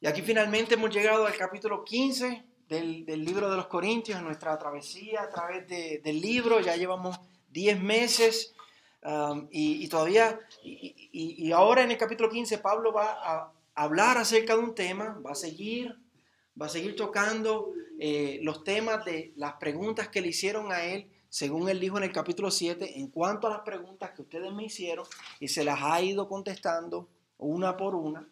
Y 0.00 0.06
aquí 0.06 0.22
finalmente 0.22 0.74
hemos 0.74 0.90
llegado 0.94 1.26
al 1.26 1.36
capítulo 1.36 1.84
15 1.84 2.44
del, 2.68 3.04
libro 3.04 3.50
de 3.50 3.56
los 3.56 3.66
Corintios, 3.66 4.22
nuestra 4.22 4.56
travesía 4.56 5.22
a 5.22 5.28
través 5.28 5.66
del 5.66 6.20
libro. 6.20 6.60
Ya 6.60 6.76
llevamos 6.76 7.18
10 7.50 7.80
meses 7.80 8.54
um, 9.02 9.48
y, 9.50 9.88
todavía, 9.88 10.38
y, 10.62 11.50
ahora 11.50 11.82
en 11.82 11.90
el 11.90 11.98
capítulo 11.98 12.30
15 12.30 12.58
Pablo 12.58 12.92
va 12.92 13.10
a 13.10 13.52
hablar 13.74 14.18
acerca 14.18 14.56
de 14.56 14.62
un 14.62 14.74
tema, 14.74 15.20
va 15.24 15.32
a 15.32 15.34
seguir, 15.34 15.98
va 16.60 16.66
a 16.66 16.68
seguir 16.68 16.94
tocando 16.94 17.72
eh, 17.98 18.38
los 18.42 18.62
temas 18.62 19.04
de 19.04 19.32
las 19.34 19.54
preguntas 19.54 20.08
que 20.08 20.20
le 20.20 20.28
hicieron 20.28 20.70
a 20.70 20.84
él 20.84 21.10
según 21.30 21.68
él 21.68 21.78
dijo 21.78 21.98
en 21.98 22.04
el 22.04 22.12
capítulo 22.12 22.50
7, 22.50 23.00
en 23.00 23.08
cuanto 23.08 23.46
a 23.46 23.50
las 23.50 23.60
preguntas 23.60 24.12
que 24.12 24.22
ustedes 24.22 24.50
me 24.52 24.64
hicieron, 24.64 25.04
y 25.40 25.48
se 25.48 25.62
las 25.62 25.78
ha 25.82 26.00
ido 26.00 26.26
contestando 26.26 27.08
una 27.36 27.76
por 27.76 27.94
una. 27.94 28.26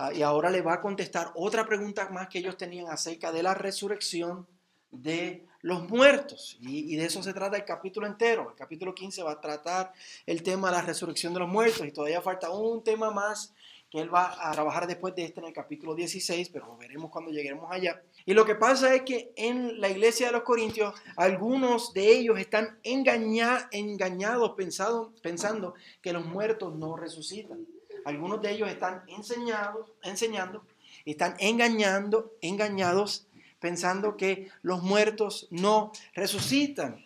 Ah, 0.00 0.12
y 0.14 0.22
ahora 0.22 0.48
le 0.48 0.62
va 0.62 0.74
a 0.74 0.80
contestar 0.80 1.32
otra 1.34 1.66
pregunta 1.66 2.08
más 2.10 2.28
que 2.28 2.38
ellos 2.38 2.56
tenían 2.56 2.86
acerca 2.86 3.32
de 3.32 3.42
la 3.42 3.52
resurrección 3.52 4.46
de 4.92 5.44
los 5.60 5.88
muertos. 5.88 6.56
Y, 6.60 6.94
de 6.94 7.04
eso 7.04 7.20
se 7.20 7.34
trata 7.34 7.56
el 7.56 7.64
capítulo 7.64 8.06
entero. 8.06 8.50
El 8.50 8.56
capítulo 8.56 8.94
15 8.94 9.24
va 9.24 9.32
a 9.32 9.40
tratar 9.40 9.92
el 10.24 10.44
tema 10.44 10.70
de 10.70 10.76
la 10.76 10.82
resurrección 10.82 11.34
de 11.34 11.40
los 11.40 11.48
muertos. 11.48 11.84
Y 11.84 11.90
todavía 11.90 12.22
falta 12.22 12.48
un 12.50 12.84
tema 12.84 13.10
más 13.10 13.52
que 13.90 13.98
él 13.98 14.14
va 14.14 14.36
a 14.48 14.52
trabajar 14.52 14.86
después 14.86 15.16
de 15.16 15.24
este 15.24 15.40
en 15.40 15.46
el 15.46 15.52
capítulo 15.52 15.96
16, 15.96 16.48
pero 16.50 16.66
lo 16.66 16.76
veremos 16.76 17.10
cuando 17.10 17.32
lleguemos 17.32 17.68
allá. 17.68 18.00
Y 18.24 18.34
lo 18.34 18.44
que 18.44 18.54
pasa 18.54 18.94
es 18.94 19.02
que 19.02 19.32
en 19.34 19.80
la 19.80 19.88
iglesia 19.88 20.28
de 20.28 20.32
los 20.34 20.42
Corintios, 20.42 20.94
algunos 21.16 21.92
de 21.92 22.18
ellos 22.18 22.38
están 22.38 22.78
engañados 22.84 24.52
pensando, 24.56 25.12
pensando 25.22 25.74
que 26.00 26.12
los 26.12 26.24
muertos 26.24 26.76
no 26.76 26.96
resucitan. 26.96 27.66
Algunos 28.08 28.40
de 28.40 28.52
ellos 28.52 28.70
están 28.70 29.02
enseñados, 29.06 29.92
enseñando, 30.02 30.64
están 31.04 31.36
engañando, 31.40 32.32
engañados, 32.40 33.26
pensando 33.60 34.16
que 34.16 34.50
los 34.62 34.82
muertos 34.82 35.46
no 35.50 35.92
resucitan. 36.14 37.04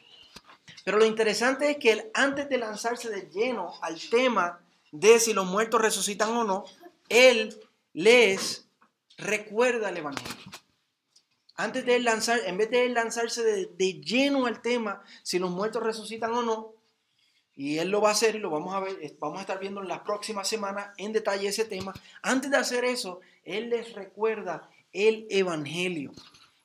Pero 0.84 0.98
lo 0.98 1.04
interesante 1.04 1.72
es 1.72 1.78
que 1.78 1.90
él, 1.90 2.10
antes 2.14 2.48
de 2.48 2.56
lanzarse 2.56 3.10
de 3.10 3.22
lleno 3.22 3.72
al 3.82 3.98
tema 4.10 4.60
de 4.92 5.18
si 5.18 5.32
los 5.32 5.44
muertos 5.44 5.80
resucitan 5.82 6.36
o 6.36 6.44
no, 6.44 6.66
él 7.08 7.60
les 7.94 8.68
recuerda 9.18 9.88
el 9.88 9.96
Evangelio. 9.96 10.52
Antes 11.56 11.84
de 11.84 11.98
lanzar, 11.98 12.38
en 12.46 12.58
vez 12.58 12.70
de 12.70 12.88
lanzarse 12.90 13.42
de, 13.42 13.66
de 13.76 13.94
lleno 13.94 14.46
al 14.46 14.62
tema 14.62 15.02
si 15.24 15.40
los 15.40 15.50
muertos 15.50 15.82
resucitan 15.82 16.32
o 16.32 16.42
no, 16.42 16.74
y 17.56 17.78
él 17.78 17.90
lo 17.90 18.00
va 18.00 18.10
a 18.10 18.12
hacer 18.12 18.34
y 18.34 18.38
lo 18.38 18.50
vamos 18.50 18.74
a 18.74 18.80
ver, 18.80 18.96
vamos 19.18 19.38
a 19.38 19.42
estar 19.42 19.58
viendo 19.58 19.82
en 19.82 19.88
las 19.88 20.00
próximas 20.00 20.48
semanas 20.48 20.88
en 20.96 21.12
detalle 21.12 21.48
ese 21.48 21.64
tema. 21.64 21.92
Antes 22.22 22.50
de 22.50 22.56
hacer 22.56 22.84
eso, 22.84 23.20
él 23.44 23.70
les 23.70 23.92
recuerda 23.92 24.68
el 24.92 25.26
evangelio. 25.30 26.12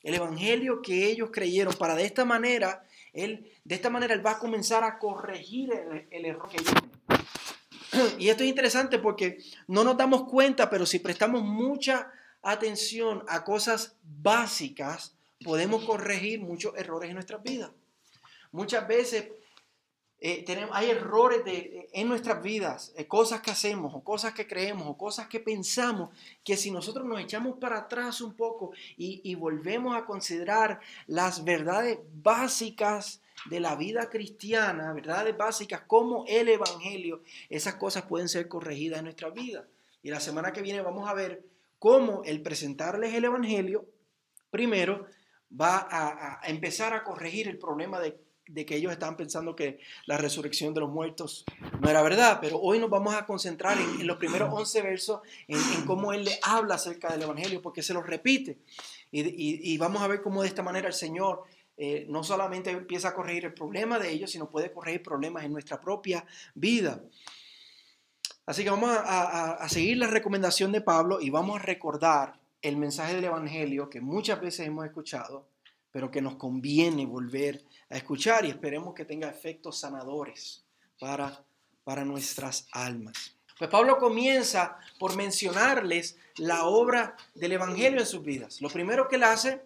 El 0.02 0.14
evangelio 0.14 0.80
que 0.80 1.06
ellos 1.06 1.30
creyeron 1.32 1.74
para 1.74 1.94
de 1.94 2.04
esta 2.04 2.24
manera, 2.24 2.84
él 3.12 3.50
de 3.64 3.74
esta 3.74 3.90
manera 3.90 4.14
él 4.14 4.24
va 4.24 4.32
a 4.32 4.38
comenzar 4.38 4.82
a 4.82 4.98
corregir 4.98 5.70
el, 6.10 6.24
error 6.24 6.48
que 6.48 6.56
ellos 6.56 6.72
Y 8.18 8.30
esto 8.30 8.42
es 8.42 8.48
interesante 8.48 8.98
porque 8.98 9.38
no 9.66 9.84
nos 9.84 9.96
damos 9.96 10.24
cuenta, 10.24 10.70
pero 10.70 10.86
si 10.86 11.00
prestamos 11.00 11.42
mucha 11.42 12.10
atención 12.42 13.24
a 13.28 13.44
cosas 13.44 13.96
básicas, 14.02 15.14
podemos 15.44 15.84
corregir 15.84 16.40
muchos 16.40 16.74
errores 16.76 17.08
en 17.10 17.14
nuestras 17.14 17.42
vidas. 17.42 17.70
Muchas 18.52 18.88
veces 18.88 19.28
eh, 20.20 20.44
hay 20.72 20.90
errores 20.90 21.44
de, 21.44 21.88
en 21.92 22.08
nuestras 22.08 22.42
vidas, 22.42 22.92
eh, 22.96 23.06
cosas 23.06 23.40
que 23.40 23.52
hacemos 23.52 23.94
o 23.94 24.02
cosas 24.02 24.34
que 24.34 24.48
creemos 24.48 24.88
o 24.88 24.98
cosas 24.98 25.28
que 25.28 25.38
pensamos, 25.38 26.10
que 26.42 26.56
si 26.56 26.72
nosotros 26.72 27.06
nos 27.06 27.20
echamos 27.20 27.58
para 27.58 27.78
atrás 27.78 28.20
un 28.20 28.34
poco 28.34 28.72
y, 28.96 29.34
volvemos 29.36 29.94
a 29.94 30.04
considerar 30.04 30.80
las 31.06 31.44
verdades 31.44 32.00
básicas 32.12 33.22
de 33.48 33.60
la 33.60 33.76
vida 33.76 34.10
cristiana, 34.10 34.92
verdades 34.92 35.36
básicas 35.36 35.82
como 35.82 36.24
el 36.26 36.48
Evangelio, 36.48 37.22
esas 37.48 37.76
cosas 37.76 38.02
pueden 38.02 38.28
ser 38.28 38.48
corregidas 38.48 38.98
en 38.98 39.04
nuestra 39.04 39.30
vida. 39.30 39.68
Y 40.02 40.10
la 40.10 40.18
semana 40.18 40.52
que 40.52 40.62
viene 40.62 40.82
vamos 40.82 41.08
a 41.08 41.14
ver 41.14 41.44
cómo 41.78 42.22
el 42.24 42.42
presentarles 42.42 43.14
el 43.14 43.24
Evangelio, 43.24 43.86
primero, 44.50 45.06
va 45.48 45.86
a 45.88 46.40
empezar 46.48 46.92
a 46.92 47.04
corregir 47.04 47.46
el 47.46 47.58
problema 47.58 48.00
de 48.00 48.18
de 48.48 48.66
que 48.66 48.76
ellos 48.76 48.92
estaban 48.92 49.16
pensando 49.16 49.54
que 49.54 49.78
la 50.06 50.18
resurrección 50.18 50.74
de 50.74 50.80
los 50.80 50.90
muertos 50.90 51.44
no 51.80 51.88
era 51.88 52.02
verdad, 52.02 52.38
pero 52.40 52.58
hoy 52.58 52.78
nos 52.78 52.90
vamos 52.90 53.14
a 53.14 53.26
concentrar 53.26 53.78
en, 53.78 54.06
los 54.06 54.16
primeros 54.16 54.52
11 54.52 54.82
versos, 54.82 55.20
en, 55.46 55.84
cómo 55.86 56.12
Él 56.12 56.24
le 56.24 56.38
habla 56.42 56.76
acerca 56.76 57.12
del 57.12 57.22
Evangelio, 57.22 57.62
porque 57.62 57.82
se 57.82 57.94
lo 57.94 58.02
repite. 58.02 58.58
Y, 59.10 59.76
vamos 59.78 60.02
a 60.02 60.06
ver 60.06 60.22
cómo 60.22 60.42
de 60.42 60.48
esta 60.48 60.62
manera 60.62 60.88
el 60.88 60.94
Señor 60.94 61.44
eh, 61.76 62.06
no 62.08 62.24
solamente 62.24 62.70
empieza 62.70 63.08
a 63.08 63.14
corregir 63.14 63.46
el 63.46 63.54
problema 63.54 63.98
de 63.98 64.10
ellos, 64.10 64.30
sino 64.30 64.50
puede 64.50 64.72
corregir 64.72 65.02
problemas 65.02 65.44
en 65.44 65.52
nuestra 65.52 65.80
propia 65.80 66.24
vida. 66.54 67.00
Así 68.44 68.64
que 68.64 68.70
vamos 68.70 68.90
a, 68.90 69.52
a 69.52 69.68
seguir 69.68 69.98
la 69.98 70.06
recomendación 70.06 70.72
de 70.72 70.80
Pablo 70.80 71.20
y 71.20 71.30
vamos 71.30 71.60
a 71.60 71.62
recordar 71.62 72.38
el 72.62 72.76
mensaje 72.76 73.14
del 73.14 73.24
Evangelio 73.24 73.88
que 73.88 74.00
muchas 74.00 74.40
veces 74.40 74.66
hemos 74.66 74.84
escuchado, 74.84 75.46
pero 75.98 76.12
que 76.12 76.22
nos 76.22 76.36
conviene 76.36 77.06
volver 77.06 77.64
a 77.90 77.96
escuchar 77.96 78.44
y 78.44 78.50
esperemos 78.50 78.94
que 78.94 79.04
tenga 79.04 79.28
efectos 79.28 79.80
sanadores 79.80 80.64
para, 81.00 81.44
para 81.82 82.04
nuestras 82.04 82.68
almas. 82.70 83.34
Pues 83.58 83.68
Pablo 83.68 83.98
comienza 83.98 84.78
por 85.00 85.16
mencionarles 85.16 86.16
la 86.36 86.66
obra 86.66 87.16
del 87.34 87.50
Evangelio 87.50 87.98
en 87.98 88.06
sus 88.06 88.22
vidas. 88.22 88.60
Lo 88.60 88.68
primero 88.68 89.08
que 89.08 89.16
él 89.16 89.24
hace 89.24 89.62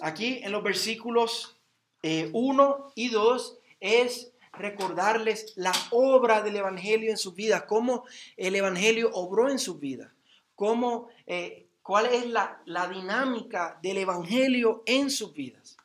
aquí 0.00 0.38
en 0.44 0.52
los 0.52 0.62
versículos 0.62 1.58
1 2.04 2.04
eh, 2.04 2.92
y 2.94 3.08
2 3.08 3.58
es 3.80 4.30
recordarles 4.52 5.52
la 5.56 5.72
obra 5.90 6.42
del 6.42 6.54
Evangelio 6.54 7.10
en 7.10 7.18
sus 7.18 7.34
vidas, 7.34 7.64
cómo 7.64 8.04
el 8.36 8.54
Evangelio 8.54 9.10
obró 9.14 9.50
en 9.50 9.58
sus 9.58 9.80
vidas, 9.80 10.12
cómo, 10.54 11.08
eh, 11.26 11.66
cuál 11.88 12.04
es 12.04 12.26
la, 12.26 12.60
la 12.66 12.86
dinámica 12.86 13.78
del 13.82 13.96
Evangelio 13.96 14.82
en 14.84 15.08
sus 15.08 15.32
vidas. 15.32 15.78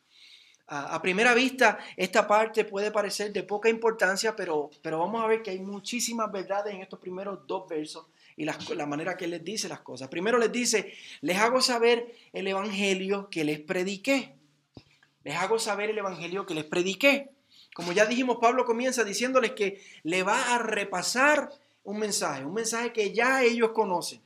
A, 0.66 1.00
primera 1.00 1.32
vista, 1.32 1.78
esta 1.96 2.26
parte 2.26 2.66
puede 2.66 2.90
parecer 2.90 3.32
de 3.32 3.42
poca 3.42 3.70
importancia, 3.70 4.36
pero, 4.36 4.68
pero 4.82 4.98
vamos 4.98 5.24
a 5.24 5.26
ver 5.26 5.42
que 5.42 5.52
hay 5.52 5.60
muchísimas 5.60 6.30
verdades 6.30 6.74
en 6.74 6.82
estos 6.82 6.98
primeros 6.98 7.46
dos 7.46 7.66
versos 7.66 8.04
y 8.36 8.44
la, 8.44 8.54
la 8.76 8.84
manera 8.84 9.16
que 9.16 9.26
les 9.26 9.42
dice 9.42 9.66
las 9.66 9.80
cosas. 9.80 10.08
Primero 10.08 10.36
les 10.36 10.52
dice, 10.52 10.92
les 11.22 11.38
hago 11.38 11.62
saber 11.62 12.14
el 12.34 12.48
evangelio 12.48 13.30
que 13.30 13.42
les 13.42 13.60
prediqué. 13.60 14.34
Les 15.22 15.36
hago 15.36 15.58
saber 15.58 15.88
el 15.88 15.96
evangelio 15.96 16.44
que 16.44 16.52
les 16.52 16.64
prediqué. 16.64 17.30
Como 17.74 17.92
ya 17.92 18.04
dijimos, 18.04 18.36
Pablo 18.42 18.66
comienza 18.66 19.04
diciéndoles 19.04 19.52
que 19.52 19.82
le 20.02 20.22
va 20.22 20.54
a 20.54 20.58
repasar 20.58 21.48
un 21.82 21.98
mensaje, 21.98 22.44
un 22.44 22.52
mensaje 22.52 22.92
que 22.92 23.14
ya 23.14 23.42
ellos 23.42 23.70
conocen. 23.70 24.20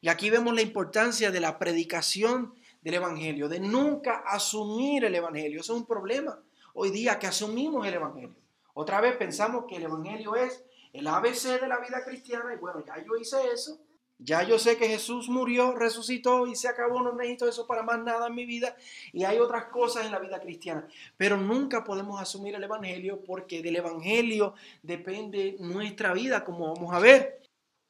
Y 0.00 0.08
aquí 0.08 0.30
vemos 0.30 0.54
la 0.54 0.62
importancia 0.62 1.30
de 1.30 1.40
la 1.40 1.58
predicación 1.58 2.54
del 2.82 2.94
Evangelio, 2.94 3.48
de 3.48 3.60
nunca 3.60 4.22
asumir 4.26 5.04
el 5.04 5.14
Evangelio. 5.14 5.60
Eso 5.60 5.74
es 5.74 5.80
un 5.80 5.86
problema 5.86 6.38
hoy 6.74 6.90
día 6.90 7.18
que 7.18 7.26
asumimos 7.26 7.86
el 7.86 7.94
Evangelio. 7.94 8.36
Otra 8.74 9.00
vez 9.00 9.16
pensamos 9.16 9.64
que 9.68 9.76
el 9.76 9.82
Evangelio 9.82 10.36
es 10.36 10.64
el 10.92 11.06
ABC 11.06 11.60
de 11.60 11.68
la 11.68 11.78
vida 11.78 12.02
cristiana 12.04 12.54
y 12.54 12.56
bueno, 12.56 12.84
ya 12.86 13.04
yo 13.04 13.16
hice 13.16 13.36
eso. 13.52 13.78
Ya 14.22 14.42
yo 14.42 14.58
sé 14.58 14.76
que 14.76 14.86
Jesús 14.86 15.30
murió, 15.30 15.74
resucitó 15.74 16.46
y 16.46 16.54
se 16.54 16.68
acabó, 16.68 17.00
no 17.00 17.14
necesito 17.14 17.48
eso 17.48 17.66
para 17.66 17.82
más 17.82 18.02
nada 18.02 18.26
en 18.26 18.34
mi 18.34 18.44
vida. 18.44 18.76
Y 19.14 19.24
hay 19.24 19.38
otras 19.38 19.66
cosas 19.66 20.04
en 20.04 20.12
la 20.12 20.18
vida 20.18 20.40
cristiana. 20.40 20.86
Pero 21.16 21.38
nunca 21.38 21.84
podemos 21.84 22.20
asumir 22.20 22.54
el 22.54 22.62
Evangelio 22.62 23.22
porque 23.24 23.62
del 23.62 23.76
Evangelio 23.76 24.54
depende 24.82 25.56
nuestra 25.58 26.12
vida, 26.12 26.44
como 26.44 26.74
vamos 26.74 26.94
a 26.94 26.98
ver 26.98 27.39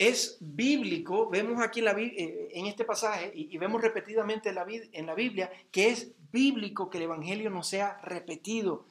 es 0.01 0.39
bíblico, 0.41 1.29
vemos 1.29 1.63
aquí 1.63 1.85
en, 1.87 2.67
este 2.67 2.87
pasaje 2.87 3.31
y, 3.35 3.59
vemos 3.59 3.83
repetidamente 3.83 4.49
en 4.49 4.55
la, 5.07 5.15
Biblia 5.15 5.53
que 5.71 5.89
es 5.89 6.13
bíblico 6.33 6.89
que 6.89 6.97
el 6.97 7.05
Evangelio 7.05 7.51
no 7.51 7.63
sea 7.63 8.01
repetido. 8.03 8.87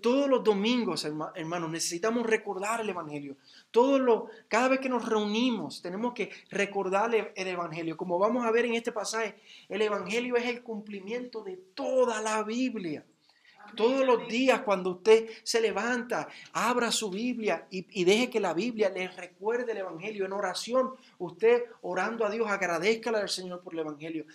Todos 0.00 0.28
los 0.28 0.42
domingos, 0.42 1.04
hermanos, 1.04 1.70
necesitamos 1.70 2.26
recordar 2.26 2.80
el 2.80 2.88
Evangelio. 2.88 3.36
Todos 3.70 4.00
los, 4.00 4.24
cada 4.48 4.66
vez 4.66 4.80
que 4.80 4.88
nos 4.88 5.08
reunimos, 5.08 5.80
tenemos 5.80 6.12
que 6.12 6.30
recordar 6.50 7.14
el 7.14 7.46
Evangelio. 7.46 7.96
Como 7.96 8.18
vamos 8.18 8.44
a 8.44 8.50
ver 8.50 8.64
en 8.64 8.74
este 8.74 8.90
pasaje, 8.90 9.36
el 9.68 9.80
Evangelio 9.80 10.36
es 10.36 10.46
el 10.46 10.64
cumplimiento 10.64 11.44
de 11.44 11.56
toda 11.56 12.20
la 12.20 12.42
Biblia. 12.42 13.04
Todos 13.76 14.06
los 14.06 14.28
días 14.28 14.60
cuando 14.62 14.90
usted 14.90 15.28
se 15.42 15.60
levanta, 15.60 16.28
abra 16.52 16.90
su 16.92 17.10
Biblia 17.10 17.66
y, 17.70 18.04
deje 18.04 18.30
que 18.30 18.40
la 18.40 18.54
Biblia 18.54 18.90
le 18.90 19.08
recuerde 19.08 19.72
el 19.72 19.78
Evangelio. 19.78 20.26
En 20.26 20.32
oración, 20.32 20.94
usted 21.18 21.64
orando 21.82 22.24
a 22.24 22.30
Dios, 22.30 22.50
agradezcale 22.50 23.18
al 23.18 23.28
Señor 23.28 23.62
por 23.62 23.74
el 23.74 23.80
Evangelio. 23.80 24.26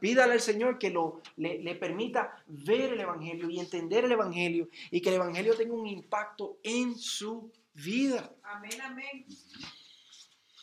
Pídale 0.00 0.34
al 0.34 0.40
Señor 0.40 0.78
que 0.78 0.90
lo, 0.90 1.20
le, 1.36 1.58
le 1.58 1.74
permita 1.74 2.42
ver 2.46 2.92
el 2.92 3.00
Evangelio 3.00 3.48
y 3.50 3.60
entender 3.60 4.04
el 4.04 4.12
Evangelio 4.12 4.68
y 4.90 5.00
que 5.00 5.08
el 5.08 5.16
Evangelio 5.16 5.54
tenga 5.56 5.74
un 5.74 5.86
impacto 5.86 6.58
en 6.62 6.96
su 6.98 7.50
vida. 7.74 8.30
Amén, 8.42 8.80
amén. 8.82 9.26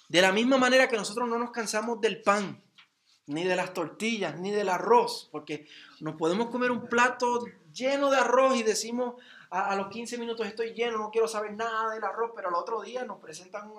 De 0.10 0.22
la 0.22 0.32
misma 0.32 0.58
manera 0.58 0.88
que 0.88 0.96
nosotros 0.96 1.28
no 1.28 1.38
nos 1.38 1.52
cansamos 1.52 2.00
del 2.00 2.22
pan, 2.22 2.62
ni 3.28 3.44
de 3.44 3.58
las 3.58 3.74
tortillas, 3.74 4.40
ni 4.40 4.52
del 4.52 4.70
arroz, 4.70 5.28
porque 5.32 5.68
nos 6.00 6.16
podemos 6.16 6.50
comer 6.50 6.72
un 6.72 6.88
plato 6.88 7.46
lleno 7.78 8.10
de 8.10 8.18
arroz 8.18 8.58
y 8.58 8.64
decimos 8.64 9.16
a, 9.50 9.76
los 9.76 9.88
15 9.88 10.18
minutos 10.18 10.46
estoy 10.46 10.74
lleno, 10.74 10.98
no 10.98 11.12
quiero 11.12 11.28
saber 11.28 11.54
nada 11.54 11.94
del 11.94 12.04
arroz, 12.04 12.32
pero 12.36 12.50
al 12.50 12.56
otro 12.56 12.82
día 12.82 13.06
nos 13.06 13.20
presentan 13.20 13.70
un, 13.70 13.78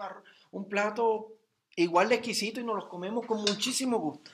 un 0.52 0.68
plato 0.68 1.32
igual 1.76 2.08
de 2.08 2.16
exquisito 2.16 2.60
y 2.60 2.64
nos 2.64 2.76
los 2.76 2.86
comemos 2.86 3.26
con 3.26 3.40
muchísimo 3.40 3.98
gusto. 3.98 4.30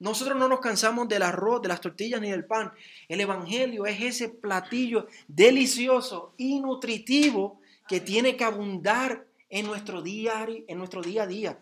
Nosotros 0.00 0.36
no 0.38 0.48
nos 0.48 0.60
cansamos 0.60 1.08
del 1.08 1.22
arroz, 1.22 1.62
de 1.62 1.68
las 1.68 1.80
tortillas 1.80 2.20
ni 2.20 2.30
del 2.30 2.44
pan. 2.44 2.72
El 3.08 3.20
Evangelio 3.20 3.84
es 3.86 4.00
ese 4.00 4.28
platillo 4.28 5.08
delicioso 5.26 6.34
y 6.36 6.60
nutritivo 6.60 7.60
que 7.88 8.00
tiene 8.00 8.36
que 8.36 8.44
abundar 8.44 9.26
en 9.48 9.66
nuestro 9.66 10.02
día, 10.02 10.46
en 10.46 10.78
nuestro 10.78 11.02
día 11.02 11.24
a 11.24 11.26
día, 11.26 11.58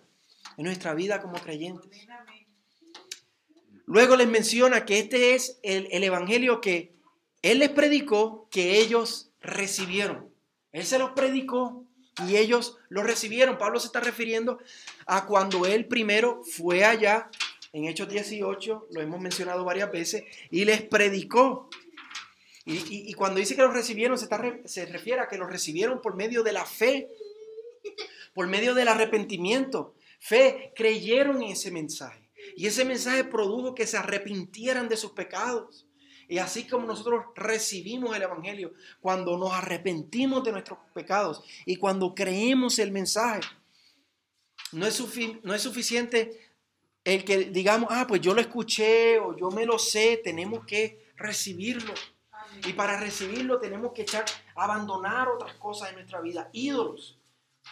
en 0.59 0.65
nuestra 0.65 0.93
vida 0.93 1.23
como 1.23 1.39
creyentes. 1.39 2.07
Luego 3.87 4.17
les 4.17 4.29
menciona 4.29 4.85
que 4.85 4.99
este 4.99 5.35
es 5.35 5.59
el, 5.63 5.89
el 5.93 6.03
Evangelio 6.03 6.61
que 6.61 6.96
Él 7.51 7.61
les 7.61 7.71
predicó, 7.71 8.49
que 8.51 8.81
ellos 8.81 9.31
recibieron. 9.41 10.29
Él 10.73 10.85
se 10.85 10.99
los 10.99 11.11
predicó 11.13 11.85
y 12.27 12.37
ellos 12.37 12.77
lo 12.89 13.05
recibieron. 13.05 13.57
Pablo 13.57 13.79
se 13.79 13.87
está 13.87 14.01
refiriendo 14.01 14.59
a 15.07 15.27
cuando 15.27 15.65
Él 15.65 15.87
primero 15.87 16.43
fue 16.43 16.85
allá 16.85 17.31
en 17.73 17.85
Hechos 17.85 18.09
18, 18.09 18.89
lo 18.91 19.01
hemos 19.01 19.21
mencionado 19.21 19.65
varias 19.65 19.93
veces, 19.93 20.25
y 20.51 20.65
les 20.65 20.83
predicó. 20.83 21.69
Y, 22.65 23.13
cuando 23.15 23.39
dice 23.39 23.55
que 23.55 23.63
los 23.63 23.73
recibieron, 23.73 24.19
se, 24.19 24.27
se 24.65 24.87
refiere 24.87 25.21
a 25.21 25.29
que 25.29 25.39
los 25.39 25.49
recibieron 25.49 26.03
por 26.03 26.17
medio 26.17 26.43
de 26.43 26.53
la 26.53 26.65
fe, 26.65 27.09
por 28.35 28.49
medio 28.49 28.75
del 28.75 28.89
arrepentimiento. 28.89 29.95
Fe, 30.19 30.73
creyeron 30.75 31.43
en 31.43 31.51
ese 31.51 31.71
mensaje. 31.71 32.29
Y 32.57 32.67
ese 32.67 32.85
mensaje 32.85 33.23
produjo 33.23 33.77
que 33.77 33.87
se 33.87 33.99
arrepintieran 33.99 34.89
de 34.89 34.97
sus 34.97 35.13
pecados. 35.13 35.86
Y 36.29 36.39
así 36.39 36.67
como 36.67 36.87
nosotros 36.87 37.27
recibimos 37.35 38.17
el 38.17 38.23
Evangelio, 38.23 38.73
cuando 39.01 39.37
nos 39.39 39.53
arrepentimos 39.53 40.43
de 40.45 40.53
nuestros 40.53 40.79
pecados 40.93 41.43
y 41.65 41.77
cuando 41.77 42.15
creemos 42.15 42.79
el 42.79 42.91
mensaje, 42.91 43.43
no 44.73 44.87
es, 44.87 45.63
suficiente 45.63 46.41
el 47.05 47.25
que 47.25 47.45
digamos, 47.45 47.89
ah, 47.93 48.07
pues 48.09 48.21
yo 48.21 48.35
lo 48.35 48.41
escuché 48.41 49.19
o 49.19 49.37
yo 49.37 49.51
me 49.51 49.65
lo 49.65 49.79
sé, 49.79 50.21
tenemos 50.23 50.67
que 50.67 51.13
recibirlo. 51.17 51.95
Y 52.67 52.73
para 52.73 52.99
recibirlo 52.99 53.59
tenemos 53.59 53.93
que 53.93 54.03
echar, 54.03 54.25
abandonar 54.55 55.29
otras 55.29 55.55
cosas 55.55 55.91
en 55.91 55.97
nuestra 55.97 56.21
vida, 56.21 56.49
ídolos. 56.53 57.19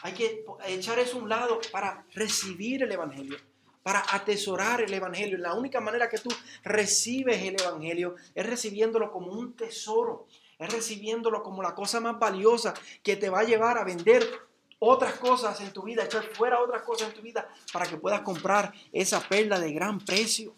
Hay 0.02 0.12
que 0.12 0.44
echar 0.66 0.98
eso 0.98 1.18
a 1.18 1.22
un 1.22 1.28
lado 1.28 1.60
para 1.72 2.06
recibir 2.14 2.82
el 2.82 2.92
Evangelio, 2.92 3.38
para 3.84 4.02
atesorar 4.12 4.80
el 4.80 4.92
Evangelio. 4.92 5.36
La 5.38 5.52
única 5.52 5.78
manera 5.78 6.08
que 6.08 6.18
tú 6.18 6.30
recibes 6.64 7.40
el 7.42 7.60
Evangelio 7.60 8.16
es 8.34 8.46
recibiéndolo 8.46 9.12
como 9.12 9.30
un 9.30 9.54
tesoro, 9.54 10.26
es 10.58 10.72
recibiéndolo 10.72 11.42
como 11.42 11.62
la 11.62 11.74
cosa 11.74 12.00
más 12.00 12.18
valiosa 12.18 12.72
que 13.02 13.16
te 13.16 13.28
va 13.28 13.40
a 13.40 13.44
llevar 13.44 13.76
a 13.76 13.84
vender 13.84 14.26
otras 14.78 15.14
cosas 15.14 15.60
en 15.60 15.70
tu 15.70 15.82
vida, 15.82 16.04
echar 16.04 16.24
fuera 16.32 16.60
otras 16.60 16.82
cosas 16.82 17.08
en 17.10 17.14
tu 17.14 17.20
vida 17.20 17.46
para 17.72 17.86
que 17.86 17.98
puedas 17.98 18.22
comprar 18.22 18.72
esa 18.90 19.20
perla 19.20 19.60
de 19.60 19.72
gran 19.72 20.00
precio. 20.00 20.56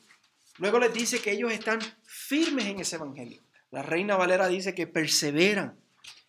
Luego 0.59 0.79
les 0.79 0.93
dice 0.93 1.21
que 1.21 1.33
ellos 1.33 1.53
están 1.53 1.81
firmes 2.05 2.67
en 2.67 2.79
ese 2.79 2.95
evangelio. 2.95 3.43
La 3.73 3.83
reina 3.83 4.17
Valera 4.17 4.47
dice 4.47 4.73
que 4.73 4.87
perseveran, 4.87 5.77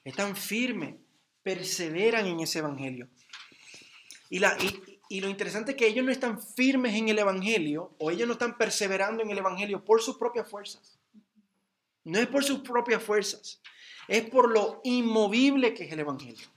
están 0.04 0.36
firmes, 0.36 0.96
perseveran 1.44 2.26
en 2.26 2.40
ese 2.40 2.60
evangelio. 2.60 3.08
Y, 4.30 4.40
la, 4.40 4.58
y, 4.60 4.97
lo 5.10 5.30
interesante 5.30 5.72
es 5.72 5.78
que 5.78 5.88
ellos 5.88 6.06
no 6.06 6.12
están 6.12 6.42
firmes 6.42 6.94
en 6.96 7.10
el 7.10 7.20
evangelio 7.20 7.94
o 7.98 8.12
ellos 8.12 8.28
no 8.28 8.34
están 8.34 8.58
perseverando 8.58 9.24
en 9.24 9.32
el 9.32 9.38
evangelio 9.38 9.84
por 9.84 10.02
sus 10.02 10.18
propias 10.18 10.50
fuerzas. 10.50 11.00
No 12.04 12.20
es 12.20 12.28
por 12.28 12.44
sus 12.44 12.60
propias 12.60 13.02
fuerzas, 13.04 13.62
es 14.08 14.30
por 14.30 14.52
lo 14.52 14.82
inmovible 14.84 15.74
que 15.74 15.86
es 15.86 15.92
el 15.92 16.00
evangelio. 16.00 16.48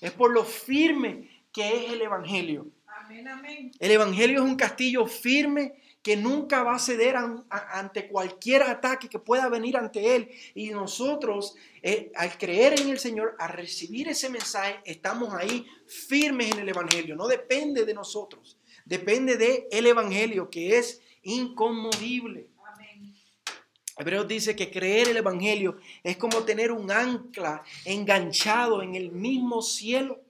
Es 0.00 0.12
por 0.12 0.32
lo 0.32 0.44
firme 0.44 1.30
que 1.52 1.84
es 1.84 1.92
el 1.92 2.02
Evangelio. 2.02 2.66
El 3.78 3.90
Evangelio 3.90 4.42
es 4.42 4.44
un 4.44 4.56
castillo 4.56 5.06
firme 5.06 5.74
que 6.04 6.18
nunca 6.18 6.62
va 6.62 6.74
a 6.74 6.78
ceder 6.78 7.16
ante 7.16 8.08
cualquier 8.08 8.62
ataque 8.62 9.08
que 9.08 9.18
pueda 9.18 9.48
venir 9.48 9.78
ante 9.78 10.14
él. 10.14 10.30
Y 10.54 10.68
nosotros, 10.68 11.56
eh, 11.82 12.12
al 12.14 12.36
creer 12.36 12.78
en 12.78 12.90
el 12.90 12.98
Señor, 12.98 13.34
al 13.38 13.48
recibir 13.48 14.08
ese 14.08 14.28
mensaje, 14.28 14.80
estamos 14.84 15.32
ahí 15.32 15.66
firmes 15.86 16.52
en 16.52 16.58
el 16.58 16.68
Evangelio. 16.68 17.16
No 17.16 17.26
depende 17.26 17.86
de 17.86 17.94
nosotros, 17.94 18.58
depende 18.84 19.38
del 19.38 19.64
el 19.70 19.86
Evangelio 19.86 20.50
que 20.50 20.76
es 20.76 21.00
inconmovible. 21.22 22.48
Hebreos 23.96 24.28
dice 24.28 24.54
que 24.54 24.70
creer 24.70 25.08
el 25.08 25.16
Evangelio 25.16 25.78
es 26.02 26.18
como 26.18 26.42
tener 26.42 26.70
un 26.70 26.90
ancla 26.90 27.62
enganchado 27.86 28.82
en 28.82 28.94
el 28.94 29.10
mismo 29.10 29.62
cielo. 29.62 30.20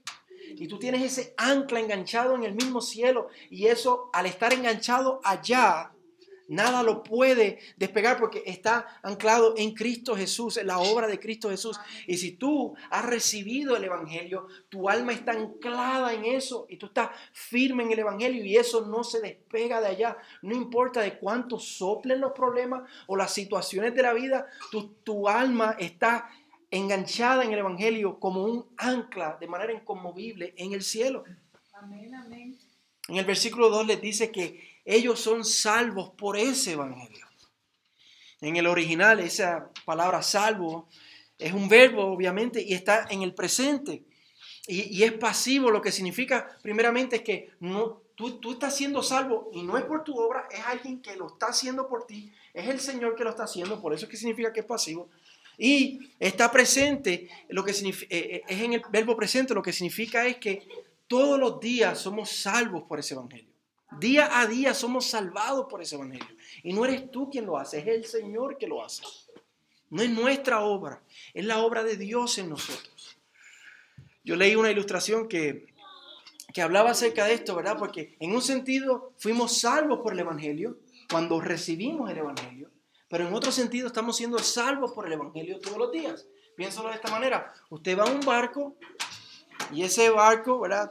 Y 0.57 0.69
tú 0.69 0.79
tienes 0.79 1.03
ese 1.03 1.35
ancla 1.37 1.81
enganchado 1.81 2.35
en 2.35 2.45
el 2.45 2.55
mismo 2.55 2.81
cielo. 2.81 3.29
Y 3.51 3.67
eso, 3.67 4.11
al 4.13 4.27
estar 4.27 4.53
enganchado 4.53 5.21
allá, 5.25 5.95
Nada 6.47 6.83
lo 6.83 7.03
puede 7.03 7.59
despegar 7.77 8.19
porque 8.19 8.43
está 8.45 8.87
anclado 9.03 9.55
en 9.57 9.73
Cristo 9.73 10.15
Jesús, 10.15 10.59
en 10.59 10.67
la 10.67 10.79
obra 10.79 11.07
de 11.07 11.19
Cristo 11.19 11.49
Jesús. 11.49 11.81
Y 12.07 12.19
si 12.19 12.33
tú 12.33 12.75
has 12.91 13.05
recibido 13.07 13.77
el 13.77 13.85
Evangelio, 13.85 14.47
tu 14.69 14.91
alma 14.91 15.13
está 15.13 15.33
anclada 15.33 16.13
en 16.13 16.27
eso 16.27 16.67
y 16.69 16.77
tú 16.77 16.87
estás 16.87 17.11
firme 17.33 17.85
en 17.85 17.93
el 17.93 18.01
Evangelio 18.01 18.45
y 18.45 18.57
eso 18.57 18.85
no 18.87 19.05
se 19.05 19.23
despega 19.23 19.81
de 19.81 19.89
allá. 19.89 20.19
No 20.43 20.55
importa 20.55 21.01
de 21.01 21.19
cuánto 21.19 21.59
soplen 21.59 22.21
los 22.21 22.33
problemas 22.33 22.91
o 23.07 23.17
las 23.17 23.33
situaciones 23.33 23.95
de 23.95 24.03
la 24.03 24.13
vida, 24.13 24.47
tu, 24.71 24.89
tu 25.03 25.29
alma 25.29 25.77
está 25.79 26.29
enganchada 26.75 27.45
en 27.45 27.53
el 27.53 27.61
Evangelio 27.61 28.19
como 28.19 28.45
un 28.45 28.67
ancla 28.77 29.37
de 29.41 29.47
manera 29.47 29.73
inconmovible 29.73 30.55
en 30.57 30.73
el 30.73 30.83
cielo. 30.83 31.25
Amén, 31.73 32.15
amén. 32.15 32.59
En 33.09 33.17
el 33.17 33.25
versículo 33.25 33.69
2 33.69 33.87
les 33.87 34.01
dice 34.01 34.33
que 34.33 34.81
ellos 34.85 35.21
son 35.21 35.45
salvos 35.45 36.11
por 36.17 36.37
ese 36.37 36.73
evangelio. 36.73 37.27
En 38.41 38.57
el 38.57 38.67
original, 38.67 39.21
esa 39.21 39.71
palabra 39.85 40.23
salvo 40.23 40.89
es 41.39 41.53
un 41.53 41.69
verbo, 41.69 42.07
obviamente, 42.07 42.61
y 42.61 42.75
está 42.75 43.07
en 43.09 43.23
el 43.23 43.35
presente. 43.35 44.03
Y, 44.67 45.03
es 45.03 45.13
pasivo, 45.13 45.71
lo 45.71 45.83
que 45.83 45.93
significa, 45.93 46.59
primeramente, 46.63 47.17
es 47.17 47.23
que 47.23 47.51
no, 47.61 48.01
tú, 48.15 48.39
tú 48.39 48.53
estás 48.53 48.75
siendo 48.75 49.03
salvo 49.03 49.51
y 49.53 49.63
no 49.63 49.77
es 49.77 49.85
por 49.85 50.03
tu 50.03 50.19
obra, 50.19 50.49
es 50.51 50.61
alguien 50.61 51.01
que 51.03 51.17
lo 51.17 51.27
está 51.29 51.49
haciendo 51.49 51.87
por 51.87 52.07
ti, 52.07 52.33
es 52.55 52.69
el 52.69 52.81
Señor 52.81 53.15
que 53.15 53.25
lo 53.25 53.31
está 53.31 53.45
haciendo, 53.45 53.81
por 53.81 53.93
eso 53.93 54.07
es 54.07 54.11
que 54.11 54.17
significa 54.17 54.53
que 54.53 54.61
es 54.61 54.67
pasivo. 54.67 55.11
Y 55.59 56.11
está 56.19 56.51
presente, 56.51 57.29
lo 57.49 57.65
que 57.65 57.73
eh, 57.73 57.95
eh, 58.11 58.43
es 58.47 58.61
en 58.61 58.73
el 58.75 58.83
verbo 58.91 59.17
presente, 59.17 59.55
lo 59.55 59.63
que 59.63 59.73
significa 59.73 60.27
es 60.27 60.37
que 60.37 60.67
todos 61.07 61.39
los 61.39 61.61
días 61.61 61.99
somos 61.99 62.31
salvos 62.31 62.85
por 62.85 62.99
ese 62.99 63.15
evangelio. 63.15 63.53
Día 64.01 64.41
a 64.41 64.47
día 64.47 64.75
somos 64.75 65.07
salvados 65.07 65.67
por 65.69 65.81
ese 65.81 65.95
evangelio. 65.95 66.27
Y 66.63 66.73
no 66.73 66.85
eres 66.85 67.11
tú 67.11 67.31
quien 67.31 67.47
lo 67.47 67.59
hace, 67.59 67.79
es 67.79 67.87
el 67.87 68.05
Señor 68.05 68.59
que 68.59 68.67
lo 68.67 68.85
hace. 68.85 69.03
No 69.91 70.03
es 70.03 70.11
nuestra 70.11 70.61
obra, 70.61 71.03
es 71.33 71.45
la 71.45 71.59
obra 71.59 71.85
de 71.85 71.97
Dios 71.97 72.39
en 72.39 72.49
nosotros. 72.49 73.17
Yo 74.25 74.37
leí 74.37 74.57
una 74.57 74.71
ilustración 74.71 75.29
que, 75.29 75.67
que 76.53 76.63
hablaba 76.63 76.91
acerca 76.91 77.27
de 77.27 77.35
esto, 77.35 77.55
¿verdad? 77.55 77.77
Porque 77.79 78.17
en 78.19 78.35
un 78.35 78.43
sentido 78.43 79.13
fuimos 79.19 79.59
salvos 79.61 80.01
por 80.01 80.15
el 80.15 80.21
evangelio 80.21 80.79
cuando 81.11 81.41
recibimos 81.41 82.11
el 82.11 82.19
evangelio, 82.19 82.54
pero 83.15 83.29
en 83.29 83.35
otro 83.35 83.53
sentido 83.53 83.87
estamos 83.87 84.17
siendo 84.17 84.41
salvos 84.41 84.91
por 84.91 85.07
el 85.07 85.13
evangelio 85.13 85.61
todos 85.61 85.79
los 85.79 85.93
días. 85.93 86.27
Piénsalo 86.57 86.89
de 86.89 86.97
esta 86.97 87.13
manera. 87.13 87.55
Usted 87.71 87.97
va 87.97 88.03
a 88.03 88.11
un 88.11 88.19
barco 88.19 88.75
y 89.71 89.85
ese 89.85 90.11
barco, 90.11 90.59
¿verdad? 90.59 90.91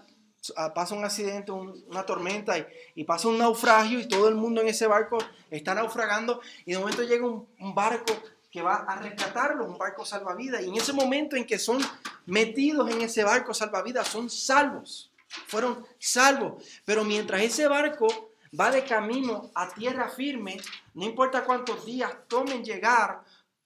Ah, 0.56 0.74
pasa 0.74 0.96
un 0.96 1.04
accidente, 1.04 1.52
una 1.52 2.06
tormenta 2.06 2.56
y, 2.96 3.04
pasa 3.04 3.28
un 3.28 3.40
naufragio 3.40 4.00
y 4.00 4.08
todo 4.08 4.30
el 4.30 4.36
mundo 4.36 4.62
en 4.62 4.70
ese 4.70 4.88
barco 4.88 5.18
está 5.52 5.76
naufragando 5.76 6.40
y 6.66 6.72
de 6.72 6.80
momento 6.80 7.04
llega 7.04 7.28
un, 7.28 7.76
barco 7.76 8.14
que 8.50 8.62
va 8.62 8.76
a 8.76 9.02
rescatarlos, 9.02 9.68
un 9.68 9.78
barco 9.78 10.06
salvavidas. 10.06 10.64
Y 10.64 10.70
en 10.70 10.78
ese 10.78 10.94
momento 10.94 11.36
en 11.36 11.46
que 11.46 11.60
son 11.60 11.82
metidos 12.26 12.90
en 12.90 13.02
ese 13.02 13.26
barco 13.26 13.54
salvavidas, 13.54 14.08
son 14.08 14.30
salvos, 14.30 15.12
fueron 15.48 15.86
salvos. 16.00 16.64
Pero 16.86 17.04
mientras 17.04 17.42
ese 17.42 17.68
barco 17.68 18.33
va 18.60 18.72
de 18.72 18.84
camino 18.84 19.52
a 19.56 19.70
tierra 19.74 20.10
firme, 20.10 20.58
no 20.94 21.06
importa 21.06 21.44
cuántos 21.44 21.86
días 21.86 22.12
tomen 22.28 22.64
llegar, 22.64 23.24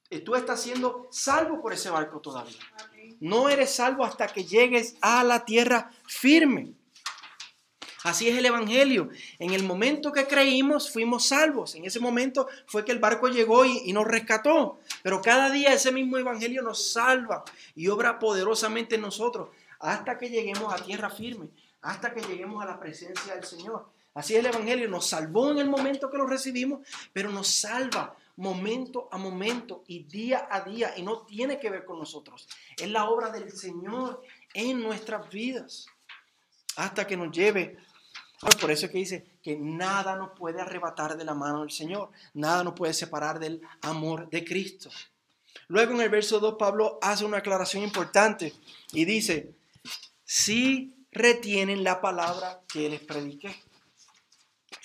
eh, 0.10 0.20
tú 0.20 0.36
estás 0.36 0.62
siendo 0.62 1.08
salvo 1.12 1.62
por 1.62 1.74
ese 1.74 1.90
barco 1.90 2.20
todavía. 2.20 2.60
No 3.20 3.50
eres 3.50 3.76
salvo 3.76 4.06
hasta 4.06 4.28
que 4.28 4.46
llegues 4.46 4.96
a 5.02 5.24
la 5.24 5.44
tierra 5.44 5.92
firme. 6.08 6.74
Así 8.04 8.30
es 8.30 8.38
el 8.38 8.46
Evangelio. 8.46 9.10
En 9.38 9.54
el 9.54 9.64
momento 9.64 10.14
que 10.14 10.28
creímos, 10.28 10.90
fuimos 10.90 11.28
salvos. 11.28 11.76
En 11.76 11.84
ese 11.84 12.00
momento 12.00 12.48
fue 12.68 12.86
que 12.86 12.94
el 12.94 13.00
barco 13.00 13.28
llegó 13.28 13.66
y, 13.66 13.92
nos 13.92 14.06
rescató. 14.06 14.80
Pero 15.04 15.22
cada 15.22 15.50
día 15.50 15.74
ese 15.74 15.92
mismo 15.92 16.18
Evangelio 16.18 16.62
nos 16.62 16.94
salva 16.94 17.44
y 17.76 17.90
obra 17.90 18.18
poderosamente 18.18 18.96
en 18.96 19.02
nosotros 19.02 19.50
hasta 19.80 20.18
que 20.18 20.30
lleguemos 20.30 20.74
a 20.74 20.84
tierra 20.84 21.10
firme, 21.10 21.50
hasta 21.82 22.14
que 22.14 22.22
lleguemos 22.22 22.64
a 22.64 22.66
la 22.66 22.80
presencia 22.80 23.36
del 23.36 23.44
Señor. 23.44 23.97
Así 24.18 24.34
es 24.34 24.40
el 24.40 24.48
Evangelio, 24.48 24.90
nos 24.90 25.06
salvó 25.06 25.52
en 25.52 25.60
el 25.60 25.70
momento 25.70 26.10
que 26.10 26.18
lo 26.18 26.26
recibimos, 26.26 26.80
pero 27.14 27.30
nos 27.30 27.50
salva 27.50 28.16
momento 28.38 29.08
a 29.12 29.18
momento 29.20 29.84
y 29.86 30.06
día 30.06 30.48
a 30.50 30.62
día 30.62 30.98
y 30.98 31.04
no 31.04 31.20
tiene 31.20 31.60
que 31.60 31.70
ver 31.70 31.86
con 31.86 32.00
nosotros. 32.00 32.50
Es 32.76 32.90
la 32.90 33.12
obra 33.12 33.30
del 33.30 33.52
Señor 33.52 34.24
en 34.56 34.82
nuestras 34.82 35.30
vidas 35.30 35.86
hasta 36.78 37.06
que 37.06 37.16
nos 37.16 37.32
lleve. 37.32 37.78
Por 38.60 38.72
eso 38.72 38.88
es 38.88 38.92
que 38.92 38.98
dice 38.98 39.28
que 39.44 39.56
nada 39.56 40.16
nos 40.16 40.32
puede 40.32 40.62
arrebatar 40.62 41.16
de 41.16 41.24
la 41.24 41.36
mano 41.36 41.62
del 41.62 41.72
Señor, 41.72 42.10
nada 42.34 42.64
nos 42.64 42.74
puede 42.74 42.96
separar 42.96 43.38
del 43.38 43.62
amor 43.84 44.32
de 44.32 44.44
Cristo. 44.44 44.90
Luego 45.68 45.94
en 45.94 46.02
el 46.02 46.10
verso 46.10 46.40
2 46.40 46.56
Pablo 46.58 46.98
hace 47.04 47.24
una 47.24 47.38
aclaración 47.38 47.84
importante 47.84 48.56
y 48.94 49.06
dice, 49.06 49.54
si 50.26 50.96
retienen 51.12 51.84
la 51.84 52.02
palabra 52.02 52.62
que 52.68 52.90
les 52.90 53.02
prediqué, 53.02 53.67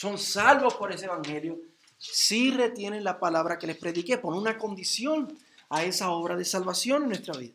son 0.03 0.19
salvos 0.19 0.75
por 0.75 0.91
ese 0.91 1.05
evangelio, 1.05 1.61
si 1.97 2.51
retienen 2.51 3.05
la 3.05 3.21
palabra 3.21 3.57
que 3.57 3.69
les 3.69 3.77
prediqué, 3.77 4.19
pone 4.19 4.37
una 4.37 4.59
condición 4.59 5.39
a 5.71 5.85
esa 5.85 6.11
obra 6.11 6.35
de 6.35 6.45
salvación 6.45 7.05
en 7.05 7.11
nuestra 7.11 7.39
vida. 7.39 7.55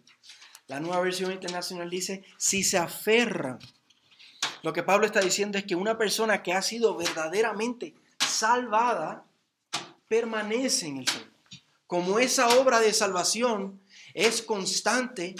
La 0.67 0.79
nueva 0.79 1.01
versión 1.01 1.33
internacional 1.33 1.89
dice, 1.89 2.23
si 2.37 2.63
se 2.63 2.77
aferran. 2.77 3.59
Lo 4.63 4.71
que 4.71 4.81
Pablo 4.81 5.05
está 5.05 5.19
diciendo 5.19 5.57
es 5.57 5.65
que 5.65 5.75
una 5.75 5.97
persona 5.97 6.41
que 6.41 6.53
ha 6.53 6.61
sido 6.61 6.95
verdaderamente 6.95 7.95
salvada 8.25 9.25
permanece 10.07 10.87
en 10.87 10.99
el 10.99 11.07
Señor. 11.09 11.27
Como 11.85 12.17
esa 12.17 12.47
obra 12.59 12.79
de 12.79 12.93
salvación 12.93 13.81
es 14.13 14.41
constante, 14.41 15.35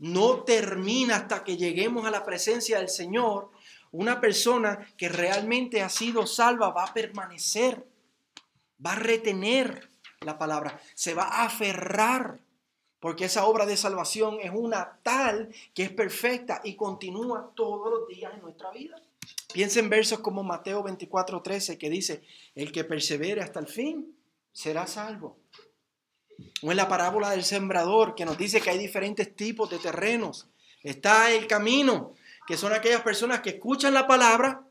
no 0.00 0.42
termina 0.42 1.14
hasta 1.14 1.44
que 1.44 1.56
lleguemos 1.56 2.04
a 2.06 2.10
la 2.10 2.24
presencia 2.24 2.78
del 2.78 2.88
Señor, 2.88 3.51
una 3.92 4.20
persona 4.20 4.86
que 4.96 5.08
realmente 5.08 5.82
ha 5.82 5.88
sido 5.88 6.26
salva 6.26 6.70
va 6.70 6.84
a 6.84 6.94
permanecer 6.94 7.86
va 8.84 8.92
a 8.92 8.96
retener 8.96 9.88
la 10.20 10.38
palabra, 10.38 10.80
se 10.94 11.14
va 11.14 11.24
a 11.24 11.44
aferrar, 11.46 12.40
porque 13.00 13.24
esa 13.24 13.44
obra 13.46 13.66
de 13.66 13.76
salvación 13.76 14.38
es 14.40 14.52
una 14.54 14.98
tal 15.02 15.52
que 15.74 15.82
es 15.84 15.90
perfecta 15.90 16.60
y 16.62 16.74
continúa 16.74 17.52
todos 17.54 17.90
los 17.90 18.08
días 18.08 18.32
en 18.34 18.42
nuestra 18.42 18.70
vida. 18.70 18.96
Piensa 19.52 19.80
en 19.80 19.90
versos 19.90 20.20
como 20.20 20.42
Mateo 20.42 20.82
24, 20.82 21.42
13, 21.42 21.78
que 21.78 21.90
dice, 21.90 22.22
el 22.54 22.72
que 22.72 22.84
persevere 22.84 23.42
hasta 23.42 23.60
el 23.60 23.66
fin 23.66 24.16
será 24.52 24.86
salvo. 24.86 25.36
O 26.62 26.70
en 26.70 26.76
la 26.76 26.88
parábola 26.88 27.30
del 27.30 27.44
sembrador, 27.44 28.14
que 28.14 28.24
nos 28.24 28.38
dice 28.38 28.60
que 28.60 28.70
hay 28.70 28.78
diferentes 28.78 29.34
tipos 29.34 29.68
de 29.68 29.78
terrenos. 29.78 30.48
Está 30.82 31.30
el 31.32 31.46
camino, 31.46 32.14
que 32.46 32.56
son 32.56 32.72
aquellas 32.72 33.02
personas 33.02 33.40
que 33.40 33.50
escuchan 33.50 33.94
la 33.94 34.06
palabra, 34.06 34.66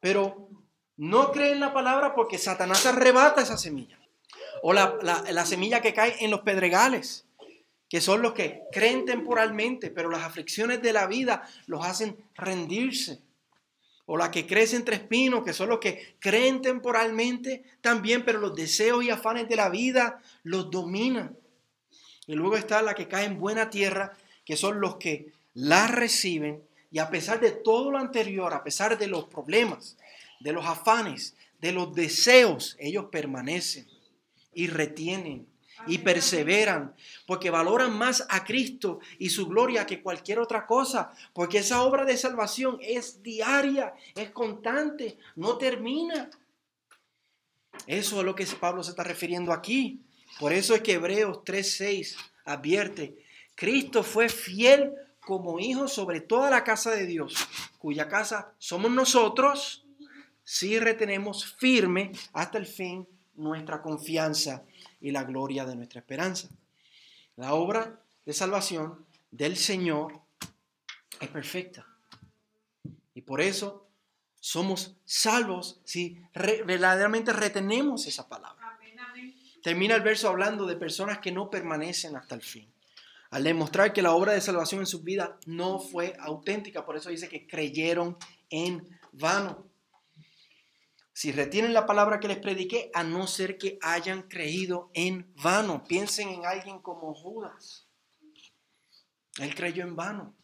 pero 0.00 0.48
no 0.96 1.32
creen 1.32 1.60
la 1.60 1.72
palabra 1.72 2.14
porque 2.14 2.38
Satanás 2.38 2.86
arrebata 2.86 3.42
esa 3.42 3.58
semilla. 3.58 3.98
O 4.62 4.72
la, 4.72 4.98
la, 5.02 5.46
semilla 5.46 5.80
que 5.80 5.92
cae 5.92 6.16
en 6.20 6.30
los 6.30 6.40
pedregales, 6.40 7.26
que 7.88 8.00
son 8.00 8.22
los 8.22 8.32
que 8.32 8.62
creen 8.72 9.04
temporalmente, 9.04 9.90
pero 9.90 10.10
las 10.10 10.22
aflicciones 10.22 10.80
de 10.80 10.92
la 10.92 11.06
vida 11.06 11.48
los 11.66 11.84
hacen 11.84 12.16
rendirse. 12.34 13.20
O 14.06 14.16
la 14.16 14.30
que 14.30 14.46
crece 14.46 14.76
entre 14.76 14.96
espinos, 14.96 15.44
que 15.44 15.52
son 15.52 15.70
los 15.70 15.78
que 15.80 16.16
creen 16.18 16.62
temporalmente 16.62 17.64
también, 17.80 18.24
pero 18.24 18.38
los 18.38 18.54
deseos 18.54 19.02
y 19.02 19.10
afanes 19.10 19.48
de 19.48 19.56
la 19.56 19.68
vida 19.68 20.20
los 20.42 20.70
dominan. 20.70 21.36
Y 22.26 22.34
luego 22.34 22.56
está 22.56 22.82
la 22.82 22.94
que 22.94 23.08
cae 23.08 23.24
en 23.24 23.38
buena 23.38 23.70
tierra, 23.70 24.12
que 24.44 24.56
son 24.56 24.80
los 24.80 24.96
que 24.96 25.32
la 25.54 25.86
reciben 25.88 26.62
y 26.94 27.00
a 27.00 27.10
pesar 27.10 27.40
de 27.40 27.50
todo 27.50 27.90
lo 27.90 27.98
anterior, 27.98 28.54
a 28.54 28.62
pesar 28.62 28.96
de 28.96 29.08
los 29.08 29.24
problemas, 29.24 29.96
de 30.38 30.52
los 30.52 30.64
afanes, 30.64 31.34
de 31.60 31.72
los 31.72 31.92
deseos, 31.92 32.76
ellos 32.78 33.06
permanecen 33.10 33.88
y 34.52 34.68
retienen 34.68 35.44
y 35.88 35.98
perseveran, 35.98 36.94
porque 37.26 37.50
valoran 37.50 37.98
más 37.98 38.24
a 38.30 38.44
Cristo 38.44 39.00
y 39.18 39.30
su 39.30 39.48
gloria 39.48 39.86
que 39.86 40.04
cualquier 40.04 40.38
otra 40.38 40.66
cosa, 40.66 41.10
porque 41.32 41.58
esa 41.58 41.82
obra 41.82 42.04
de 42.04 42.16
salvación 42.16 42.78
es 42.80 43.20
diaria, 43.24 43.92
es 44.14 44.30
constante, 44.30 45.18
no 45.34 45.58
termina. 45.58 46.30
Eso 47.88 48.20
es 48.20 48.24
lo 48.24 48.36
que 48.36 48.46
Pablo 48.46 48.84
se 48.84 48.90
está 48.90 49.02
refiriendo 49.02 49.52
aquí. 49.52 50.00
Por 50.38 50.52
eso 50.52 50.76
es 50.76 50.82
que 50.82 50.92
Hebreos 50.92 51.40
3:6 51.44 52.14
advierte, 52.44 53.16
Cristo 53.56 54.04
fue 54.04 54.28
fiel 54.28 54.94
como 55.26 55.58
hijo 55.58 55.88
sobre 55.88 56.20
toda 56.20 56.50
la 56.50 56.64
casa 56.64 56.90
de 56.90 57.06
Dios, 57.06 57.34
cuya 57.78 58.08
casa 58.08 58.52
somos 58.58 58.90
nosotros 58.90 59.84
si 60.42 60.78
retenemos 60.78 61.54
firme 61.56 62.12
hasta 62.32 62.58
el 62.58 62.66
fin 62.66 63.08
nuestra 63.34 63.82
confianza 63.82 64.64
y 65.00 65.10
la 65.10 65.24
gloria 65.24 65.64
de 65.64 65.76
nuestra 65.76 66.00
esperanza. 66.00 66.48
La 67.36 67.54
obra 67.54 68.00
de 68.24 68.32
salvación 68.32 69.04
del 69.30 69.56
Señor 69.56 70.20
es 71.20 71.28
perfecta. 71.28 71.86
Y 73.14 73.22
por 73.22 73.40
eso 73.40 73.86
somos 74.40 74.96
salvos 75.04 75.80
si 75.84 76.20
verdaderamente 76.34 77.32
retenemos 77.32 78.06
esa 78.06 78.28
palabra. 78.28 78.78
Termina 79.62 79.94
el 79.94 80.02
verso 80.02 80.28
hablando 80.28 80.66
de 80.66 80.76
personas 80.76 81.18
que 81.18 81.32
no 81.32 81.48
permanecen 81.48 82.16
hasta 82.16 82.34
el 82.34 82.42
fin. 82.42 82.73
Al 83.34 83.42
demostrar 83.42 83.92
que 83.92 84.00
la 84.00 84.14
obra 84.14 84.32
de 84.32 84.40
salvación 84.40 84.80
en 84.80 84.86
su 84.86 85.02
vida 85.02 85.38
no 85.44 85.80
fue 85.80 86.14
auténtica, 86.20 86.86
por 86.86 86.96
eso 86.96 87.10
dice 87.10 87.28
que 87.28 87.48
creyeron 87.48 88.16
en 88.48 88.86
vano 89.10 89.66
si 91.12 91.30
retienen 91.30 91.72
la 91.72 91.86
palabra 91.86 92.18
que 92.18 92.26
les 92.26 92.38
prediqué, 92.38 92.90
a 92.92 93.04
no 93.04 93.28
ser 93.28 93.56
que 93.56 93.78
hayan 93.82 94.22
creído 94.22 94.90
en 94.94 95.32
vano. 95.42 95.84
Piensen 95.84 96.28
en 96.28 96.44
alguien 96.44 96.80
como 96.80 97.14
Judas. 97.14 97.86
Él 99.38 99.54
creyó 99.54 99.84
en 99.84 99.94
vano. 99.94 100.34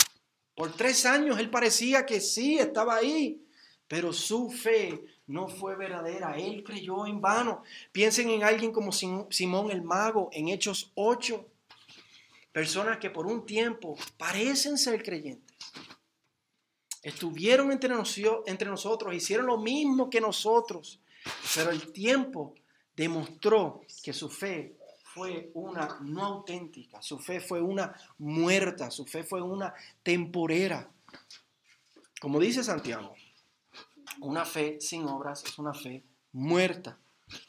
Por 0.55 0.73
tres 0.73 1.07
años 1.07 1.41
él 1.41 1.51
parecía 1.51 2.07
que 2.07 2.21
sí, 2.21 2.59
estaba 2.59 2.97
ahí, 2.97 3.45
pero 3.89 4.13
su 4.13 4.51
fe 4.51 5.05
no 5.27 5.49
fue 5.49 5.75
verdadera. 5.75 6.37
Él 6.39 6.63
creyó 6.63 7.05
en 7.05 7.21
vano. 7.21 7.65
Piensen 7.91 8.31
en 8.31 8.45
alguien 8.45 8.73
como 8.73 8.93
Simón 8.93 9.73
el 9.73 9.83
mago 9.83 10.29
en 10.33 10.49
Hechos 10.49 10.93
8. 10.95 11.47
Personas 12.53 12.99
que 12.99 13.11
por 13.11 13.27
un 13.27 13.47
tiempo 13.47 13.97
parecen 14.17 14.77
ser 14.77 15.03
creyentes 15.03 15.51
Estuvieron 17.03 17.73
entre, 17.73 17.95
entre 18.47 18.69
nosotros, 18.69 19.15
hicieron 19.15 19.47
lo 19.47 19.57
mismo 19.57 20.11
que 20.11 20.21
nosotros, 20.21 21.01
pero 21.55 21.71
el 21.71 21.93
tiempo 21.93 22.55
demostró 22.95 23.81
que 24.03 24.13
su 24.13 24.29
fe 24.29 24.77
fue 25.03 25.51
una 25.55 25.99
no 26.03 26.25
auténtica, 26.25 27.01
su 27.01 27.19
fe 27.19 27.41
fue 27.41 27.63
una 27.63 27.95
muerta, 28.19 28.91
su 28.91 29.07
fe 29.07 29.25
fue 29.25 29.41
una 29.41 29.73
temporera. 30.03 30.91
Como 32.21 32.39
dice 32.39 32.63
Santiago, 32.63 33.15
una 34.21 34.45
fe 34.45 34.79
sin 34.79 35.05
obras 35.07 35.43
es 35.45 35.59
una 35.59 35.73
fe 35.73 36.05
muerta, 36.33 36.99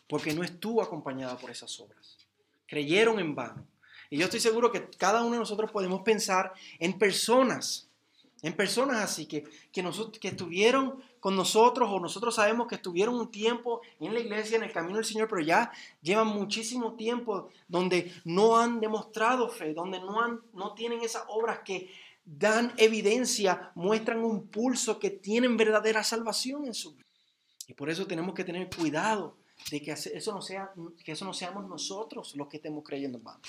porque 0.08 0.34
no 0.34 0.43
estuvo 0.43 0.81
acompañada 0.81 1.38
por 1.38 1.51
esas 1.51 1.77
obras. 1.81 2.17
Creyeron 2.65 3.20
en 3.20 3.36
vano. 3.36 3.67
Y 4.12 4.18
yo 4.18 4.25
estoy 4.25 4.39
seguro 4.39 4.72
que 4.72 4.88
cada 5.00 5.22
uno 5.22 5.32
de 5.32 5.39
nosotros 5.39 5.72
podemos 5.72 6.01
pensar 6.03 6.53
en 6.77 7.00
personas 7.00 7.88
en 8.41 8.53
personas 8.53 8.98
así, 8.98 9.27
que, 9.27 9.44
que, 9.72 9.84
nosotros, 9.84 10.18
que 10.20 10.30
estuvieron 10.30 11.01
con 11.20 11.36
nosotros 11.36 11.89
o 11.91 12.00
nosotros 12.00 12.36
sabemos 12.36 12.68
que 12.68 12.75
estuvieron 12.75 13.15
un 13.15 13.30
tiempo 13.30 13.82
en 14.00 14.13
la 14.13 14.20
iglesia, 14.20 14.58
en 14.58 14.63
el 14.63 14.72
camino 14.72 14.96
del 14.96 15.06
Señor, 15.06 15.27
pero 15.27 15.41
ya 15.41 15.72
llevan 16.01 16.27
muchísimo 16.27 16.96
tiempo 16.96 17.50
donde 17.68 18.12
no 18.25 18.58
han 18.58 18.80
demostrado 18.80 19.48
fe, 19.50 19.74
donde 19.74 20.00
no, 20.00 20.22
han, 20.22 20.41
no 20.53 20.74
tienen 20.74 21.01
esas 21.01 21.24
obras 21.27 21.60
que 21.63 21.91
dan 22.25 22.74
evidencia, 22.77 23.72
muestran 23.75 24.24
un 24.24 24.48
pulso 24.48 24.98
que 24.98 25.12
tienen 25.12 25.56
verdadera 25.56 26.03
salvación 26.03 26.65
en 26.65 26.74
su 26.74 26.96
vida. 26.96 27.06
Y 27.68 27.74
por 27.74 27.91
eso 27.91 28.08
tenemos 28.08 28.34
que 28.34 28.44
tener 28.44 28.70
cuidado 28.75 29.38
de 29.70 29.82
que 29.82 29.91
eso 29.91 30.34
no, 30.34 30.41
sea, 30.41 30.72
que 31.06 31.12
eso 31.12 31.25
no 31.25 31.34
seamos 31.34 31.68
nosotros 31.70 32.36
los 32.36 32.48
que 32.48 32.58
estemos 32.58 32.84
creyendo 32.84 33.20
en 33.20 33.24
vano. 33.24 33.39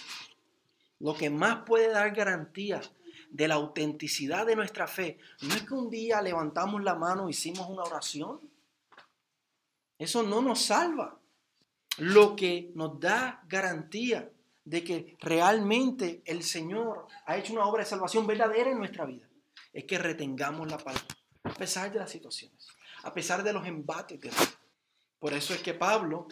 Lo 1.02 1.14
que 1.14 1.30
más 1.30 1.64
puede 1.66 1.88
dar 1.88 2.14
garantía 2.14 2.80
de 3.28 3.49
la 3.49 3.56
autenticidad 3.56 4.47
de 4.47 4.54
nuestra 4.54 4.87
fe, 4.87 5.18
no 5.42 5.52
es 5.52 5.62
que 5.62 5.75
un 5.75 5.90
día 5.90 6.23
levantamos 6.23 6.82
la 6.82 6.94
mano, 6.94 7.28
hicimos 7.28 7.68
una 7.68 7.82
oración. 7.82 8.40
Eso 9.99 10.23
no 10.23 10.40
nos 10.40 10.62
salva. 10.62 11.18
Lo 11.99 12.37
que 12.37 12.71
nos 12.76 13.00
da 13.00 13.42
garantía 13.49 14.30
de 14.64 14.85
que 14.85 15.16
realmente 15.21 16.23
el 16.25 16.44
Señor 16.44 17.09
ha 17.26 17.37
hecho 17.37 17.52
una 17.52 17.66
obra 17.66 17.82
de 17.82 17.90
salvación 17.90 18.25
verdadera 18.25 18.71
en 18.71 18.78
nuestra 18.78 19.04
vida 19.04 19.28
es 19.73 19.85
que 19.85 19.99
retengamos 19.99 20.71
la 20.71 20.78
palabra, 20.78 21.06
a 21.42 21.54
pesar 21.54 21.92
de 21.92 21.99
las 21.99 22.11
situaciones, 22.11 22.68
a 23.02 23.12
pesar 23.12 23.42
de 23.42 23.52
los 23.52 23.66
embates 23.66 24.21
de 24.21 24.30
Por 25.18 25.32
eso 25.32 25.52
es 25.52 25.62
que 25.62 25.75
Pablo 25.75 26.28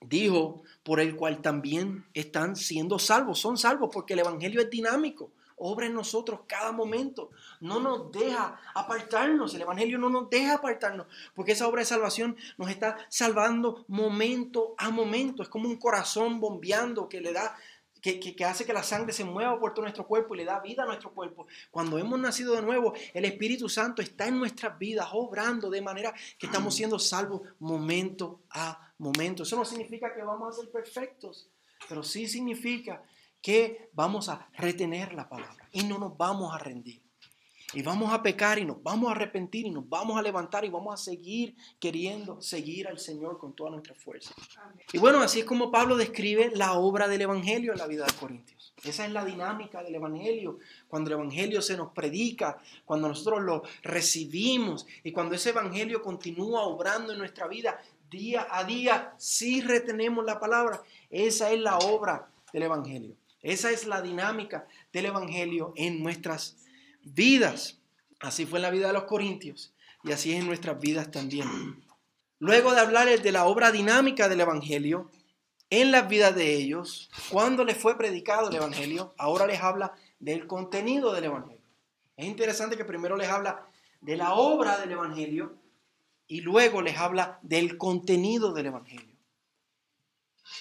dijo, 0.00 0.62
por 0.82 1.00
el 1.00 1.16
cual 1.16 1.42
también 1.42 2.06
están 2.14 2.56
siendo 2.56 2.98
salvos, 2.98 3.38
son 3.38 3.58
salvos 3.58 3.90
porque 3.92 4.14
el 4.14 4.20
Evangelio 4.20 4.60
es 4.60 4.70
dinámico. 4.70 5.30
obra 5.62 5.84
en 5.84 5.94
nosotros 5.94 6.40
cada 6.46 6.72
momento. 6.72 7.30
No 7.60 7.80
nos 7.80 8.10
deja 8.12 8.58
apartarnos. 8.74 9.54
El 9.54 9.60
Evangelio 9.60 9.98
no 9.98 10.08
nos 10.08 10.30
deja 10.30 10.54
apartarnos. 10.54 11.06
Porque 11.34 11.52
esa 11.52 11.68
obra 11.68 11.80
de 11.80 11.84
salvación 11.84 12.34
nos 12.56 12.70
está 12.70 12.96
salvando 13.10 13.84
momento 13.86 14.74
a 14.78 14.88
momento. 14.88 15.42
Es 15.42 15.50
como 15.50 15.68
un 15.68 15.76
corazón 15.76 16.40
bombeando 16.40 17.10
que 17.10 17.20
le 17.20 17.34
da 17.34 17.54
que, 18.00 18.44
hace 18.44 18.64
que 18.64 18.72
la 18.72 18.82
sangre 18.82 19.12
se 19.12 19.24
mueva 19.24 19.58
por 19.58 19.74
todo 19.74 19.82
nuestro 19.82 20.06
cuerpo 20.06 20.34
y 20.34 20.38
le 20.38 20.44
da 20.44 20.60
vida 20.60 20.82
a 20.82 20.86
nuestro 20.86 21.12
cuerpo. 21.12 21.46
Cuando 21.70 21.98
hemos 21.98 22.18
nacido 22.18 22.54
de 22.54 22.62
nuevo, 22.62 22.94
el 23.14 23.24
Espíritu 23.24 23.68
Santo 23.68 24.02
está 24.02 24.26
en 24.26 24.38
nuestras 24.38 24.78
vidas, 24.78 25.08
obrando 25.12 25.70
de 25.70 25.82
manera 25.82 26.14
que 26.38 26.46
estamos 26.46 26.74
siendo 26.74 26.98
salvos 26.98 27.42
momento 27.58 28.40
a 28.50 28.92
momento. 28.98 29.42
Eso 29.42 29.56
no 29.56 29.64
significa 29.64 30.14
que 30.14 30.22
vamos 30.22 30.56
a 30.56 30.60
ser 30.60 30.70
perfectos, 30.70 31.48
pero 31.88 32.02
sí 32.02 32.26
significa 32.26 33.02
que 33.42 33.90
vamos 33.92 34.28
a 34.28 34.48
retener 34.54 35.14
la 35.14 35.28
palabra 35.28 35.68
y 35.72 35.84
no 35.84 35.98
nos 35.98 36.16
vamos 36.16 36.54
a 36.54 36.58
rendir. 36.58 37.02
Y 37.72 37.82
vamos 37.82 38.12
a 38.12 38.20
pecar 38.20 38.58
y 38.58 38.64
nos 38.64 38.82
vamos 38.82 39.08
a 39.08 39.12
arrepentir 39.12 39.66
y 39.66 39.70
nos 39.70 39.88
vamos 39.88 40.18
a 40.18 40.22
levantar 40.22 40.64
y 40.64 40.70
vamos 40.70 40.92
a 40.92 40.96
seguir 40.96 41.54
queriendo 41.78 42.42
seguir 42.42 42.88
al 42.88 42.98
Señor 42.98 43.38
con 43.38 43.54
toda 43.54 43.70
nuestra 43.70 43.94
fuerza. 43.94 44.34
Y 44.92 44.98
bueno, 44.98 45.20
así 45.20 45.40
es 45.40 45.44
como 45.44 45.70
Pablo 45.70 45.96
describe 45.96 46.50
la 46.54 46.72
obra 46.72 47.06
del 47.06 47.20
Evangelio 47.20 47.72
en 47.72 47.78
la 47.78 47.86
vida 47.86 48.04
de 48.06 48.12
Corintios. 48.14 48.74
Esa 48.82 49.06
es 49.06 49.12
la 49.12 49.24
dinámica 49.24 49.84
del 49.84 49.94
Evangelio. 49.94 50.58
Cuando 50.88 51.10
el 51.10 51.14
Evangelio 51.14 51.62
se 51.62 51.76
nos 51.76 51.92
predica, 51.92 52.58
cuando 52.84 53.06
nosotros 53.06 53.42
lo 53.42 53.62
recibimos 53.82 54.86
y 55.04 55.12
cuando 55.12 55.36
ese 55.36 55.50
Evangelio 55.50 56.02
continúa 56.02 56.62
obrando 56.62 57.12
en 57.12 57.18
nuestra 57.18 57.46
vida 57.46 57.80
día 58.10 58.48
a 58.50 58.64
día, 58.64 59.14
si 59.16 59.60
retenemos 59.60 60.24
la 60.24 60.40
palabra. 60.40 60.82
Esa 61.08 61.52
es 61.52 61.60
la 61.60 61.78
obra 61.78 62.28
del 62.52 62.64
Evangelio. 62.64 63.14
Esa 63.42 63.70
es 63.70 63.86
la 63.86 64.02
dinámica 64.02 64.66
del 64.92 65.06
Evangelio 65.06 65.72
en 65.76 66.02
nuestras 66.02 66.54
vidas. 66.54 66.69
Así 68.20 68.46
fue 68.46 68.58
en 68.58 68.62
la 68.62 68.70
vida 68.70 68.88
de 68.88 68.92
los 68.92 69.04
corintios 69.04 69.72
y 70.04 70.12
así 70.12 70.32
es 70.32 70.40
en 70.40 70.46
nuestras 70.46 70.78
vidas 70.80 71.10
también. 71.10 71.82
Luego 72.38 72.72
de 72.72 72.80
hablarles 72.80 73.22
de 73.22 73.32
la 73.32 73.46
obra 73.46 73.70
dinámica 73.70 74.28
del 74.28 74.40
Evangelio 74.40 75.10
en 75.68 75.92
las 75.92 76.08
vidas 76.08 76.34
de 76.34 76.54
ellos, 76.54 77.10
cuando 77.30 77.64
les 77.64 77.76
fue 77.76 77.96
predicado 77.96 78.48
el 78.48 78.56
Evangelio, 78.56 79.14
ahora 79.18 79.46
les 79.46 79.60
habla 79.60 79.94
del 80.18 80.46
contenido 80.46 81.12
del 81.12 81.24
Evangelio. 81.24 81.60
Es 82.16 82.26
interesante 82.26 82.76
que 82.76 82.84
primero 82.84 83.16
les 83.16 83.28
habla 83.28 83.66
de 84.00 84.16
la 84.16 84.34
obra 84.34 84.78
del 84.78 84.92
Evangelio 84.92 85.54
y 86.26 86.40
luego 86.40 86.82
les 86.82 86.96
habla 86.96 87.38
del 87.42 87.78
contenido 87.78 88.52
del 88.52 88.66
Evangelio. 88.66 89.16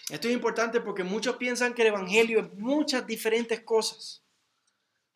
Esto 0.10 0.28
es 0.28 0.34
importante 0.34 0.82
porque 0.82 1.04
muchos 1.04 1.38
piensan 1.38 1.74
que 1.74 1.82
el 1.82 1.90
Evangelio 1.90 2.40
es 2.40 2.54
muchas 2.54 3.06
diferentes 3.06 3.62
cosas. 3.62 4.22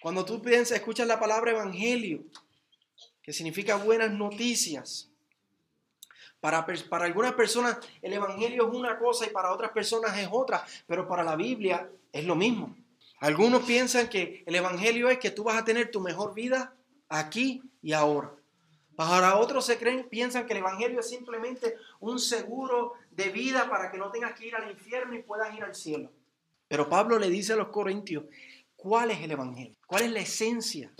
Cuando 0.03 0.25
tú 0.25 0.41
piensas, 0.41 0.77
escuchas 0.77 1.07
la 1.07 1.17
palabra 1.17 1.51
evangelio, 1.51 2.25
que 3.21 3.31
significa 3.31 3.77
buenas 3.77 4.11
noticias, 4.11 5.09
para, 6.41 6.65
para, 6.89 7.05
algunas 7.05 7.31
personas 7.35 7.77
el 8.01 8.11
Evangelio 8.11 8.67
es 8.67 8.75
una 8.75 8.99
cosa 8.99 9.25
y 9.25 9.29
para 9.29 9.53
otras 9.53 9.71
personas 9.71 10.17
es 10.17 10.27
otra, 10.29 10.65
pero 10.87 11.07
para 11.07 11.23
la 11.23 11.37
Biblia 11.37 11.89
es 12.11 12.25
lo 12.25 12.35
mismo. 12.35 12.75
Algunos 13.21 13.63
piensan 13.63 14.09
que 14.09 14.43
el 14.45 14.55
Evangelio 14.55 15.07
es 15.07 15.19
que 15.19 15.31
tú 15.31 15.45
vas 15.45 15.55
a 15.55 15.63
tener 15.63 15.89
tu 15.89 16.01
mejor 16.01 16.33
vida 16.33 16.75
aquí 17.07 17.63
y 17.81 17.93
ahora. 17.93 18.33
Para 18.97 19.37
otros 19.37 19.65
se 19.65 19.77
creen, 19.77 20.09
piensan 20.09 20.45
que 20.45 20.51
el 20.51 20.59
Evangelio 20.59 20.99
es 20.99 21.09
simplemente 21.09 21.77
un 22.01 22.19
seguro 22.19 22.95
de 23.09 23.29
vida 23.29 23.69
para 23.69 23.89
que 23.89 23.97
no 23.97 24.11
tengas 24.11 24.37
que 24.37 24.47
ir 24.47 24.55
al 24.57 24.69
infierno 24.69 25.15
y 25.15 25.23
puedas 25.23 25.55
ir 25.55 25.63
al 25.63 25.73
cielo. 25.73 26.11
Pero 26.67 26.89
Pablo 26.89 27.17
le 27.19 27.29
dice 27.29 27.53
a 27.53 27.55
los 27.55 27.69
corintios 27.69 28.25
¿Cuál 28.83 29.11
es 29.11 29.21
el 29.21 29.31
Evangelio? 29.31 29.77
¿Cuál 29.87 30.03
es 30.03 30.11
la 30.11 30.19
esencia 30.19 30.91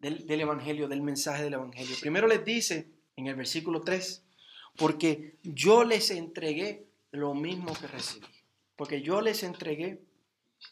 del, 0.00 0.28
Evangelio, 0.28 0.88
del 0.88 1.02
mensaje 1.02 1.44
del 1.44 1.54
Evangelio? 1.54 1.94
Primero 2.00 2.26
les 2.26 2.44
dice 2.44 2.90
en 3.14 3.28
el 3.28 3.36
versículo 3.36 3.80
3, 3.80 4.24
porque 4.76 5.36
yo 5.44 5.84
les 5.84 6.10
entregué 6.10 6.88
lo 7.12 7.34
mismo 7.34 7.74
que 7.74 7.86
recibí. 7.86 8.26
Porque 8.74 9.02
yo 9.02 9.20
les 9.20 9.44
entregué 9.44 10.02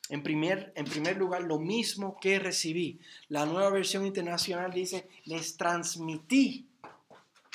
en 0.08 0.24
primer, 0.24 0.72
en 0.74 0.86
primer 0.86 1.16
lugar 1.16 1.44
lo 1.44 1.60
mismo 1.60 2.18
que 2.20 2.40
recibí. 2.40 2.98
La 3.28 3.46
nueva 3.46 3.70
versión 3.70 4.04
internacional 4.04 4.72
dice, 4.72 5.08
les 5.24 5.56
transmití 5.56 6.66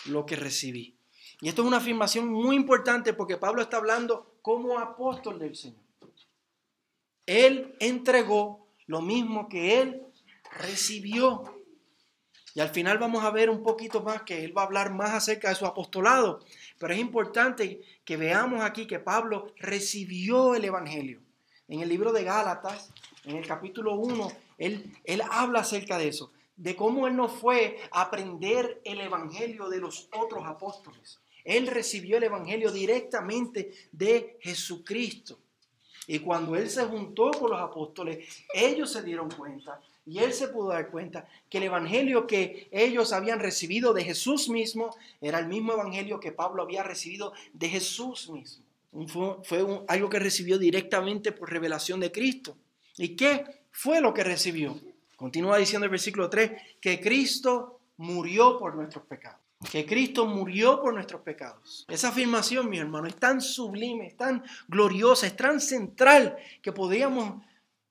lo 0.05 0.25
que 0.25 0.37
recibí. 0.37 0.95
Y 1.41 1.49
esto 1.49 1.63
es 1.63 1.67
una 1.67 1.77
afirmación 1.77 2.29
muy 2.29 2.55
importante 2.55 3.11
porque 3.11 3.35
Pablo 3.35 3.61
está 3.61 3.75
hablando 3.75 4.37
como 4.41 4.79
apóstol 4.79 5.37
del 5.37 5.57
Señor. 5.57 5.81
Él 7.25 7.75
entregó 7.81 8.60
lo 8.91 9.01
mismo 9.01 9.47
que 9.47 9.81
él 9.81 10.01
recibió. 10.59 11.43
Y 12.53 12.59
al 12.59 12.71
final 12.71 12.97
vamos 12.97 13.23
a 13.23 13.31
ver 13.31 13.49
un 13.49 13.63
poquito 13.63 14.03
más 14.03 14.23
que 14.23 14.43
él 14.43 14.55
va 14.55 14.63
a 14.63 14.65
hablar 14.65 14.93
más 14.93 15.11
acerca 15.11 15.47
de 15.47 15.55
su 15.55 15.65
apostolado. 15.65 16.41
Pero 16.77 16.93
es 16.93 16.99
importante 16.99 17.79
que 18.03 18.17
veamos 18.17 18.61
aquí 18.61 18.85
que 18.87 18.99
Pablo 18.99 19.53
recibió 19.55 20.55
el 20.55 20.65
Evangelio. 20.65 21.21
En 21.69 21.79
el 21.79 21.87
libro 21.87 22.11
de 22.11 22.25
Gálatas, 22.25 22.91
en 23.23 23.37
el 23.37 23.47
capítulo 23.47 23.95
1, 23.95 24.29
él, 24.57 24.93
él 25.05 25.21
habla 25.31 25.61
acerca 25.61 25.97
de 25.97 26.09
eso, 26.09 26.33
de 26.57 26.75
cómo 26.75 27.07
él 27.07 27.15
no 27.15 27.29
fue 27.29 27.77
a 27.91 28.01
aprender 28.01 28.81
el 28.83 28.99
Evangelio 28.99 29.69
de 29.69 29.79
los 29.79 30.09
otros 30.11 30.45
apóstoles. 30.45 31.21
Él 31.45 31.67
recibió 31.67 32.17
el 32.17 32.23
Evangelio 32.23 32.73
directamente 32.73 33.71
de 33.93 34.37
Jesucristo. 34.41 35.39
Y 36.11 36.19
cuando 36.19 36.57
él 36.57 36.69
se 36.69 36.83
juntó 36.83 37.31
con 37.31 37.51
los 37.51 37.61
apóstoles, 37.61 38.43
ellos 38.53 38.91
se 38.91 39.01
dieron 39.01 39.31
cuenta 39.31 39.79
y 40.05 40.19
él 40.19 40.33
se 40.33 40.49
pudo 40.49 40.67
dar 40.67 40.91
cuenta 40.91 41.25
que 41.49 41.59
el 41.59 41.63
evangelio 41.63 42.27
que 42.27 42.67
ellos 42.69 43.13
habían 43.13 43.39
recibido 43.39 43.93
de 43.93 44.03
Jesús 44.03 44.49
mismo 44.49 44.93
era 45.21 45.39
el 45.39 45.47
mismo 45.47 45.71
evangelio 45.71 46.19
que 46.19 46.33
Pablo 46.33 46.63
había 46.63 46.83
recibido 46.83 47.31
de 47.53 47.69
Jesús 47.69 48.29
mismo. 48.29 48.65
Fue, 49.45 49.65
algo 49.87 50.09
que 50.09 50.19
recibió 50.19 50.57
directamente 50.57 51.31
por 51.31 51.49
revelación 51.49 52.01
de 52.01 52.11
Cristo. 52.11 52.57
¿Y 52.97 53.15
qué 53.15 53.45
fue 53.71 54.01
lo 54.01 54.13
que 54.13 54.25
recibió? 54.25 54.77
Continúa 55.15 55.59
diciendo 55.59 55.85
el 55.85 55.91
versículo 55.91 56.29
3, 56.29 56.51
que 56.81 56.99
Cristo 56.99 57.79
murió 57.95 58.59
por 58.59 58.75
nuestros 58.75 59.05
pecados 59.05 59.40
que 59.69 59.85
Cristo 59.85 60.25
murió 60.25 60.81
por 60.81 60.93
nuestros 60.93 61.21
pecados. 61.21 61.85
Esa 61.87 62.09
afirmación, 62.09 62.69
mi 62.69 62.79
hermano, 62.79 63.07
es 63.07 63.15
tan 63.15 63.41
sublime, 63.41 64.07
es 64.07 64.17
tan 64.17 64.43
gloriosa, 64.67 65.27
es 65.27 65.35
tan 65.35 65.59
central 65.59 66.37
que 66.61 66.71
podríamos 66.71 67.43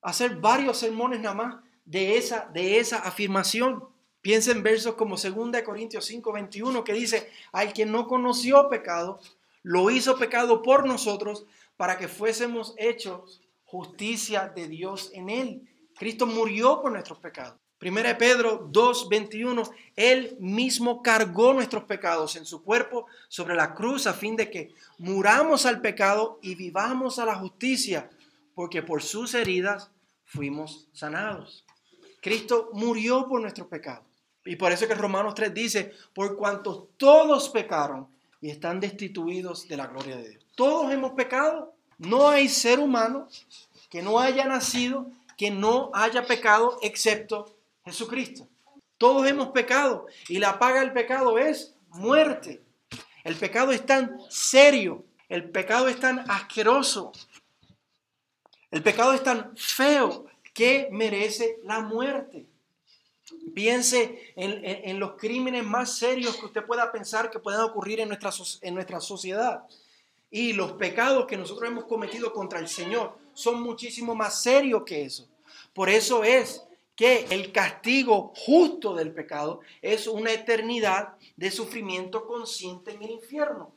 hacer 0.02 0.36
varios 0.36 0.78
sermones 0.78 1.20
nada 1.20 1.34
más 1.34 1.56
de 1.84 2.16
esa, 2.16 2.50
de 2.52 2.78
esa 2.78 2.98
afirmación. 2.98 3.84
Piensa 4.20 4.50
en 4.50 4.62
versos 4.62 4.94
como 4.94 5.16
2 5.16 5.62
Corintios 5.64 6.04
5, 6.06 6.32
21 6.32 6.84
que 6.84 6.92
dice, 6.92 7.30
al 7.52 7.72
que 7.72 7.86
no 7.86 8.06
conoció 8.06 8.68
pecado, 8.68 9.20
lo 9.62 9.90
hizo 9.90 10.18
pecado 10.18 10.62
por 10.62 10.86
nosotros 10.86 11.46
para 11.76 11.98
que 11.98 12.08
fuésemos 12.08 12.74
hechos 12.76 13.42
justicia 13.64 14.52
de 14.54 14.66
Dios 14.66 15.10
en 15.14 15.30
él. 15.30 15.68
Cristo 15.96 16.26
murió 16.26 16.80
por 16.82 16.92
nuestros 16.92 17.18
pecados. 17.18 17.58
Primera 17.80 18.10
de 18.10 18.14
Pedro 18.16 18.68
2:21, 18.70 19.70
Él 19.96 20.36
mismo 20.38 21.02
cargó 21.02 21.54
nuestros 21.54 21.84
pecados 21.84 22.36
en 22.36 22.44
su 22.44 22.62
cuerpo 22.62 23.06
sobre 23.28 23.54
la 23.54 23.74
cruz 23.74 24.06
a 24.06 24.12
fin 24.12 24.36
de 24.36 24.50
que 24.50 24.74
muramos 24.98 25.64
al 25.64 25.80
pecado 25.80 26.38
y 26.42 26.56
vivamos 26.56 27.18
a 27.18 27.24
la 27.24 27.36
justicia, 27.36 28.10
porque 28.54 28.82
por 28.82 29.02
sus 29.02 29.32
heridas 29.32 29.90
fuimos 30.26 30.88
sanados. 30.92 31.64
Cristo 32.20 32.68
murió 32.74 33.26
por 33.26 33.40
nuestros 33.40 33.68
pecados. 33.68 34.04
Y 34.44 34.56
por 34.56 34.72
eso 34.72 34.86
que 34.86 34.94
Romanos 34.94 35.34
3 35.34 35.54
dice, 35.54 35.94
por 36.12 36.36
cuanto 36.36 36.90
todos 36.98 37.48
pecaron 37.48 38.08
y 38.42 38.50
están 38.50 38.78
destituidos 38.78 39.66
de 39.68 39.78
la 39.78 39.86
gloria 39.86 40.16
de 40.16 40.28
Dios. 40.28 40.44
Todos 40.54 40.92
hemos 40.92 41.12
pecado. 41.12 41.72
No 41.96 42.28
hay 42.28 42.50
ser 42.50 42.78
humano 42.78 43.26
que 43.88 44.02
no 44.02 44.20
haya 44.20 44.44
nacido, 44.44 45.06
que 45.38 45.50
no 45.50 45.90
haya 45.94 46.26
pecado, 46.26 46.78
excepto 46.82 47.56
Jesucristo. 47.84 48.48
Todos 48.98 49.26
hemos 49.26 49.48
pecado 49.48 50.06
y 50.28 50.38
la 50.38 50.58
paga 50.58 50.80
del 50.80 50.92
pecado 50.92 51.38
es 51.38 51.74
muerte. 51.88 52.60
El 53.24 53.36
pecado 53.36 53.72
es 53.72 53.84
tan 53.84 54.18
serio, 54.28 55.04
el 55.28 55.48
pecado 55.50 55.88
es 55.88 55.98
tan 55.98 56.30
asqueroso, 56.30 57.12
el 58.70 58.82
pecado 58.82 59.12
es 59.12 59.22
tan 59.22 59.56
feo 59.56 60.26
que 60.52 60.88
merece 60.90 61.58
la 61.64 61.80
muerte. 61.80 62.46
Piense 63.54 64.32
en, 64.36 64.98
los 64.98 65.12
crímenes 65.12 65.64
más 65.64 65.96
serios 65.96 66.36
que 66.36 66.46
usted 66.46 66.64
pueda 66.64 66.90
pensar 66.92 67.30
que 67.30 67.38
puedan 67.38 67.62
ocurrir 67.62 68.00
en 68.00 68.08
nuestra, 68.08 68.30
en 68.62 68.74
nuestra 68.74 69.00
sociedad. 69.00 69.64
Y 70.30 70.52
los 70.52 70.72
pecados 70.72 71.26
que 71.26 71.36
nosotros 71.36 71.68
hemos 71.68 71.84
cometido 71.84 72.32
contra 72.32 72.58
el 72.58 72.68
Señor 72.68 73.16
son 73.34 73.62
muchísimo 73.62 74.14
más 74.14 74.42
serios 74.42 74.82
que 74.84 75.04
eso. 75.04 75.28
Por 75.72 75.88
eso 75.88 76.22
es 76.22 76.62
que 77.00 77.24
el 77.30 77.50
castigo 77.50 78.30
justo 78.36 78.94
del 78.94 79.10
pecado 79.10 79.60
es 79.80 80.06
una 80.06 80.32
eternidad 80.32 81.14
de 81.34 81.50
sufrimiento 81.50 82.26
consciente 82.26 82.90
en 82.90 83.02
el 83.02 83.12
infierno. 83.12 83.72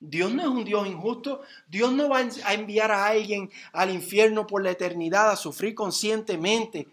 Dios 0.00 0.32
no 0.32 0.40
es 0.40 0.48
un 0.48 0.64
Dios 0.64 0.86
injusto. 0.86 1.42
Dios 1.68 1.92
no 1.92 2.08
va 2.08 2.20
a 2.20 2.54
enviar 2.54 2.90
a 2.90 3.04
alguien 3.04 3.50
al 3.74 3.90
infierno 3.90 4.46
por 4.46 4.62
la 4.62 4.70
eternidad 4.70 5.30
a 5.30 5.36
sufrir 5.36 5.74
conscientemente 5.74 6.88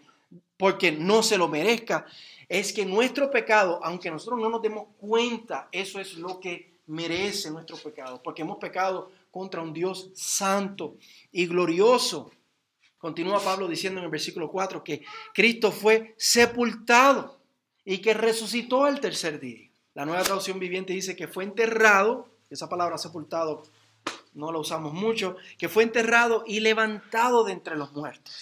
porque 0.58 0.92
no 0.92 1.22
se 1.22 1.38
lo 1.38 1.48
merezca, 1.48 2.04
es 2.50 2.74
que 2.74 2.84
nuestro 2.84 3.30
pecado, 3.30 3.80
aunque 3.82 4.10
nosotros 4.10 4.40
no 4.40 4.50
nos 4.50 4.60
demos 4.60 4.88
cuenta, 4.98 5.70
eso 5.72 5.98
es 5.98 6.18
lo 6.18 6.38
que 6.38 6.74
merece 6.86 7.50
nuestro 7.50 7.78
pecado, 7.78 8.20
porque 8.22 8.42
hemos 8.42 8.58
pecado 8.58 9.10
contra 9.30 9.62
un 9.62 9.72
Dios 9.72 10.10
santo 10.12 10.96
y 11.32 11.46
glorioso. 11.46 12.30
Continúa 13.02 13.40
Pablo 13.40 13.66
diciendo 13.66 13.98
en 13.98 14.04
el 14.04 14.12
versículo 14.12 14.48
4 14.48 14.84
que 14.84 15.02
Cristo 15.34 15.72
fue 15.72 16.14
sepultado 16.16 17.36
y 17.84 17.98
que 17.98 18.14
resucitó 18.14 18.84
al 18.84 19.00
tercer 19.00 19.40
día. 19.40 19.68
La 19.94 20.06
nueva 20.06 20.22
traducción 20.22 20.60
viviente 20.60 20.92
dice 20.92 21.16
que 21.16 21.26
fue 21.26 21.42
enterrado, 21.42 22.28
esa 22.48 22.68
palabra 22.68 22.96
sepultado 22.98 23.64
no 24.34 24.52
la 24.52 24.60
usamos 24.60 24.94
mucho, 24.94 25.34
que 25.58 25.68
fue 25.68 25.82
enterrado 25.82 26.44
y 26.46 26.60
levantado 26.60 27.42
de 27.42 27.54
entre 27.54 27.74
los 27.74 27.92
muertos. 27.92 28.32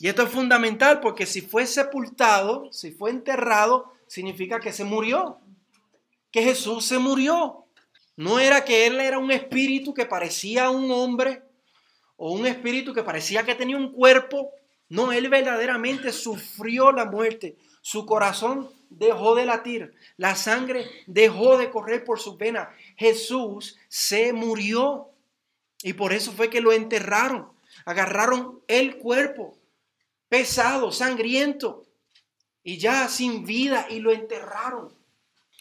Y 0.00 0.08
esto 0.08 0.22
es 0.22 0.30
fundamental 0.30 1.00
porque 1.00 1.26
si 1.26 1.42
fue 1.42 1.66
sepultado, 1.66 2.72
si 2.72 2.92
fue 2.92 3.10
enterrado, 3.10 3.92
significa 4.06 4.58
que 4.58 4.72
se 4.72 4.84
murió, 4.84 5.38
que 6.30 6.42
Jesús 6.42 6.86
se 6.86 6.98
murió. 6.98 7.66
No 8.16 8.38
era 8.38 8.64
que 8.64 8.86
él 8.86 9.00
era 9.00 9.18
un 9.18 9.30
espíritu 9.30 9.92
que 9.92 10.06
parecía 10.06 10.70
un 10.70 10.90
hombre 10.90 11.43
o 12.16 12.32
un 12.32 12.46
espíritu 12.46 12.92
que 12.92 13.02
parecía 13.02 13.44
que 13.44 13.54
tenía 13.54 13.76
un 13.76 13.92
cuerpo. 13.92 14.52
No, 14.88 15.12
él 15.12 15.28
verdaderamente 15.28 16.12
sufrió 16.12 16.92
la 16.92 17.04
muerte. 17.04 17.56
Su 17.80 18.06
corazón 18.06 18.70
dejó 18.90 19.34
de 19.34 19.44
latir, 19.46 19.94
la 20.16 20.36
sangre 20.36 20.88
dejó 21.06 21.58
de 21.58 21.70
correr 21.70 22.04
por 22.04 22.20
sus 22.20 22.38
venas. 22.38 22.68
Jesús 22.96 23.76
se 23.88 24.32
murió 24.32 25.10
y 25.82 25.94
por 25.94 26.12
eso 26.12 26.32
fue 26.32 26.50
que 26.50 26.60
lo 26.60 26.72
enterraron. 26.72 27.48
Agarraron 27.84 28.60
el 28.68 28.96
cuerpo 28.98 29.58
pesado, 30.28 30.90
sangriento 30.90 31.84
y 32.62 32.78
ya 32.78 33.08
sin 33.08 33.44
vida 33.44 33.86
y 33.90 34.00
lo 34.00 34.10
enterraron. 34.10 34.92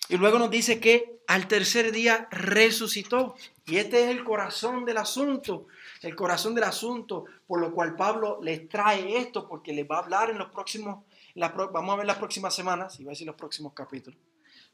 Y 0.10 0.18
luego 0.18 0.40
nos 0.40 0.50
dice 0.50 0.80
que 0.80 1.20
al 1.28 1.48
tercer 1.48 1.92
día 1.92 2.28
resucitó. 2.32 3.36
Y 3.66 3.78
este 3.78 4.04
es 4.04 4.10
el 4.10 4.24
corazón 4.24 4.86
del 4.86 4.98
asunto, 4.98 5.68
el 6.04 6.16
corazón 6.16 6.54
del 6.54 6.66
asunto, 6.66 7.26
por 7.48 7.60
lo 7.60 7.74
cual 7.74 7.96
Pablo 7.96 8.40
les 8.42 8.68
trae 8.68 9.18
esto, 9.18 9.48
porque 9.48 9.74
les 9.74 9.90
va 9.90 9.98
a 9.98 10.00
hablar 10.00 10.30
en 10.30 10.38
los 10.38 10.50
próximos, 10.50 11.04
vamos 11.36 11.94
a 11.94 11.98
ver 11.98 12.06
las 12.06 12.18
próximas 12.18 12.54
semanas, 12.54 13.00
iba 13.00 13.10
a 13.10 13.14
decir 13.14 13.28
los 13.28 13.36
próximos 13.36 13.74
capítulos, 13.74 14.20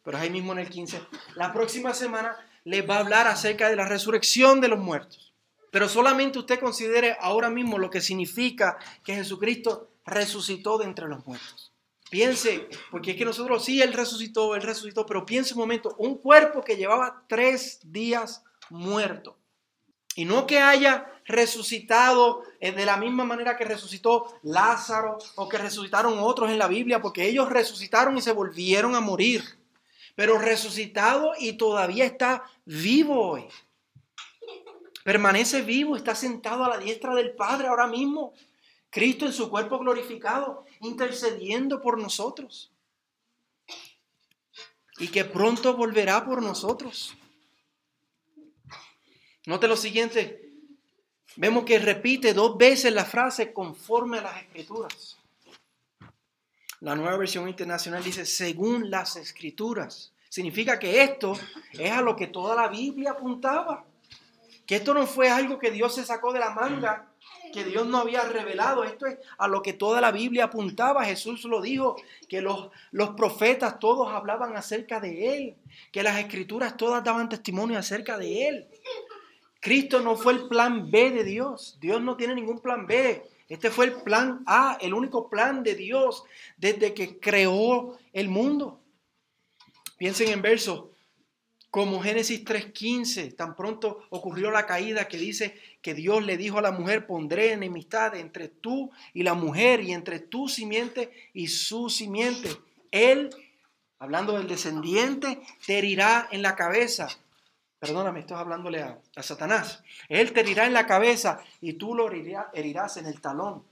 pero 0.04 0.18
ahí 0.18 0.30
mismo 0.30 0.54
en 0.54 0.60
el 0.60 0.70
15, 0.70 1.02
la 1.36 1.54
próxima 1.54 1.94
semana 1.94 2.36
les 2.64 2.88
va 2.88 2.98
a 2.98 3.00
hablar 3.00 3.28
acerca 3.28 3.70
de 3.70 3.76
la 3.76 3.86
resurrección 3.86 4.60
de 4.60 4.68
los 4.68 4.80
muertos. 4.80 5.34
Pero 5.72 5.88
solamente 5.88 6.40
usted 6.40 6.60
considere 6.60 7.16
ahora 7.20 7.50
mismo 7.50 7.78
lo 7.78 7.90
que 7.90 8.02
significa 8.02 8.78
que 9.04 9.14
Jesucristo 9.14 9.92
resucitó 10.06 10.80
de 10.80 10.86
entre 10.86 11.08
los 11.08 11.26
muertos. 11.28 11.72
Piense, 12.10 12.68
porque 12.90 13.12
es 13.12 13.18
que 13.18 13.26
nosotros 13.26 13.64
sí, 13.64 13.82
Él 13.82 13.94
resucitó, 13.94 14.56
Él 14.56 14.64
resucitó, 14.64 15.06
pero 15.06 15.28
piense 15.28 15.54
un 15.54 15.60
momento, 15.60 15.96
un 16.00 16.18
cuerpo 16.18 16.64
que 16.64 16.76
llevaba 16.76 17.24
tres 17.28 17.80
días 17.84 18.44
muerto. 18.72 19.39
Y 20.20 20.26
no 20.26 20.46
que 20.46 20.60
haya 20.60 21.10
resucitado 21.24 22.44
eh, 22.60 22.74
de 22.74 22.86
la 22.86 22.98
misma 22.98 23.24
manera 23.24 23.56
que 23.56 23.64
resucitó 23.64 24.38
Lázaro 24.44 25.18
o 25.36 25.48
que 25.48 25.58
resucitaron 25.58 26.20
otros 26.20 26.52
en 26.52 26.60
la 26.60 26.68
Biblia, 26.68 27.02
porque 27.02 27.26
ellos 27.26 27.48
resucitaron 27.48 28.18
y 28.18 28.22
se 28.22 28.34
volvieron 28.34 28.96
a 28.96 29.00
morir. 29.00 29.46
Pero 30.16 30.38
resucitado 30.38 31.32
y 31.40 31.54
todavía 31.54 32.04
está 32.04 32.44
vivo 32.66 33.30
hoy. 33.30 33.46
Permanece 35.06 35.62
vivo, 35.62 35.96
está 35.96 36.16
sentado 36.16 36.66
a 36.66 36.70
la 36.70 36.80
diestra 36.80 37.16
del 37.16 37.32
Padre 37.32 37.70
ahora 37.70 37.88
mismo. 37.88 38.34
Cristo 38.90 39.26
en 39.26 39.32
su 39.32 39.50
cuerpo 39.50 39.80
glorificado, 39.80 40.66
intercediendo 40.82 41.82
por 41.82 41.98
nosotros. 41.98 42.74
Y 44.98 45.08
que 45.08 45.24
pronto 45.24 45.78
volverá 45.78 46.26
por 46.26 46.44
nosotros. 46.44 47.16
Note 49.50 49.68
lo 49.68 49.76
siguiente. 49.76 50.48
Vemos 51.36 51.64
que 51.64 51.80
repite 51.80 52.36
dos 52.36 52.56
veces 52.56 52.94
la 52.94 53.04
frase 53.04 53.52
conforme 53.52 54.20
a 54.20 54.22
las 54.22 54.44
escrituras. 54.44 55.18
La 56.82 56.94
nueva 56.94 57.18
versión 57.18 57.50
internacional 57.50 58.04
dice 58.04 58.28
según 58.28 58.92
las 58.92 59.16
escrituras. 59.16 60.14
Significa 60.30 60.78
que 60.78 61.02
esto 61.02 61.34
es 61.72 61.92
a 61.92 62.04
lo 62.04 62.16
que 62.16 62.28
toda 62.28 62.54
la 62.54 62.68
Biblia 62.68 63.14
apuntaba. 63.14 63.86
Que 64.68 64.76
esto 64.76 64.94
no 64.94 65.08
fue 65.08 65.32
algo 65.32 65.58
que 65.58 65.72
Dios 65.72 65.96
se 65.96 66.06
sacó 66.06 66.32
de 66.32 66.42
la 66.42 66.52
manga 66.52 67.10
que 67.52 67.64
Dios 67.64 67.88
no 67.88 67.98
había 67.98 68.22
revelado. 68.24 68.84
Esto 68.84 69.08
es 69.08 69.18
a 69.38 69.48
lo 69.48 69.62
que 69.62 69.74
toda 69.74 70.02
la 70.02 70.12
Biblia 70.12 70.46
apuntaba. 70.46 71.06
Jesús 71.06 71.44
lo 71.46 71.62
dijo, 71.62 71.96
que 72.28 72.42
los, 72.42 72.70
los 72.92 73.12
profetas 73.12 73.80
todos 73.80 74.12
hablaban 74.12 74.56
acerca 74.56 75.00
de 75.00 75.36
Él, 75.36 75.56
que 75.92 76.04
las 76.04 76.20
escrituras 76.20 76.78
todas 76.78 77.04
daban 77.04 77.30
testimonio 77.30 77.78
acerca 77.78 78.18
de 78.18 78.48
Él. 78.48 78.68
Cristo 79.60 80.00
no 80.02 80.16
fue 80.16 80.34
el 80.34 80.48
plan 80.48 80.90
B 80.90 81.12
de 81.12 81.24
Dios. 81.24 81.78
Dios 81.82 82.02
no 82.02 82.16
tiene 82.16 82.36
ningún 82.36 82.60
plan 82.60 82.88
B. 82.88 83.24
Este 83.50 83.72
fue 83.72 83.86
el 83.86 83.94
plan 83.94 84.44
A, 84.46 84.78
el 84.80 84.94
único 84.94 85.30
plan 85.30 85.64
de 85.64 85.76
Dios 85.76 86.24
desde 86.58 86.94
que 86.94 87.20
creó 87.20 87.98
el 88.14 88.30
mundo. 88.30 88.80
Piensen 89.98 90.30
en 90.30 90.42
verso 90.42 90.92
como 91.72 92.02
Génesis 92.02 92.44
3.15, 92.44 93.36
tan 93.36 93.56
pronto 93.56 94.04
ocurrió 94.10 94.50
la 94.50 94.66
caída 94.66 95.08
que 95.08 95.18
dice 95.18 95.56
que 95.82 95.94
Dios 95.94 96.26
le 96.26 96.36
dijo 96.36 96.58
a 96.58 96.64
la 96.64 96.72
mujer, 96.72 97.06
pondré 97.06 97.52
enemistad 97.52 98.16
entre 98.16 98.48
tú 98.48 98.92
y 99.14 99.22
la 99.22 99.36
mujer 99.36 99.82
y 99.82 99.92
entre 99.94 100.20
tu 100.20 100.48
simiente 100.48 101.12
y 101.34 101.48
su 101.48 101.90
simiente. 101.90 102.50
Él, 102.92 103.30
hablando 104.00 104.34
del 104.34 104.48
descendiente, 104.48 105.42
te 105.66 105.78
herirá 105.78 106.28
en 106.32 106.42
la 106.42 106.56
cabeza. 106.56 107.08
Perdóname, 107.80 108.20
estoy 108.20 108.38
hablándole 108.38 108.82
a, 108.82 109.00
a 109.16 109.24
Satanás. 109.24 109.84
Él 110.10 110.34
te 110.34 110.42
herirá 110.42 110.66
en 110.66 110.74
la 110.74 110.86
cabeza 110.86 111.40
y 111.62 111.74
tú 111.74 111.96
lo 111.96 112.12
herirás 112.12 112.98
en 112.98 113.06
el 113.06 113.22
talón 113.22 113.64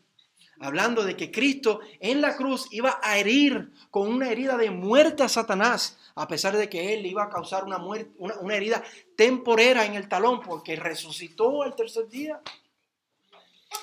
hablando 0.60 1.04
de 1.04 1.16
que 1.16 1.32
Cristo 1.32 1.80
en 2.00 2.22
la 2.22 2.36
cruz 2.36 2.68
iba 2.72 3.00
a 3.02 3.18
herir 3.18 3.72
con 3.92 4.08
una 4.08 4.30
herida 4.30 4.58
de 4.58 4.72
muerte 4.72 5.24
a 5.24 5.30
Satanás, 5.30 6.00
a 6.16 6.28
pesar 6.28 6.58
de 6.58 6.70
que 6.70 6.94
él 6.94 7.06
iba 7.06 7.24
a 7.24 7.30
causar 7.30 7.64
una, 7.64 7.78
muerte, 7.78 8.12
una, 8.18 8.56
herida 8.56 8.84
temporera 9.16 9.86
en 9.86 9.96
el 9.96 10.08
talón, 10.08 10.42
porque 10.42 10.76
resucitó 10.76 11.64
el 11.64 11.76
tercer 11.76 12.08
día. 12.08 12.42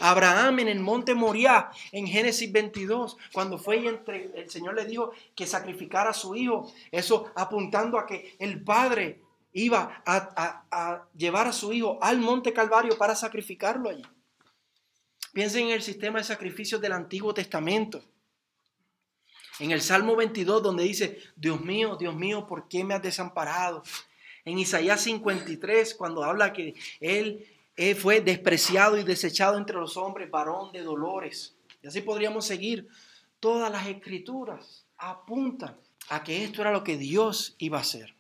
Abraham 0.01 0.61
en 0.61 0.69
el 0.69 0.81
monte 0.81 1.15
Moriah, 1.15 1.71
en 1.93 2.07
Génesis 2.07 2.51
22, 2.51 3.17
cuando 3.33 3.59
fue 3.59 3.77
y 3.77 3.87
entre, 3.87 4.33
el 4.35 4.51
Señor 4.51 4.75
le 4.75 4.87
dijo 4.87 5.13
que 5.37 5.47
sacrificara 5.47 6.11
a 6.11 6.15
su 6.15 6.35
hijo, 6.35 6.73
eso 6.91 7.31
apuntando 7.37 7.99
a 7.99 8.07
que 8.07 8.35
el 8.39 8.65
padre 8.65 9.21
iba 9.55 10.03
a, 10.05 11.07
llevar 11.17 11.47
a 11.47 11.53
su 11.53 11.73
hijo 11.73 11.99
al 12.03 12.19
monte 12.19 12.53
Calvario 12.53 12.99
para 12.99 13.15
sacrificarlo 13.15 13.89
allí. 13.89 14.03
Piensen 15.33 15.67
en 15.67 15.71
el 15.71 15.83
sistema 15.83 16.19
de 16.19 16.25
sacrificios 16.25 16.81
del 16.81 16.93
Antiguo 16.93 17.33
Testamento. 17.33 18.03
En 19.61 19.71
el 19.71 19.81
Salmo 19.81 20.17
22 20.17 20.63
donde 20.63 20.83
dice, 20.83 21.21
Dios 21.37 21.61
mío, 21.61 21.97
Dios 21.97 22.15
mío, 22.15 22.47
¿por 22.47 22.69
qué 22.69 22.83
me 22.83 22.95
has 22.95 23.03
desamparado? 23.03 23.85
En 24.45 24.59
Isaías 24.59 25.01
53 25.03 25.95
cuando 25.95 26.25
habla 26.25 26.53
que 26.53 26.75
él, 27.01 27.47
fue 27.97 28.21
despreciado 28.21 28.99
y 28.99 29.05
desechado 29.05 29.57
entre 29.57 29.77
los 29.77 29.97
hombres, 29.97 30.31
varón 30.31 30.73
de 30.73 30.83
dolores. 30.83 31.57
Y 31.83 31.87
así 31.87 32.01
podríamos 32.01 32.45
seguir. 32.45 32.89
Todas 33.39 33.71
las 33.71 33.87
escrituras 33.87 34.85
apuntan 34.97 35.77
a 36.09 36.25
que 36.25 36.43
esto 36.45 36.61
era 36.61 36.73
lo 36.73 36.83
que 36.83 36.97
Dios 36.97 37.55
iba 37.59 37.79
a 37.79 37.83
hacer. 37.83 38.15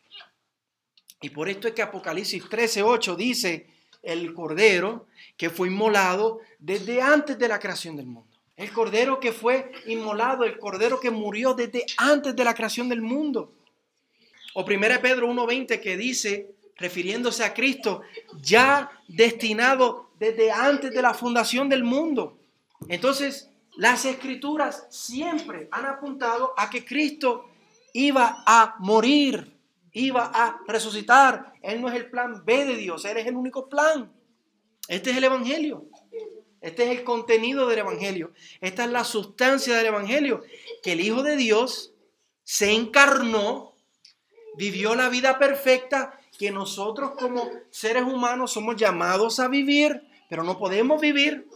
Y 1.24 1.30
por 1.30 1.48
esto 1.48 1.68
es 1.68 1.72
que 1.72 1.80
Apocalipsis 1.80 2.44
13:8 2.44 3.16
dice, 3.16 3.66
el 4.02 4.34
cordero 4.34 5.06
que 5.38 5.48
fue 5.48 5.68
inmolado 5.68 6.40
desde 6.58 7.00
antes 7.00 7.38
de 7.38 7.48
la 7.48 7.58
creación 7.58 7.96
del 7.96 8.04
mundo. 8.04 8.28
El 8.58 8.70
cordero 8.70 9.18
que 9.20 9.32
fue 9.32 9.72
inmolado, 9.87 10.44
el 10.44 10.58
cordero 10.58 11.00
que 11.00 11.10
murió 11.10 11.54
desde 11.54 11.87
antes 11.96 12.37
de 12.37 12.44
la 12.44 12.52
creación 12.52 12.90
del 12.90 13.00
mundo. 13.00 13.54
O 14.52 14.66
1 14.66 15.00
Pedro 15.00 15.26
1.20 15.32 15.80
que 15.80 15.96
dice, 15.96 16.50
refiriéndose 16.76 17.42
a 17.42 17.54
Cristo, 17.54 18.02
ya 18.42 18.90
destinado 19.08 20.10
desde 20.20 20.52
antes 20.52 20.92
de 20.92 21.00
la 21.00 21.14
fundación 21.14 21.70
del 21.70 21.84
mundo. 21.84 22.37
Entonces, 22.87 23.48
las 23.76 24.04
escrituras 24.04 24.87
siempre 24.90 25.68
han 25.70 25.87
apuntado 25.87 26.52
a 26.54 26.68
que 26.68 26.84
Cristo 26.84 27.48
iba 27.94 28.44
a 28.44 28.76
morir, 28.80 29.53
iba 29.94 30.30
a 30.35 30.61
resucitar. 30.66 31.54
Él 31.62 31.80
no 31.80 31.88
es 31.88 31.94
el 31.94 32.11
plan 32.11 32.44
B 32.44 32.66
de 32.66 32.76
Dios, 32.76 33.07
Él 33.07 33.16
es 33.16 33.26
el 33.26 33.37
único 33.37 33.68
plan. 33.70 34.12
Este 34.88 35.11
es 35.11 35.16
el 35.16 35.24
Evangelio. 35.24 35.87
Este 36.61 36.85
es 36.85 36.98
el 36.98 37.04
contenido 37.04 37.66
del 37.66 37.78
Evangelio. 37.78 38.33
Esta 38.61 38.85
es 38.85 38.90
la 38.90 39.04
sustancia 39.04 39.76
del 39.76 39.87
Evangelio. 39.87 40.42
Que 40.83 40.92
el 40.92 41.00
Hijo 41.00 41.22
de 41.22 41.37
Dios 41.37 41.92
se 42.42 42.72
encarnó, 42.72 43.74
vivió 44.57 44.94
la 44.94 45.09
vida 45.09 45.38
perfecta 45.38 46.18
que 46.38 46.50
nosotros 46.50 47.12
como 47.18 47.48
seres 47.70 48.02
humanos 48.02 48.52
somos 48.52 48.76
llamados 48.76 49.40
a 49.40 49.48
vivir, 49.48 50.02
pero 50.28 50.42
no 50.42 50.59
podemos 50.59 51.00
vivir. 51.00 51.46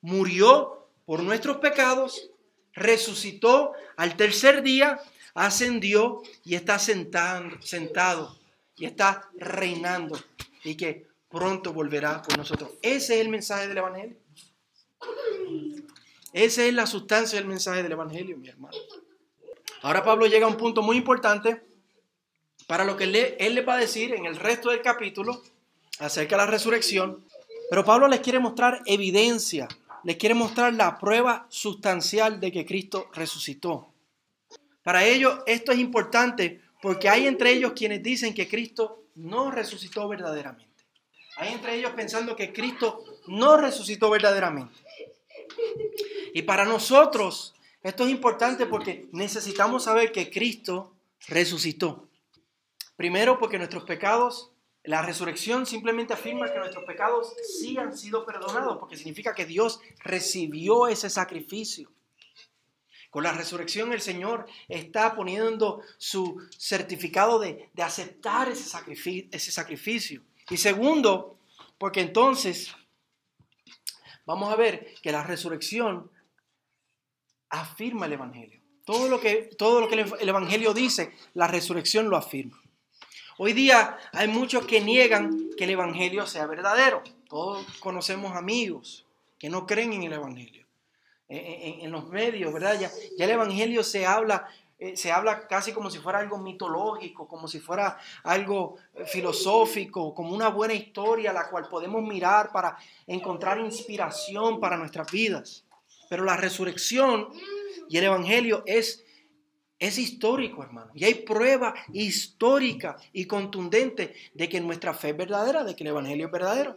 Murió 0.00 0.88
por 1.04 1.22
nuestros 1.22 1.58
pecados, 1.58 2.30
resucitó 2.72 3.72
al 3.96 4.16
tercer 4.16 4.62
día, 4.62 5.00
ascendió 5.36 6.22
y 6.44 6.54
está 6.54 6.78
sentado, 6.78 7.50
sentado 7.60 8.36
y 8.76 8.86
está 8.86 9.28
reinando 9.36 10.18
y 10.64 10.76
que 10.76 11.06
pronto 11.28 11.72
volverá 11.72 12.22
con 12.22 12.38
nosotros. 12.38 12.70
Ese 12.82 13.14
es 13.14 13.20
el 13.20 13.28
mensaje 13.28 13.68
del 13.68 13.78
Evangelio. 13.78 14.16
Esa 16.32 16.64
es 16.64 16.74
la 16.74 16.86
sustancia 16.86 17.38
del 17.38 17.48
mensaje 17.48 17.82
del 17.82 17.92
Evangelio, 17.92 18.36
mi 18.36 18.48
hermano. 18.48 18.76
Ahora 19.82 20.02
Pablo 20.02 20.26
llega 20.26 20.46
a 20.46 20.50
un 20.50 20.56
punto 20.56 20.82
muy 20.82 20.96
importante 20.96 21.62
para 22.66 22.84
lo 22.84 22.96
que 22.96 23.04
él 23.38 23.54
le 23.54 23.62
va 23.62 23.74
a 23.74 23.78
decir 23.78 24.14
en 24.14 24.26
el 24.26 24.36
resto 24.36 24.70
del 24.70 24.82
capítulo 24.82 25.42
acerca 25.98 26.36
de 26.36 26.42
la 26.42 26.50
resurrección. 26.50 27.24
Pero 27.68 27.84
Pablo 27.84 28.08
les 28.08 28.20
quiere 28.20 28.38
mostrar 28.38 28.82
evidencia, 28.86 29.68
les 30.02 30.16
quiere 30.16 30.34
mostrar 30.34 30.72
la 30.72 30.98
prueba 30.98 31.46
sustancial 31.48 32.40
de 32.40 32.52
que 32.52 32.64
Cristo 32.64 33.10
resucitó. 33.12 33.92
Para 34.86 35.04
ellos 35.04 35.40
esto 35.46 35.72
es 35.72 35.80
importante 35.80 36.60
porque 36.80 37.08
hay 37.08 37.26
entre 37.26 37.50
ellos 37.50 37.72
quienes 37.74 38.04
dicen 38.04 38.32
que 38.32 38.46
Cristo 38.46 39.02
no 39.16 39.50
resucitó 39.50 40.06
verdaderamente. 40.06 40.84
Hay 41.38 41.54
entre 41.54 41.74
ellos 41.74 41.90
pensando 41.96 42.36
que 42.36 42.52
Cristo 42.52 43.02
no 43.26 43.56
resucitó 43.56 44.10
verdaderamente. 44.10 44.78
Y 46.34 46.42
para 46.42 46.64
nosotros 46.64 47.52
esto 47.82 48.04
es 48.04 48.10
importante 48.12 48.64
porque 48.66 49.08
necesitamos 49.10 49.82
saber 49.82 50.12
que 50.12 50.30
Cristo 50.30 50.94
resucitó. 51.26 52.08
Primero 52.94 53.40
porque 53.40 53.58
nuestros 53.58 53.82
pecados, 53.82 54.52
la 54.84 55.02
resurrección 55.02 55.66
simplemente 55.66 56.12
afirma 56.12 56.52
que 56.52 56.60
nuestros 56.60 56.84
pecados 56.84 57.34
sí 57.58 57.76
han 57.76 57.98
sido 57.98 58.24
perdonados, 58.24 58.78
porque 58.78 58.96
significa 58.96 59.34
que 59.34 59.46
Dios 59.46 59.80
recibió 60.04 60.86
ese 60.86 61.10
sacrificio. 61.10 61.90
Con 63.16 63.22
la 63.22 63.32
resurrección 63.32 63.94
el 63.94 64.02
Señor 64.02 64.44
está 64.68 65.14
poniendo 65.14 65.80
su 65.96 66.46
certificado 66.58 67.38
de, 67.38 67.70
aceptar 67.82 68.50
ese 68.50 68.64
sacrificio, 68.64 69.26
ese 69.32 69.50
sacrificio. 69.50 70.20
Y 70.50 70.58
segundo, 70.58 71.38
porque 71.78 72.02
entonces 72.02 72.76
vamos 74.26 74.52
a 74.52 74.56
ver 74.56 74.92
que 75.00 75.12
la 75.12 75.22
resurrección 75.22 76.10
afirma 77.48 78.04
el 78.04 78.12
Evangelio. 78.12 78.60
Todo 78.84 79.08
lo 79.08 79.18
que, 79.18 79.48
todo 79.56 79.80
lo 79.80 79.88
que 79.88 79.94
el 79.94 80.28
Evangelio 80.28 80.74
dice, 80.74 81.14
la 81.32 81.46
resurrección 81.46 82.10
lo 82.10 82.18
afirma. 82.18 82.60
Hoy 83.38 83.54
día 83.54 83.96
hay 84.12 84.28
muchos 84.28 84.66
que 84.66 84.82
niegan 84.82 85.52
que 85.56 85.64
el 85.64 85.70
Evangelio 85.70 86.26
sea 86.26 86.46
verdadero. 86.46 87.02
Todos 87.30 87.64
conocemos 87.80 88.36
amigos 88.36 89.06
que 89.38 89.48
no 89.48 89.66
creen 89.66 89.94
en 89.94 90.02
el 90.02 90.12
Evangelio. 90.12 90.65
En, 91.28 91.90
los 91.90 92.08
medios, 92.08 92.52
¿verdad? 92.52 92.78
Ya, 92.78 92.90
el 93.18 93.30
Evangelio 93.30 93.82
se 93.82 94.06
habla, 94.06 94.46
eh, 94.78 94.96
se 94.96 95.10
habla 95.10 95.48
casi 95.48 95.72
como 95.72 95.90
si 95.90 95.98
fuera 95.98 96.20
algo 96.20 96.38
mitológico, 96.38 97.26
como 97.26 97.48
si 97.48 97.58
fuera 97.58 97.98
algo 98.22 98.76
eh, 98.94 99.04
filosófico, 99.06 100.14
como 100.14 100.32
una 100.32 100.48
buena 100.48 100.74
historia 100.74 101.30
a 101.30 101.34
la 101.34 101.48
cual 101.48 101.68
podemos 101.68 102.02
mirar 102.02 102.52
para 102.52 102.78
encontrar 103.08 103.58
inspiración 103.58 104.60
para 104.60 104.76
nuestras 104.76 105.10
vidas. 105.10 105.64
Pero 106.08 106.24
la 106.24 106.36
resurrección 106.36 107.28
y 107.88 107.98
el 107.98 108.04
Evangelio 108.04 108.62
es 108.66 109.02
es 109.78 109.98
histórico, 109.98 110.62
hermano. 110.62 110.90
Y 110.94 111.04
hay 111.04 111.14
prueba 111.14 111.74
histórica 111.92 112.96
y 113.12 113.26
contundente 113.26 114.14
de 114.34 114.48
que 114.48 114.60
nuestra 114.60 114.94
fe 114.94 115.10
es 115.10 115.16
verdadera, 115.16 115.64
de 115.64 115.76
que 115.76 115.84
el 115.84 115.88
Evangelio 115.88 116.26
es 116.26 116.32
verdadero. 116.32 116.76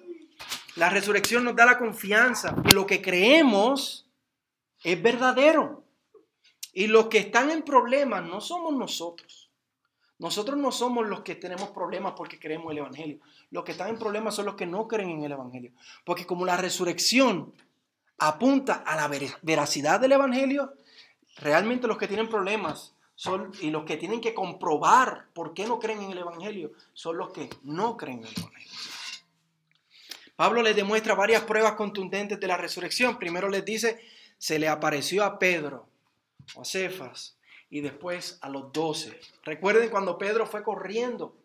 La 0.75 0.89
resurrección 0.89 1.43
nos 1.43 1.55
da 1.55 1.65
la 1.65 1.77
confianza 1.77 2.55
que 2.65 2.73
lo 2.73 2.85
que 2.85 3.01
creemos 3.01 4.05
es 4.83 5.01
verdadero. 5.01 5.83
Y 6.73 6.87
los 6.87 7.07
que 7.07 7.19
están 7.19 7.49
en 7.49 7.63
problemas 7.63 8.23
no 8.23 8.41
somos 8.41 8.73
nosotros. 8.73 9.49
Nosotros 10.17 10.57
no 10.57 10.71
somos 10.71 11.07
los 11.07 11.21
que 11.21 11.35
tenemos 11.35 11.69
problemas 11.69 12.13
porque 12.15 12.39
creemos 12.39 12.71
el 12.71 12.79
Evangelio. 12.79 13.19
Los 13.51 13.63
que 13.63 13.71
están 13.71 13.89
en 13.89 13.97
problemas 13.97 14.35
son 14.35 14.45
los 14.45 14.55
que 14.55 14.65
no 14.65 14.87
creen 14.87 15.11
en 15.11 15.23
el 15.23 15.31
Evangelio. 15.31 15.71
Porque 16.03 16.25
como 16.25 16.45
la 16.45 16.57
resurrección 16.57 17.53
apunta 18.17 18.83
a 18.85 18.95
la 18.95 19.07
veracidad 19.41 19.99
del 19.99 20.11
Evangelio, 20.11 20.73
Realmente 21.39 21.87
los 21.87 21.97
que 21.97 22.07
tienen 22.07 22.27
problemas 22.27 22.93
son, 23.15 23.51
y 23.61 23.69
los 23.69 23.85
que 23.85 23.97
tienen 23.97 24.21
que 24.21 24.33
comprobar 24.33 25.27
por 25.33 25.53
qué 25.53 25.65
no 25.65 25.79
creen 25.79 26.01
en 26.01 26.11
el 26.11 26.19
Evangelio 26.19 26.71
son 26.93 27.17
los 27.17 27.31
que 27.31 27.49
no 27.63 27.95
creen 27.95 28.19
en 28.19 28.27
el 28.27 28.33
Evangelio. 28.37 28.71
Pablo 30.35 30.61
les 30.61 30.75
demuestra 30.75 31.15
varias 31.15 31.43
pruebas 31.43 31.73
contundentes 31.73 32.39
de 32.39 32.47
la 32.47 32.57
resurrección. 32.57 33.17
Primero 33.17 33.49
les 33.49 33.63
dice, 33.63 33.99
se 34.39 34.57
le 34.57 34.67
apareció 34.67 35.23
a 35.23 35.37
Pedro, 35.37 35.85
a 36.57 36.65
Cefas, 36.65 37.37
y 37.69 37.81
después 37.81 38.39
a 38.41 38.49
los 38.49 38.73
doce. 38.73 39.19
Recuerden 39.43 39.89
cuando 39.89 40.17
Pedro 40.17 40.47
fue 40.47 40.63
corriendo 40.63 41.35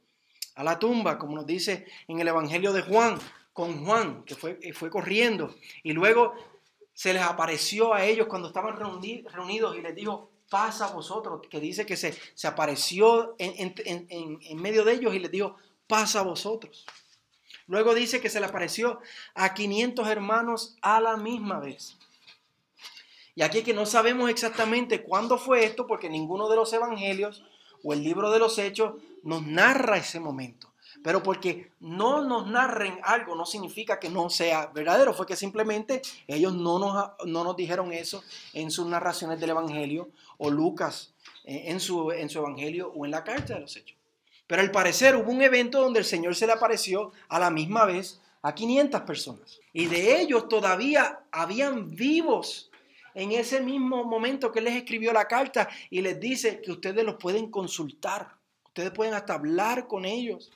a 0.54 0.64
la 0.64 0.78
tumba, 0.78 1.18
como 1.18 1.36
nos 1.36 1.46
dice 1.46 1.84
en 2.08 2.20
el 2.20 2.28
Evangelio 2.28 2.72
de 2.72 2.80
Juan, 2.80 3.18
con 3.52 3.84
Juan, 3.84 4.24
que 4.24 4.34
fue, 4.34 4.58
fue 4.72 4.88
corriendo. 4.88 5.54
Y 5.82 5.92
luego 5.92 6.34
se 6.94 7.12
les 7.12 7.22
apareció 7.22 7.92
a 7.92 8.04
ellos 8.04 8.26
cuando 8.28 8.48
estaban 8.48 8.76
reunidos 8.76 9.76
y 9.76 9.82
les 9.82 9.94
dijo, 9.94 10.30
pasa 10.48 10.86
a 10.86 10.92
vosotros, 10.92 11.42
que 11.50 11.60
dice 11.60 11.84
que 11.84 11.96
se, 11.96 12.14
se 12.34 12.46
apareció 12.46 13.34
en, 13.38 13.74
en, 13.84 14.62
medio 14.62 14.84
de 14.84 14.92
ellos 14.94 15.14
y 15.14 15.18
les 15.18 15.30
dijo, 15.30 15.56
pasa 15.86 16.20
a 16.20 16.22
vosotros. 16.22 16.86
Luego 17.66 17.94
dice 17.94 18.20
que 18.20 18.30
se 18.30 18.40
le 18.40 18.46
apareció 18.46 19.00
a 19.34 19.54
500 19.54 20.06
hermanos 20.08 20.76
a 20.82 21.00
la 21.00 21.16
misma 21.16 21.60
vez. 21.60 21.96
Y 23.34 23.42
aquí 23.42 23.62
que 23.62 23.74
no 23.74 23.86
sabemos 23.86 24.30
exactamente 24.30 25.02
cuándo 25.02 25.38
fue 25.38 25.64
esto, 25.64 25.86
porque 25.86 26.08
ninguno 26.08 26.48
de 26.48 26.56
los 26.56 26.72
evangelios 26.72 27.44
o 27.82 27.92
el 27.92 28.02
libro 28.02 28.30
de 28.30 28.38
los 28.38 28.58
hechos 28.58 28.94
nos 29.22 29.44
narra 29.46 29.96
ese 29.96 30.20
momento. 30.20 30.72
Pero 31.02 31.22
porque 31.22 31.72
no 31.80 32.22
nos 32.22 32.46
narren 32.46 32.98
algo 33.02 33.34
no 33.34 33.44
significa 33.44 33.98
que 33.98 34.08
no 34.08 34.30
sea 34.30 34.66
verdadero. 34.68 35.12
Fue 35.12 35.26
que 35.26 35.36
simplemente 35.36 36.00
ellos 36.26 36.54
no 36.54 36.78
nos, 36.78 37.10
no 37.26 37.44
nos 37.44 37.56
dijeron 37.56 37.92
eso 37.92 38.22
en 38.52 38.70
sus 38.70 38.86
narraciones 38.86 39.40
del 39.40 39.50
Evangelio 39.50 40.08
o 40.38 40.50
Lucas 40.50 41.12
eh, 41.44 41.64
en 41.66 41.80
su, 41.80 42.10
en 42.12 42.30
su 42.30 42.38
Evangelio 42.38 42.92
o 42.94 43.04
en 43.04 43.10
la 43.10 43.24
carta 43.24 43.54
de 43.54 43.60
los 43.60 43.76
Hechos. 43.76 43.98
Pero 44.46 44.62
al 44.62 44.70
parecer 44.70 45.16
hubo 45.16 45.30
un 45.30 45.42
evento 45.42 45.80
donde 45.80 45.98
el 45.98 46.04
Señor 46.04 46.34
se 46.36 46.46
le 46.46 46.52
apareció 46.52 47.12
a 47.28 47.38
la 47.38 47.50
misma 47.50 47.84
vez 47.84 48.20
a 48.42 48.54
500 48.54 49.02
personas. 49.02 49.60
Y 49.72 49.86
de 49.86 50.20
ellos 50.20 50.48
todavía 50.48 51.20
habían 51.32 51.94
vivos 51.94 52.70
en 53.14 53.32
ese 53.32 53.60
mismo 53.60 54.04
momento 54.04 54.52
que 54.52 54.60
les 54.60 54.74
escribió 54.74 55.12
la 55.12 55.26
carta 55.26 55.68
y 55.90 56.00
les 56.02 56.18
dice 56.20 56.60
que 56.60 56.72
ustedes 56.72 57.04
los 57.04 57.14
pueden 57.14 57.50
consultar. 57.50 58.36
Ustedes 58.66 58.90
pueden 58.90 59.14
hasta 59.14 59.34
hablar 59.34 59.86
con 59.86 60.04
ellos. 60.04 60.50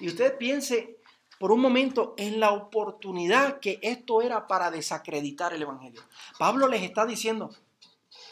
Y 0.00 0.08
usted 0.08 0.36
piense 0.38 0.98
por 1.38 1.52
un 1.52 1.60
momento 1.60 2.14
en 2.16 2.40
la 2.40 2.52
oportunidad 2.52 3.60
que 3.60 3.78
esto 3.82 4.22
era 4.22 4.46
para 4.46 4.70
desacreditar 4.70 5.52
el 5.52 5.62
Evangelio. 5.62 6.02
Pablo 6.38 6.68
les 6.68 6.82
está 6.82 7.06
diciendo, 7.06 7.50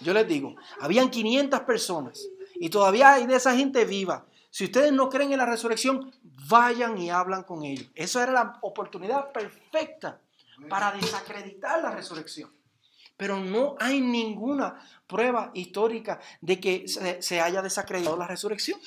yo 0.00 0.12
les 0.12 0.26
digo, 0.26 0.56
habían 0.80 1.10
500 1.10 1.60
personas 1.60 2.28
y 2.54 2.70
todavía 2.70 3.14
hay 3.14 3.26
de 3.26 3.36
esa 3.36 3.56
gente 3.56 3.84
viva. 3.84 4.26
Si 4.50 4.64
ustedes 4.64 4.92
no 4.92 5.08
creen 5.08 5.32
en 5.32 5.38
la 5.38 5.46
resurrección, 5.46 6.12
vayan 6.48 6.98
y 6.98 7.10
hablan 7.10 7.42
con 7.42 7.64
ellos. 7.64 7.90
Esa 7.94 8.22
era 8.22 8.32
la 8.32 8.58
oportunidad 8.62 9.30
perfecta 9.32 10.20
para 10.68 10.92
desacreditar 10.92 11.82
la 11.82 11.90
resurrección. 11.90 12.55
Pero 13.16 13.38
no 13.38 13.76
hay 13.80 14.00
ninguna 14.00 14.82
prueba 15.06 15.50
histórica 15.54 16.20
de 16.40 16.60
que 16.60 16.86
se, 16.86 17.40
haya 17.40 17.62
desacreditado 17.62 18.16
la 18.16 18.26
resurrección. 18.26 18.80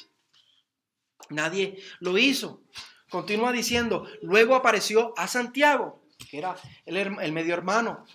Nadie 1.30 1.78
lo 2.00 2.18
hizo. 2.18 2.62
Continúa 3.10 3.52
diciendo, 3.52 4.06
luego 4.22 4.56
apareció 4.56 5.14
a 5.18 5.28
Santiago, 5.28 6.04
que 6.30 6.38
era 6.38 6.56
el, 6.86 7.32
medio 7.32 7.54
hermano 7.54 8.06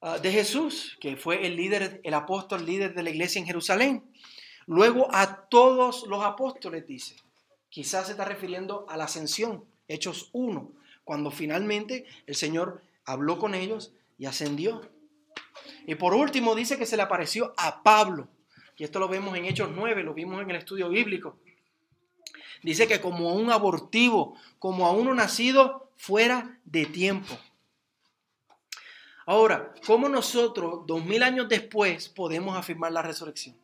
ah, 0.00 0.18
de 0.18 0.30
Jesús, 0.30 0.96
que 1.00 1.16
fue 1.16 1.46
el 1.46 1.56
líder, 1.56 2.00
el 2.04 2.14
apóstol 2.14 2.64
líder 2.64 2.94
de 2.94 3.02
la 3.02 3.10
iglesia 3.10 3.40
en 3.40 3.46
Jerusalén. 3.46 4.04
Luego 4.66 5.08
a 5.12 5.48
todos 5.48 6.06
los 6.06 6.24
apóstoles, 6.24 6.86
dice. 6.86 7.16
Quizás 7.68 8.06
se 8.06 8.12
está 8.12 8.24
refiriendo 8.24 8.86
a 8.88 8.96
la 8.96 9.04
ascensión, 9.04 9.64
Hechos 9.88 10.28
1, 10.32 10.72
cuando 11.04 11.30
finalmente 11.30 12.04
el 12.26 12.34
Señor 12.34 12.82
habló 13.04 13.38
con 13.38 13.54
ellos 13.54 13.92
y 14.18 14.26
ascendió. 14.26 14.82
Y 15.86 15.94
por 15.94 16.14
último 16.14 16.54
dice 16.54 16.78
que 16.78 16.86
se 16.86 16.96
le 16.96 17.02
apareció 17.02 17.54
a 17.56 17.82
Pablo. 17.82 18.28
Y 18.76 18.84
esto 18.84 18.98
lo 18.98 19.08
vemos 19.08 19.36
en 19.36 19.44
Hechos 19.44 19.70
9, 19.74 20.02
lo 20.02 20.14
vimos 20.14 20.42
en 20.42 20.50
el 20.50 20.56
estudio 20.56 20.88
bíblico. 20.88 21.38
Dice 22.62 22.86
que 22.86 23.00
como 23.00 23.30
a 23.30 23.34
un 23.34 23.50
abortivo, 23.50 24.36
como 24.58 24.86
a 24.86 24.92
uno 24.92 25.14
nacido 25.14 25.90
fuera 25.96 26.58
de 26.64 26.86
tiempo. 26.86 27.36
Ahora, 29.26 29.72
¿cómo 29.86 30.08
nosotros, 30.08 30.86
dos 30.86 31.04
mil 31.04 31.22
años 31.22 31.48
después, 31.48 32.08
podemos 32.08 32.56
afirmar 32.56 32.92
la 32.92 33.02
resurrección? 33.02 33.56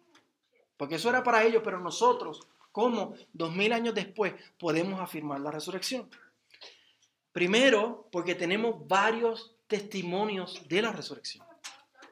Porque 0.77 0.96
eso 0.96 1.09
era 1.09 1.24
para 1.24 1.42
ellos, 1.42 1.62
pero 1.64 1.81
nosotros, 1.81 2.40
¿cómo 2.70 3.14
dos 3.33 3.55
mil 3.55 3.72
años 3.72 3.94
después 3.94 4.35
podemos 4.59 5.01
afirmar 5.01 5.40
la 5.40 5.51
resurrección? 5.51 6.09
Primero, 7.33 8.09
porque 8.12 8.35
tenemos 8.35 8.87
varios 8.87 9.55
testimonios 9.66 10.62
de 10.68 10.83
la 10.83 10.92
resurrección. 10.92 11.48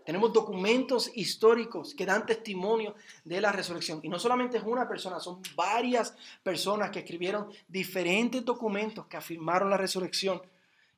Tenemos 0.06 0.32
documentos 0.32 1.10
históricos 1.16 1.92
que 1.92 2.06
dan 2.06 2.24
testimonio 2.24 2.94
de 3.24 3.40
la 3.40 3.50
resurrección. 3.50 3.98
Y 4.04 4.08
no 4.08 4.20
solamente 4.20 4.56
es 4.56 4.62
una 4.62 4.88
persona, 4.88 5.18
son 5.18 5.42
varias 5.56 6.14
personas 6.44 6.90
que 6.90 7.00
escribieron 7.00 7.48
diferentes 7.66 8.44
documentos 8.44 9.06
que 9.06 9.16
afirmaron 9.16 9.68
la 9.68 9.76
resurrección. 9.76 10.40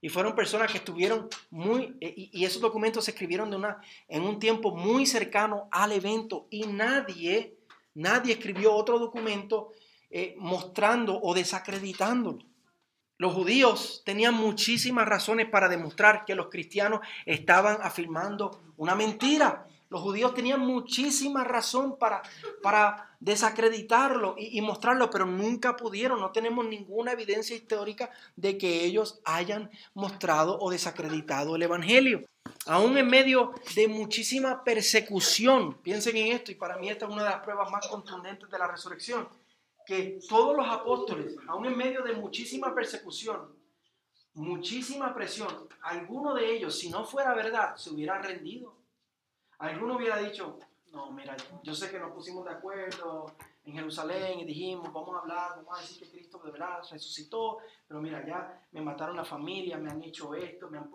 Y 0.03 0.11
fueron 0.11 0.35
personas 0.35 0.71
que 0.71 0.77
estuvieron 0.77 1.27
muy, 1.51 1.97
eh, 2.03 2.29
y, 2.33 2.45
esos 2.45 2.61
documentos 2.61 3.07
se 3.07 3.13
escribieron 3.13 3.51
en 4.09 4.23
un 4.23 4.39
tiempo 4.39 4.77
muy 4.77 5.07
cercano 5.07 5.69
al 5.71 5.93
evento. 5.93 6.47
Y 6.51 6.67
nadie, 6.67 7.57
nadie 7.95 8.35
escribió 8.35 8.75
otro 8.75 8.99
documento 8.99 9.73
eh, 10.11 10.37
mostrando 10.39 11.19
o 11.19 11.33
desacreditándolo. 11.33 12.48
Los 13.19 13.35
judíos 13.35 14.03
tenían 14.05 14.35
muchísimas 14.35 15.07
razones 15.07 15.49
para 15.51 15.69
demostrar 15.69 16.25
que 16.25 16.37
los 16.37 16.49
cristianos 16.49 17.01
estaban 17.27 17.79
afirmando 17.83 18.63
una 18.77 18.95
mentira. 18.95 19.67
Los 19.91 20.03
judíos 20.03 20.35
tenían 20.35 20.61
muchísima 20.61 21.43
razón 21.43 21.99
para, 21.99 22.23
para 22.63 23.17
desacreditarlo 23.19 24.37
y, 24.39 24.57
y, 24.57 24.61
mostrarlo, 24.61 25.11
pero 25.11 25.27
nunca 25.27 25.77
pudieron. 25.77 26.21
No 26.21 26.31
tenemos 26.31 26.65
ninguna 26.67 27.11
evidencia 27.11 27.57
histórica 27.57 28.09
de 28.37 28.57
que 28.57 28.85
ellos 28.85 29.19
hayan 29.25 29.69
mostrado 29.95 30.57
o 30.61 30.71
desacreditado 30.71 31.57
el 31.57 31.63
Evangelio. 31.63 32.25
Aún 32.67 32.97
en 32.99 33.09
medio 33.09 33.53
de 33.75 33.89
muchísima 33.89 34.63
persecución, 34.63 35.75
piensen 35.83 36.17
en 36.19 36.33
esto, 36.35 36.53
y 36.53 36.55
para 36.55 36.77
mí 36.77 36.89
esta 36.89 37.07
es 37.07 37.11
una 37.11 37.25
de 37.25 37.31
las 37.31 37.41
pruebas 37.41 37.69
más 37.71 37.89
contundentes 37.89 38.49
de 38.49 38.59
la 38.59 38.69
resurrección 38.69 39.27
que 39.89 40.21
todos 40.29 40.55
los 40.55 40.69
apóstoles, 40.69 41.35
aún 41.47 41.65
en 41.65 41.75
medio 41.75 42.03
de 42.03 42.13
muchísima 42.13 42.75
persecución, 42.75 43.57
muchísima 44.35 45.15
presión, 45.15 45.67
alguno 45.81 46.35
de 46.35 46.55
ellos, 46.55 46.79
si 46.79 46.91
no 46.91 47.07
fuera 47.07 47.35
verdad, 47.35 47.75
se 47.77 47.89
hubiera 47.89 48.21
rendido. 48.21 48.77
Alguno 49.59 49.97
hubiera 49.97 50.19
dicho, 50.19 50.59
no, 50.93 51.11
mira, 51.11 51.35
yo 51.63 51.75
sé 51.75 51.91
que 51.91 51.99
nos 51.99 52.13
pusimos 52.13 52.45
de 52.45 52.51
acuerdo, 52.51 53.35
en 53.69 53.75
Jerusalén 53.75 54.41
y 54.41 54.45
dijimos, 54.47 54.91
vamos 54.93 55.15
a 55.15 55.19
hablar, 55.19 55.51
vamos 55.57 55.79
a 55.79 55.83
decir 55.83 55.99
que 56.01 56.11
Cristo 56.11 56.41
de 56.43 56.51
verdad 56.51 56.79
resucitó, 56.91 57.59
pero 57.87 58.01
mira, 58.01 58.27
ya 58.27 58.67
me 58.73 58.81
mataron 58.81 59.15
la 59.15 59.25
familia, 59.25 59.77
me 59.77 59.91
han 59.91 60.03
hecho 60.03 60.35
esto, 60.35 60.71
me 60.71 60.79
han, 60.79 60.91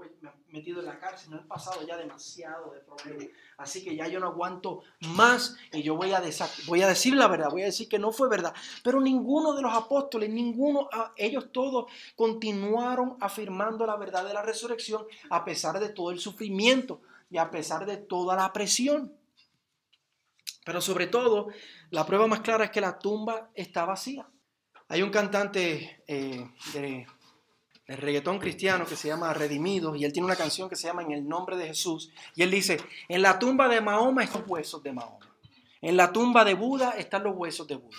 metido 0.48 0.80
en 0.80 0.88
la 0.88 1.00
cárcel, 1.00 1.32
no 1.32 1.38
han 1.38 1.48
pasado 1.48 1.86
ya 1.86 1.98
demasiado 1.98 2.72
de 2.72 2.80
problemas. 2.80 3.28
Así 3.58 3.84
que 3.84 3.96
ya 3.96 4.08
yo 4.08 4.20
no 4.20 4.28
aguanto 4.28 4.82
más 5.02 5.56
y 5.72 5.84
yo 5.84 5.96
voy 5.96 6.14
a, 6.14 6.24
voy 6.68 6.82
a 6.82 6.88
decir 6.88 7.14
la 7.14 7.28
verdad, 7.28 7.52
voy 7.52 7.62
a 7.62 7.66
decir 7.66 7.88
que 7.88 8.00
no 8.00 8.12
fue 8.12 8.28
verdad. 8.28 8.56
Pero 8.84 9.00
ninguno 9.00 9.54
de 9.54 9.62
los 9.62 9.74
apóstoles, 9.74 10.32
ninguno, 10.32 10.90
ellos 11.16 11.52
todos 11.52 11.92
continuaron 12.16 13.18
afirmando 13.20 13.86
la 13.86 13.98
verdad 13.98 14.26
de 14.26 14.34
la 14.34 14.42
resurrección 14.42 15.06
a 15.30 15.46
pesar 15.46 15.80
de 15.80 15.90
todo 15.90 16.10
el 16.10 16.20
sufrimiento 16.20 17.02
y 17.30 17.38
a 17.38 17.52
pesar 17.52 17.86
de 17.86 17.98
toda 17.98 18.36
la 18.36 18.52
presión. 18.52 19.14
Pero 20.65 20.82
sobre 20.82 21.08
todo, 21.08 21.47
la 21.89 22.06
prueba 22.06 22.28
más 22.28 22.41
clara 22.41 22.65
es 22.65 22.71
que 22.71 22.82
la 22.82 22.99
tumba 22.99 23.49
está 23.54 23.86
vacía. 23.86 24.28
Hay 24.88 25.02
un 25.02 25.10
cantante 25.10 26.04
eh, 26.08 26.47
de, 26.73 27.08
reggaetón 27.88 28.39
cristiano 28.39 28.86
que 28.86 28.95
se 28.95 29.10
llama 29.10 29.34
Redimido 29.34 29.95
y 29.95 30.06
él 30.06 30.13
tiene 30.13 30.26
una 30.26 30.36
canción 30.36 30.69
que 30.69 30.76
se 30.76 30.88
llama 30.88 31.04
En 31.04 31.12
el 31.12 31.28
nombre 31.28 31.58
de 31.58 31.67
Jesús. 31.67 32.12
Y 32.36 32.43
él 32.43 32.52
dice, 32.52 32.80
en 33.10 33.21
la 33.21 33.39
tumba 33.39 33.67
de 33.67 33.82
Mahoma 33.82 34.23
están 34.23 34.41
los 34.41 34.49
huesos 34.49 34.84
de 34.84 34.93
Mahoma. 34.93 35.28
En 35.82 35.97
la 35.97 36.13
tumba 36.13 36.45
de 36.45 36.54
Buda 36.54 36.91
están 36.91 37.23
los 37.23 37.36
huesos 37.36 37.67
de 37.67 37.76
Buda. 37.76 37.97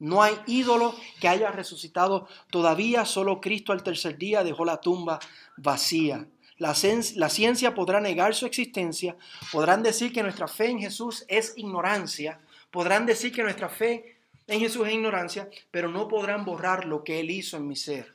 No 0.00 0.22
hay 0.22 0.34
ídolo 0.46 0.94
que 1.20 1.28
haya 1.28 1.52
resucitado 1.52 2.26
todavía, 2.50 3.04
solo 3.04 3.40
Cristo 3.40 3.72
al 3.72 3.82
tercer 3.82 4.16
día 4.16 4.42
dejó 4.42 4.64
la 4.64 4.80
tumba 4.80 5.20
vacía. 5.58 6.26
La, 6.60 6.74
ciencia 6.74 7.74
podrá 7.74 8.00
negar 8.00 8.34
su 8.34 8.44
existencia, 8.44 9.16
podrán 9.50 9.82
decir 9.82 10.12
que 10.12 10.22
nuestra 10.22 10.46
fe 10.46 10.68
en 10.68 10.78
Jesús 10.78 11.24
es 11.26 11.54
ignorancia, 11.56 12.38
podrán 12.70 13.06
decir 13.06 13.32
que 13.32 13.42
nuestra 13.42 13.70
fe 13.70 14.18
en 14.46 14.60
Jesús 14.60 14.86
es 14.86 14.92
ignorancia, 14.92 15.48
pero 15.70 15.88
no 15.88 16.06
podrán 16.06 16.44
borrar 16.44 16.84
lo 16.84 17.02
que 17.02 17.18
Él 17.18 17.30
hizo 17.30 17.56
en 17.56 17.66
mi 17.66 17.76
ser. 17.76 18.14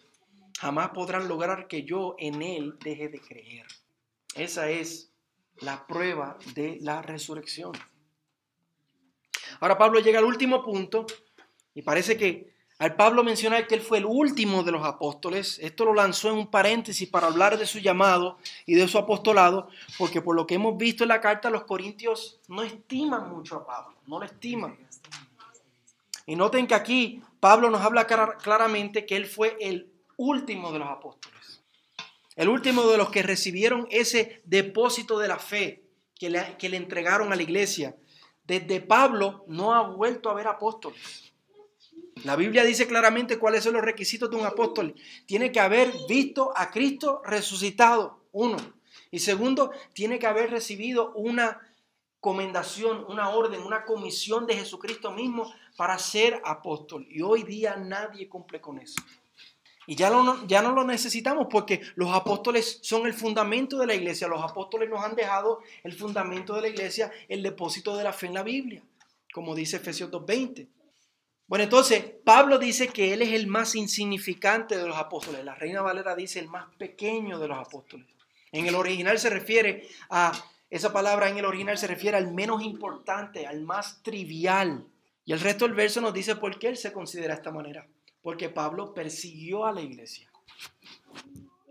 Jamás 0.59 0.89
podrán 0.89 1.27
lograr 1.27 1.67
que 1.67 1.81
yo 1.81 2.15
en 2.19 2.43
Él 2.43 2.77
deje 2.83 3.09
de 3.09 3.19
creer. 3.19 3.65
Esa 4.35 4.69
es 4.69 5.11
la 5.61 5.87
prueba 5.87 6.37
de 6.53 6.77
la 6.81 7.01
resurrección. 7.01 7.71
Ahora 9.59 9.75
Pablo 9.75 10.01
llega 10.01 10.19
al 10.19 10.25
último 10.25 10.63
punto 10.63 11.07
y 11.73 11.81
parece 11.81 12.15
que 12.15 12.53
al 12.77 12.95
Pablo 12.95 13.23
mencionar 13.23 13.67
que 13.67 13.75
él 13.75 13.81
fue 13.81 13.99
el 13.99 14.05
último 14.05 14.63
de 14.63 14.73
los 14.73 14.83
apóstoles, 14.83 15.59
esto 15.61 15.85
lo 15.85 15.93
lanzó 15.93 16.29
en 16.29 16.35
un 16.35 16.47
paréntesis 16.47 17.07
para 17.07 17.27
hablar 17.27 17.57
de 17.57 17.65
su 17.65 17.79
llamado 17.79 18.37
y 18.65 18.75
de 18.75 18.87
su 18.89 18.97
apostolado, 18.97 19.69
porque 19.97 20.21
por 20.21 20.35
lo 20.35 20.45
que 20.45 20.55
hemos 20.55 20.77
visto 20.77 21.05
en 21.05 21.09
la 21.09 21.21
carta, 21.21 21.49
los 21.49 21.63
corintios 21.63 22.41
no 22.49 22.63
estiman 22.63 23.29
mucho 23.29 23.55
a 23.55 23.65
Pablo, 23.65 23.95
no 24.07 24.19
lo 24.19 24.25
estiman. 24.25 24.77
Y 26.25 26.35
noten 26.35 26.67
que 26.67 26.75
aquí 26.75 27.21
Pablo 27.39 27.69
nos 27.69 27.81
habla 27.81 28.07
claramente 28.07 29.05
que 29.05 29.15
él 29.15 29.25
fue 29.25 29.55
el 29.61 29.93
último 30.17 30.73
de 30.73 30.79
los 30.79 30.89
apóstoles, 30.89 31.61
el 32.35 32.49
último 32.49 32.83
de 32.87 32.97
los 32.97 33.09
que 33.09 33.23
recibieron 33.23 33.87
ese 33.89 34.41
depósito 34.43 35.17
de 35.17 35.29
la 35.29 35.39
fe 35.39 35.85
que 36.19 36.29
le, 36.29 36.57
que 36.57 36.67
le 36.67 36.75
entregaron 36.75 37.31
a 37.31 37.37
la 37.37 37.43
iglesia. 37.43 37.95
Desde 38.43 38.81
Pablo 38.81 39.45
no 39.47 39.73
ha 39.73 39.87
vuelto 39.87 40.27
a 40.27 40.33
haber 40.33 40.47
apóstoles. 40.47 41.24
La 42.23 42.35
Biblia 42.35 42.63
dice 42.63 42.87
claramente 42.87 43.37
cuáles 43.37 43.63
son 43.63 43.73
los 43.73 43.83
requisitos 43.83 44.29
de 44.29 44.37
un 44.37 44.45
apóstol. 44.45 44.95
Tiene 45.25 45.51
que 45.51 45.59
haber 45.59 45.91
visto 46.07 46.53
a 46.55 46.71
Cristo 46.71 47.21
resucitado, 47.25 48.21
uno. 48.31 48.57
Y 49.11 49.19
segundo, 49.19 49.71
tiene 49.93 50.17
que 50.17 50.27
haber 50.27 50.49
recibido 50.49 51.11
una 51.13 51.61
comendación, 52.19 53.05
una 53.07 53.29
orden, 53.29 53.61
una 53.61 53.83
comisión 53.83 54.47
de 54.47 54.55
Jesucristo 54.55 55.11
mismo 55.11 55.53
para 55.77 55.99
ser 55.99 56.41
apóstol. 56.43 57.05
Y 57.09 57.21
hoy 57.21 57.43
día 57.43 57.75
nadie 57.75 58.27
cumple 58.27 58.59
con 58.59 58.79
eso. 58.79 58.95
Y 59.87 59.95
ya, 59.95 60.11
ya 60.47 60.61
no 60.61 60.71
lo 60.71 60.83
necesitamos 60.83 61.47
porque 61.49 61.81
los 61.95 62.11
apóstoles 62.11 62.79
son 62.81 63.05
el 63.05 63.13
fundamento 63.13 63.77
de 63.77 63.85
la 63.85 63.93
iglesia. 63.93 64.27
Los 64.27 64.41
apóstoles 64.41 64.89
nos 64.89 65.03
han 65.03 65.15
dejado 65.15 65.59
el 65.83 65.93
fundamento 65.93 66.55
de 66.55 66.61
la 66.61 66.69
iglesia, 66.69 67.11
el 67.27 67.43
depósito 67.43 67.95
de 67.95 68.03
la 68.03 68.13
fe 68.13 68.27
en 68.27 68.33
la 68.33 68.43
Biblia, 68.43 68.81
como 69.31 69.53
dice 69.53 69.77
Efesios 69.77 70.09
2.20. 70.09 70.67
Bueno, 71.47 71.63
entonces 71.63 72.03
Pablo 72.23 72.57
dice 72.57 72.87
que 72.87 73.13
él 73.13 73.21
es 73.21 73.31
el 73.31 73.45
más 73.45 73.75
insignificante 73.75 74.77
de 74.77 74.87
los 74.87 74.97
apóstoles. 74.97 75.45
La 75.45 75.53
Reina 75.53 75.81
Valera 75.81 76.15
dice 76.15 76.39
el 76.39 76.47
más 76.47 76.73
pequeño 76.75 77.37
de 77.37 77.47
los 77.47 77.57
apóstoles. 77.57 78.07
En 78.51 78.65
el 78.65 78.75
original 78.75 79.19
se 79.19 79.29
refiere 79.29 79.87
a, 80.09 80.31
esa 80.69 80.91
palabra 80.91 81.29
en 81.29 81.37
el 81.37 81.45
original 81.45 81.77
se 81.77 81.87
refiere 81.87 82.17
al 82.17 82.33
menos 82.33 82.63
importante, 82.63 83.45
al 83.45 83.61
más 83.61 84.01
trivial. 84.01 84.85
Y 85.23 85.33
el 85.33 85.39
resto 85.39 85.65
del 85.65 85.75
verso 85.75 86.01
nos 86.01 86.13
dice 86.13 86.35
por 86.35 86.57
qué 86.57 86.67
él 86.67 86.77
se 86.77 86.91
considera 86.91 87.33
de 87.33 87.39
esta 87.39 87.51
manera. 87.51 87.87
Porque 88.21 88.49
Pablo 88.49 88.93
persiguió 88.93 89.65
a 89.65 89.71
la 89.71 89.81
iglesia. 89.81 90.31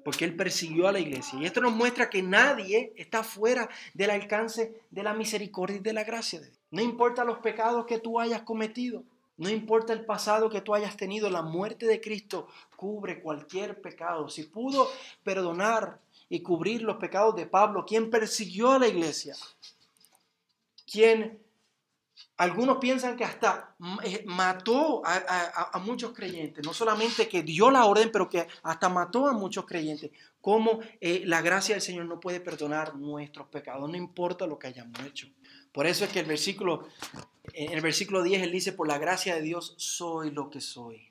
Porque 0.04 0.24
él 0.24 0.36
persiguió 0.36 0.86
a 0.86 0.92
la 0.92 1.00
iglesia. 1.00 1.38
Y 1.40 1.46
esto 1.46 1.60
nos 1.60 1.72
muestra 1.72 2.10
que 2.10 2.22
nadie 2.22 2.92
está 2.96 3.24
fuera 3.24 3.68
del 3.92 4.10
alcance 4.10 4.72
de 4.90 5.02
la 5.02 5.14
misericordia 5.14 5.78
y 5.78 5.80
de 5.80 5.92
la 5.92 6.04
gracia 6.04 6.38
de 6.38 6.46
Dios. 6.46 6.58
No 6.70 6.82
importa 6.82 7.24
los 7.24 7.38
pecados 7.38 7.86
que 7.86 7.98
tú 7.98 8.20
hayas 8.20 8.42
cometido. 8.42 9.02
No 9.36 9.48
importa 9.48 9.92
el 9.92 10.04
pasado 10.04 10.48
que 10.48 10.60
tú 10.60 10.74
hayas 10.74 10.96
tenido, 10.96 11.28
la 11.28 11.42
muerte 11.42 11.86
de 11.86 12.00
Cristo 12.00 12.48
cubre 12.76 13.20
cualquier 13.20 13.80
pecado. 13.80 14.28
Si 14.28 14.44
pudo 14.44 14.88
perdonar 15.24 16.00
y 16.28 16.40
cubrir 16.40 16.82
los 16.82 16.96
pecados 16.96 17.34
de 17.34 17.46
Pablo, 17.46 17.84
quien 17.84 18.10
persiguió 18.10 18.72
a 18.72 18.78
la 18.78 18.86
iglesia, 18.86 19.34
quien 20.86 21.44
algunos 22.36 22.78
piensan 22.78 23.16
que 23.16 23.24
hasta 23.24 23.76
eh, 24.04 24.24
mató 24.26 25.02
a, 25.04 25.78
muchos 25.80 26.12
creyentes, 26.12 26.64
no 26.64 26.72
solamente 26.72 27.28
que 27.28 27.42
dio 27.42 27.70
la 27.70 27.86
orden, 27.86 28.10
pero 28.12 28.28
que 28.28 28.46
hasta 28.62 28.88
mató 28.88 29.26
a 29.26 29.32
muchos 29.32 29.66
creyentes. 29.66 30.10
Como 30.40 30.80
eh, 31.00 31.22
la 31.26 31.42
gracia 31.42 31.74
del 31.74 31.82
Señor 31.82 32.06
no 32.06 32.20
puede 32.20 32.40
perdonar 32.40 32.96
nuestros 32.96 33.48
pecados, 33.48 33.88
no 33.88 33.96
importa 33.96 34.46
lo 34.46 34.58
que 34.58 34.68
hayamos 34.68 34.98
hecho. 35.00 35.28
Por 35.74 35.88
eso 35.88 36.04
es 36.04 36.12
que 36.12 36.20
el 36.20 36.26
versículo, 36.26 36.86
en 37.52 37.72
el 37.72 37.80
versículo 37.80 38.22
10 38.22 38.44
él 38.44 38.52
dice, 38.52 38.72
por 38.72 38.86
la 38.86 38.96
gracia 38.96 39.34
de 39.34 39.42
Dios 39.42 39.74
soy 39.76 40.30
lo 40.30 40.48
que 40.48 40.60
soy. 40.60 41.10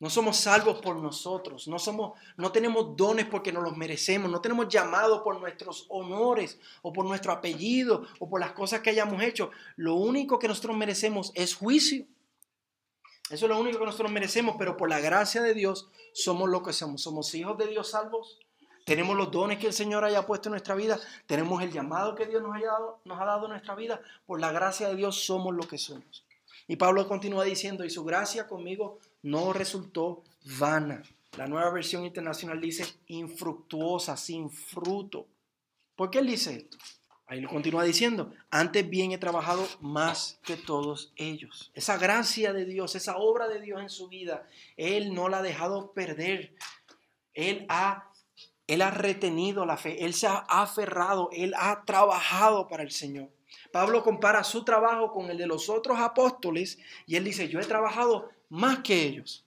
No 0.00 0.10
somos 0.10 0.36
salvos 0.36 0.82
por 0.82 0.96
nosotros, 0.96 1.66
no, 1.66 1.78
somos, 1.78 2.18
no 2.36 2.52
tenemos 2.52 2.94
dones 2.94 3.24
porque 3.24 3.52
nos 3.52 3.62
los 3.62 3.74
merecemos, 3.74 4.30
no 4.30 4.42
tenemos 4.42 4.68
llamado 4.68 5.24
por 5.24 5.40
nuestros 5.40 5.86
honores 5.88 6.58
o 6.82 6.92
por 6.92 7.06
nuestro 7.06 7.32
apellido 7.32 8.06
o 8.18 8.28
por 8.28 8.38
las 8.38 8.52
cosas 8.52 8.80
que 8.80 8.90
hayamos 8.90 9.22
hecho. 9.22 9.50
Lo 9.76 9.94
único 9.94 10.38
que 10.38 10.48
nosotros 10.48 10.76
merecemos 10.76 11.32
es 11.34 11.54
juicio. 11.54 12.04
Eso 13.30 13.46
es 13.46 13.48
lo 13.48 13.58
único 13.58 13.78
que 13.78 13.86
nosotros 13.86 14.12
merecemos, 14.12 14.56
pero 14.58 14.76
por 14.76 14.90
la 14.90 15.00
gracia 15.00 15.40
de 15.40 15.54
Dios 15.54 15.88
somos 16.12 16.50
lo 16.50 16.62
que 16.62 16.74
somos. 16.74 17.00
Somos 17.00 17.34
hijos 17.34 17.56
de 17.56 17.68
Dios 17.68 17.92
salvos, 17.92 18.40
tenemos 18.84 19.16
los 19.16 19.30
dones 19.30 19.58
que 19.58 19.68
el 19.68 19.72
Señor 19.72 20.04
haya 20.04 20.26
puesto 20.26 20.48
en 20.48 20.52
nuestra 20.52 20.74
vida. 20.74 20.98
Tenemos 21.26 21.62
el 21.62 21.72
llamado 21.72 22.14
que 22.14 22.26
Dios 22.26 22.42
nos, 22.42 22.54
haya 22.56 22.68
dado, 22.68 23.00
nos 23.04 23.20
ha 23.20 23.24
dado 23.24 23.46
en 23.46 23.52
nuestra 23.52 23.74
vida. 23.74 24.00
Por 24.26 24.40
la 24.40 24.52
gracia 24.52 24.88
de 24.88 24.96
Dios 24.96 25.24
somos 25.24 25.54
lo 25.54 25.62
que 25.62 25.78
somos. 25.78 26.24
Y 26.68 26.76
Pablo 26.76 27.06
continúa 27.08 27.44
diciendo, 27.44 27.84
y 27.84 27.90
su 27.90 28.04
gracia 28.04 28.46
conmigo 28.46 28.98
no 29.22 29.52
resultó 29.52 30.22
vana. 30.58 31.02
La 31.36 31.46
nueva 31.46 31.70
versión 31.70 32.04
internacional 32.04 32.60
dice 32.60 32.84
infructuosa, 33.06 34.16
sin 34.16 34.50
fruto. 34.50 35.26
¿Por 35.96 36.10
qué 36.10 36.18
él 36.18 36.26
dice 36.26 36.56
esto? 36.56 36.78
Ahí 37.26 37.40
lo 37.40 37.48
continúa 37.48 37.84
diciendo, 37.84 38.30
antes 38.50 38.86
bien 38.90 39.12
he 39.12 39.16
trabajado 39.16 39.66
más 39.80 40.38
que 40.42 40.56
todos 40.56 41.14
ellos. 41.16 41.70
Esa 41.72 41.96
gracia 41.96 42.52
de 42.52 42.66
Dios, 42.66 42.94
esa 42.94 43.16
obra 43.16 43.48
de 43.48 43.60
Dios 43.60 43.80
en 43.80 43.88
su 43.88 44.08
vida, 44.08 44.46
Él 44.76 45.14
no 45.14 45.30
la 45.30 45.38
ha 45.38 45.42
dejado 45.42 45.92
perder. 45.92 46.54
Él 47.32 47.64
ha, 47.70 48.11
él 48.72 48.80
ha 48.80 48.90
retenido 48.90 49.66
la 49.66 49.76
fe, 49.76 50.04
Él 50.04 50.14
se 50.14 50.26
ha 50.26 50.38
aferrado, 50.48 51.28
Él 51.32 51.52
ha 51.58 51.84
trabajado 51.84 52.68
para 52.68 52.82
el 52.82 52.90
Señor. 52.90 53.28
Pablo 53.70 54.02
compara 54.02 54.44
su 54.44 54.64
trabajo 54.64 55.12
con 55.12 55.30
el 55.30 55.36
de 55.36 55.46
los 55.46 55.68
otros 55.68 55.98
apóstoles 55.98 56.78
y 57.06 57.16
él 57.16 57.24
dice, 57.24 57.48
yo 57.48 57.60
he 57.60 57.64
trabajado 57.64 58.30
más 58.48 58.78
que 58.78 59.02
ellos. 59.02 59.44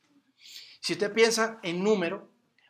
Si 0.80 0.94
usted 0.94 1.12
piensa 1.12 1.60
en 1.64 1.84
número 1.84 2.28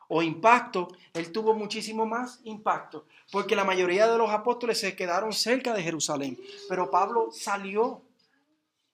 o 0.07 0.21
impacto, 0.21 0.87
él 1.13 1.31
tuvo 1.31 1.53
muchísimo 1.53 2.05
más 2.05 2.39
impacto, 2.43 3.05
porque 3.31 3.55
la 3.55 3.63
mayoría 3.63 4.07
de 4.07 4.17
los 4.17 4.29
apóstoles 4.29 4.79
se 4.79 4.95
quedaron 4.95 5.33
cerca 5.33 5.73
de 5.73 5.83
Jerusalén, 5.83 6.39
pero 6.69 6.89
Pablo 6.89 7.29
salió. 7.31 8.01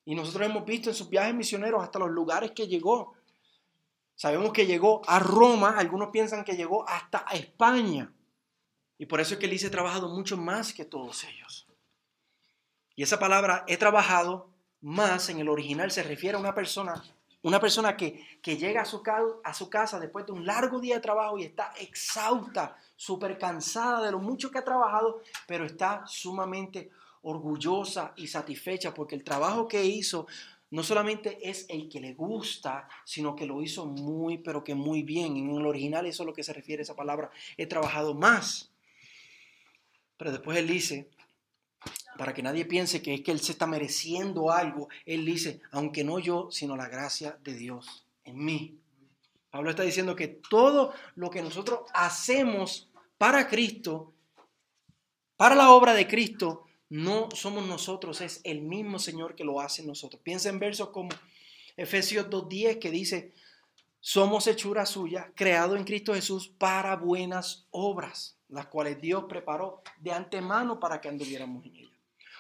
Y 0.04 0.16
nosotros 0.16 0.48
hemos 0.48 0.66
visto 0.66 0.90
en 0.90 0.96
sus 0.96 1.10
viajes 1.10 1.36
misioneros 1.36 1.84
hasta 1.84 2.00
los 2.00 2.10
lugares 2.10 2.52
que 2.52 2.68
llegó. 2.68 3.14
Sabemos 4.16 4.54
que 4.54 4.66
llegó 4.66 5.02
a 5.08 5.20
Roma, 5.20 5.76
algunos 5.78 6.10
piensan 6.10 6.44
que 6.44 6.56
llegó 6.56 6.88
hasta 6.88 7.26
España. 7.32 8.14
Y 8.98 9.08
por 9.08 9.20
eso 9.20 9.34
es 9.34 9.40
que 9.40 9.46
él 9.46 9.52
dice, 9.52 9.68
he 9.68 9.72
trabajado 9.72 10.10
mucho 10.10 10.38
más 10.38 10.74
que 10.74 10.86
todos 10.86 11.24
ellos. 11.24 11.68
Y 12.96 13.04
esa 13.04 13.18
palabra 13.18 13.64
he 13.68 13.78
trabajado 13.78 14.52
más 14.82 15.30
en 15.30 15.40
el 15.40 15.50
original 15.50 15.92
se 15.92 16.04
refiere 16.04 16.36
a 16.36 16.40
una 16.40 16.54
persona, 16.54 17.02
una 17.44 17.60
persona 17.60 17.96
que, 17.96 18.26
llega 18.44 18.82
a 18.82 18.86
su, 18.86 19.02
a 19.44 19.54
su 19.54 19.70
casa 19.70 20.00
después 20.00 20.26
de 20.26 20.34
un 20.34 20.46
largo 20.46 20.80
día 20.80 20.96
de 20.96 21.02
trabajo 21.02 21.38
y 21.38 21.44
está 21.44 21.74
exhausta, 21.80 22.78
súper 22.96 23.38
cansada 23.38 24.06
de 24.06 24.12
lo 24.12 24.20
mucho 24.20 24.52
que 24.52 24.60
ha 24.60 24.64
trabajado, 24.64 25.22
pero 25.48 25.66
está 25.66 26.04
sumamente 26.06 26.92
orgullosa 27.24 28.14
y 28.16 28.28
satisfecha 28.28 28.94
porque 28.94 29.16
el 29.16 29.24
trabajo 29.24 29.68
que 29.68 29.84
hizo 29.84 30.28
no 30.72 30.84
solamente 30.84 31.38
es 31.48 31.66
el 31.70 31.90
que 31.90 32.00
le 32.00 32.14
gusta, 32.14 32.88
sino 33.06 33.36
que 33.36 33.46
lo 33.46 33.62
hizo 33.62 33.86
muy, 33.86 34.38
pero 34.38 34.64
que 34.64 34.74
muy 34.74 35.04
bien. 35.04 35.38
En 35.38 35.52
el 35.52 35.66
original 35.66 36.06
eso 36.06 36.24
es 36.24 36.28
lo 36.28 36.34
que 36.34 36.44
se 36.44 36.54
refiere 36.54 36.82
a 36.82 36.84
esa 36.84 36.96
palabra. 36.96 37.30
He 37.58 37.68
trabajado 37.68 38.14
más. 38.16 38.72
Pero 40.18 40.32
después 40.32 40.58
él 40.58 40.68
dice, 40.68 41.10
para 42.18 42.34
que 42.34 42.44
nadie 42.44 42.66
piense 42.66 43.02
que 43.02 43.16
es 43.16 43.22
que 43.22 43.32
Él 43.32 43.40
se 43.40 43.54
está 43.54 43.68
mereciendo 43.68 44.52
algo, 44.52 44.88
Él 45.06 45.26
dice, 45.26 45.62
aunque 45.72 46.04
no 46.04 46.20
yo, 46.20 46.50
sino 46.52 46.76
la 46.76 46.88
gracia 46.88 47.38
de 47.44 47.56
Dios 47.56 48.06
en 48.24 48.44
mí. 48.44 48.80
Pablo 49.50 49.72
está 49.72 49.84
diciendo 49.84 50.16
que 50.16 50.28
todo 50.28 50.94
lo 51.16 51.30
que 51.30 51.42
nosotros 51.42 51.82
hacemos 51.94 52.90
para 53.18 53.48
Cristo, 53.48 54.14
para 55.36 55.56
la 55.56 55.72
obra 55.72 55.94
de 55.94 56.08
Cristo, 56.08 56.68
no 56.92 57.30
somos 57.34 57.66
nosotros, 57.66 58.20
es 58.20 58.42
el 58.44 58.64
mismo 58.64 59.00
Señor 59.00 59.34
que 59.34 59.46
lo 59.46 59.62
hace 59.62 59.82
en 59.82 59.88
nosotros. 59.88 60.22
Piensa 60.22 60.50
en 60.50 60.60
versos 60.60 60.90
como 60.90 61.08
Efesios 61.78 62.30
2.10 62.30 62.80
que 62.80 62.92
dice, 62.92 63.32
somos 64.02 64.46
hechura 64.48 64.86
suya, 64.86 65.32
creado 65.34 65.78
en 65.78 65.86
Cristo 65.86 66.14
Jesús 66.14 66.50
para 66.50 66.98
buenas 66.98 67.66
obras, 67.72 68.36
las 68.50 68.66
cuales 68.66 69.00
Dios 69.00 69.24
preparó 69.30 69.82
de 70.02 70.12
antemano 70.12 70.82
para 70.82 71.00
que 71.00 71.08
anduviéramos 71.08 71.66
en 71.66 71.78
ellas. 71.78 71.92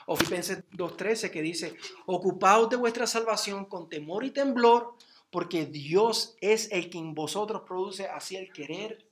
O 0.05 0.17
Filipenses 0.17 0.69
2.13 0.71 1.31
que 1.31 1.41
dice, 1.41 1.77
ocupaos 2.05 2.69
de 2.69 2.75
vuestra 2.75 3.07
salvación 3.07 3.63
con 3.63 3.87
temor 3.87 4.25
y 4.25 4.31
temblor, 4.31 4.95
porque 5.29 5.65
Dios 5.65 6.35
es 6.41 6.69
el 6.73 6.89
que 6.89 6.97
en 6.97 7.13
vosotros 7.15 7.61
produce 7.65 8.07
así 8.07 8.35
el 8.35 8.51
querer 8.51 9.07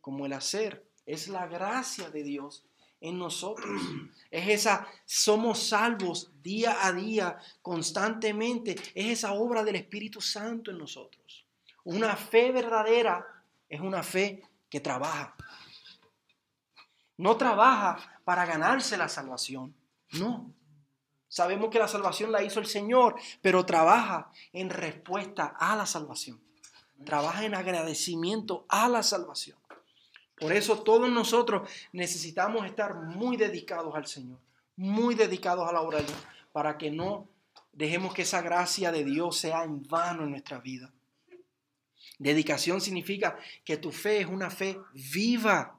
como 0.00 0.24
el 0.24 0.32
hacer. 0.32 0.86
Es 1.04 1.28
la 1.28 1.46
gracia 1.48 2.08
de 2.08 2.22
Dios 2.22 2.64
en 3.00 3.18
nosotros. 3.18 3.80
Es 4.30 4.48
esa, 4.48 4.86
somos 5.04 5.58
salvos 5.58 6.30
día 6.42 6.86
a 6.86 6.92
día, 6.92 7.38
constantemente. 7.62 8.72
Es 8.94 9.06
esa 9.06 9.32
obra 9.32 9.64
del 9.64 9.76
Espíritu 9.76 10.20
Santo 10.20 10.70
en 10.70 10.78
nosotros. 10.78 11.46
Una 11.84 12.14
fe 12.16 12.52
verdadera 12.52 13.26
es 13.68 13.80
una 13.80 14.02
fe 14.02 14.42
que 14.68 14.80
trabaja. 14.80 15.34
No 17.16 17.36
trabaja 17.36 18.20
para 18.24 18.46
ganarse 18.46 18.96
la 18.96 19.08
salvación. 19.08 19.74
No. 20.12 20.52
Sabemos 21.28 21.70
que 21.70 21.78
la 21.78 21.86
salvación 21.86 22.32
la 22.32 22.42
hizo 22.42 22.60
el 22.60 22.66
Señor, 22.66 23.14
pero 23.40 23.64
trabaja 23.64 24.30
en 24.52 24.68
respuesta 24.68 25.54
a 25.58 25.76
la 25.76 25.86
salvación. 25.86 26.40
Trabaja 27.04 27.44
en 27.44 27.54
agradecimiento 27.54 28.66
a 28.68 28.88
la 28.88 29.02
salvación. 29.02 29.59
Por 30.40 30.52
eso 30.52 30.82
todos 30.82 31.10
nosotros 31.10 31.68
necesitamos 31.92 32.64
estar 32.64 32.94
muy 32.94 33.36
dedicados 33.36 33.94
al 33.94 34.06
Señor, 34.06 34.38
muy 34.74 35.14
dedicados 35.14 35.68
a 35.68 35.72
la 35.72 35.82
Dios, 35.82 36.16
para 36.52 36.78
que 36.78 36.90
no 36.90 37.28
dejemos 37.72 38.14
que 38.14 38.22
esa 38.22 38.40
gracia 38.40 38.90
de 38.90 39.04
Dios 39.04 39.36
sea 39.36 39.64
en 39.64 39.82
vano 39.82 40.24
en 40.24 40.30
nuestra 40.30 40.58
vida. 40.58 40.90
Dedicación 42.18 42.80
significa 42.80 43.38
que 43.64 43.76
tu 43.76 43.92
fe 43.92 44.20
es 44.20 44.26
una 44.26 44.50
fe 44.50 44.78
viva, 45.12 45.78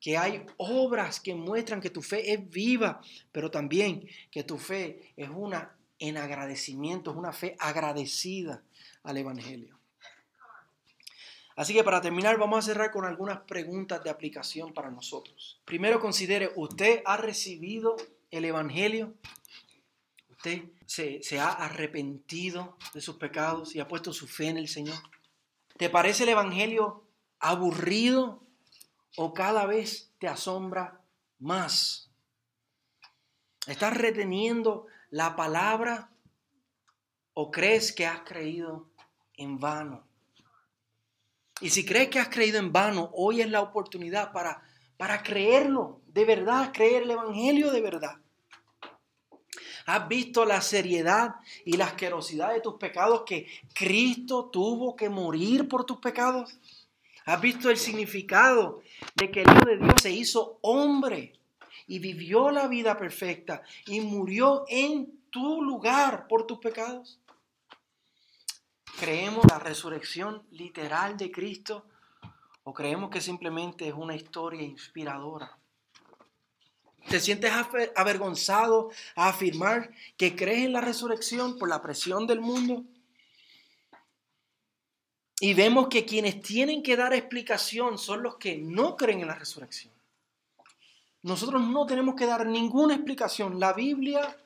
que 0.00 0.16
hay 0.16 0.44
obras 0.58 1.20
que 1.20 1.34
muestran 1.34 1.80
que 1.80 1.90
tu 1.90 2.02
fe 2.02 2.32
es 2.32 2.50
viva, 2.50 3.00
pero 3.32 3.50
también 3.50 4.06
que 4.30 4.44
tu 4.44 4.58
fe 4.58 5.12
es 5.16 5.28
una 5.28 5.76
en 5.98 6.16
agradecimiento, 6.16 7.10
es 7.10 7.16
una 7.16 7.32
fe 7.32 7.56
agradecida 7.58 8.62
al 9.02 9.16
Evangelio. 9.16 9.75
Así 11.56 11.72
que 11.72 11.82
para 11.82 12.02
terminar 12.02 12.38
vamos 12.38 12.58
a 12.58 12.68
cerrar 12.68 12.90
con 12.90 13.06
algunas 13.06 13.40
preguntas 13.40 14.04
de 14.04 14.10
aplicación 14.10 14.74
para 14.74 14.90
nosotros. 14.90 15.58
Primero 15.64 16.00
considere, 16.00 16.52
¿usted 16.54 17.00
ha 17.06 17.16
recibido 17.16 17.96
el 18.30 18.44
Evangelio? 18.44 19.14
¿Usted 20.28 20.64
se, 20.84 21.22
se 21.22 21.40
ha 21.40 21.48
arrepentido 21.48 22.76
de 22.92 23.00
sus 23.00 23.16
pecados 23.16 23.74
y 23.74 23.80
ha 23.80 23.88
puesto 23.88 24.12
su 24.12 24.28
fe 24.28 24.48
en 24.48 24.58
el 24.58 24.68
Señor? 24.68 24.98
¿Te 25.78 25.88
parece 25.88 26.24
el 26.24 26.28
Evangelio 26.28 27.04
aburrido 27.38 28.42
o 29.16 29.32
cada 29.32 29.64
vez 29.64 30.12
te 30.18 30.28
asombra 30.28 31.00
más? 31.38 32.10
¿Estás 33.66 33.96
reteniendo 33.96 34.86
la 35.08 35.36
palabra 35.36 36.10
o 37.32 37.50
crees 37.50 37.92
que 37.92 38.06
has 38.06 38.20
creído 38.20 38.90
en 39.38 39.58
vano? 39.58 40.06
Y 41.60 41.70
si 41.70 41.84
crees 41.86 42.08
que 42.08 42.18
has 42.18 42.28
creído 42.28 42.58
en 42.58 42.72
vano, 42.72 43.10
hoy 43.14 43.40
es 43.40 43.50
la 43.50 43.62
oportunidad 43.62 44.32
para, 44.32 44.62
para 44.96 45.22
creerlo, 45.22 46.00
de 46.06 46.24
verdad, 46.24 46.70
creer 46.72 47.04
el 47.04 47.10
Evangelio 47.12 47.70
de 47.70 47.80
verdad. 47.80 48.16
¿Has 49.86 50.08
visto 50.08 50.44
la 50.44 50.60
seriedad 50.60 51.36
y 51.64 51.76
la 51.76 51.86
asquerosidad 51.86 52.52
de 52.52 52.60
tus 52.60 52.74
pecados 52.74 53.22
que 53.24 53.46
Cristo 53.72 54.50
tuvo 54.52 54.96
que 54.96 55.08
morir 55.08 55.68
por 55.68 55.84
tus 55.84 55.98
pecados? 55.98 56.58
¿Has 57.24 57.40
visto 57.40 57.70
el 57.70 57.76
significado 57.76 58.82
de 59.14 59.30
que 59.30 59.42
el 59.42 59.50
Hijo 59.50 59.64
de 59.64 59.78
Dios 59.78 60.02
se 60.02 60.10
hizo 60.10 60.58
hombre 60.60 61.32
y 61.86 62.00
vivió 62.00 62.50
la 62.50 62.66
vida 62.68 62.98
perfecta 62.98 63.62
y 63.86 64.00
murió 64.00 64.64
en 64.68 65.20
tu 65.30 65.62
lugar 65.62 66.26
por 66.26 66.46
tus 66.46 66.58
pecados? 66.58 67.18
¿Creemos 68.98 69.44
la 69.46 69.58
resurrección 69.58 70.42
literal 70.52 71.18
de 71.18 71.30
Cristo 71.30 71.84
o 72.64 72.72
creemos 72.72 73.10
que 73.10 73.20
simplemente 73.20 73.86
es 73.86 73.94
una 73.94 74.16
historia 74.16 74.62
inspiradora? 74.62 75.58
¿Te 77.06 77.20
sientes 77.20 77.52
avergonzado 77.94 78.90
a 79.14 79.28
afirmar 79.28 79.92
que 80.16 80.34
crees 80.34 80.64
en 80.64 80.72
la 80.72 80.80
resurrección 80.80 81.58
por 81.58 81.68
la 81.68 81.82
presión 81.82 82.26
del 82.26 82.40
mundo? 82.40 82.84
Y 85.40 85.52
vemos 85.52 85.88
que 85.88 86.06
quienes 86.06 86.40
tienen 86.40 86.82
que 86.82 86.96
dar 86.96 87.12
explicación 87.12 87.98
son 87.98 88.22
los 88.22 88.36
que 88.36 88.56
no 88.56 88.96
creen 88.96 89.20
en 89.20 89.28
la 89.28 89.34
resurrección. 89.34 89.92
Nosotros 91.22 91.60
no 91.60 91.84
tenemos 91.84 92.14
que 92.14 92.24
dar 92.24 92.46
ninguna 92.46 92.94
explicación. 92.94 93.60
La 93.60 93.74
Biblia 93.74 94.36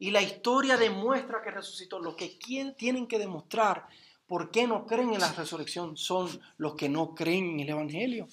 y 0.00 0.10
la 0.10 0.22
historia 0.22 0.76
demuestra 0.76 1.42
que 1.42 1.52
resucitó. 1.52 2.00
Los 2.00 2.16
que 2.16 2.36
tienen 2.76 3.06
que 3.06 3.18
demostrar 3.18 3.86
por 4.26 4.50
qué 4.50 4.66
no 4.66 4.86
creen 4.86 5.12
en 5.12 5.20
la 5.20 5.30
resurrección 5.32 5.96
son 5.96 6.40
los 6.56 6.74
que 6.74 6.88
no 6.88 7.14
creen 7.14 7.50
en 7.50 7.60
el 7.60 7.68
Evangelio. 7.68 8.26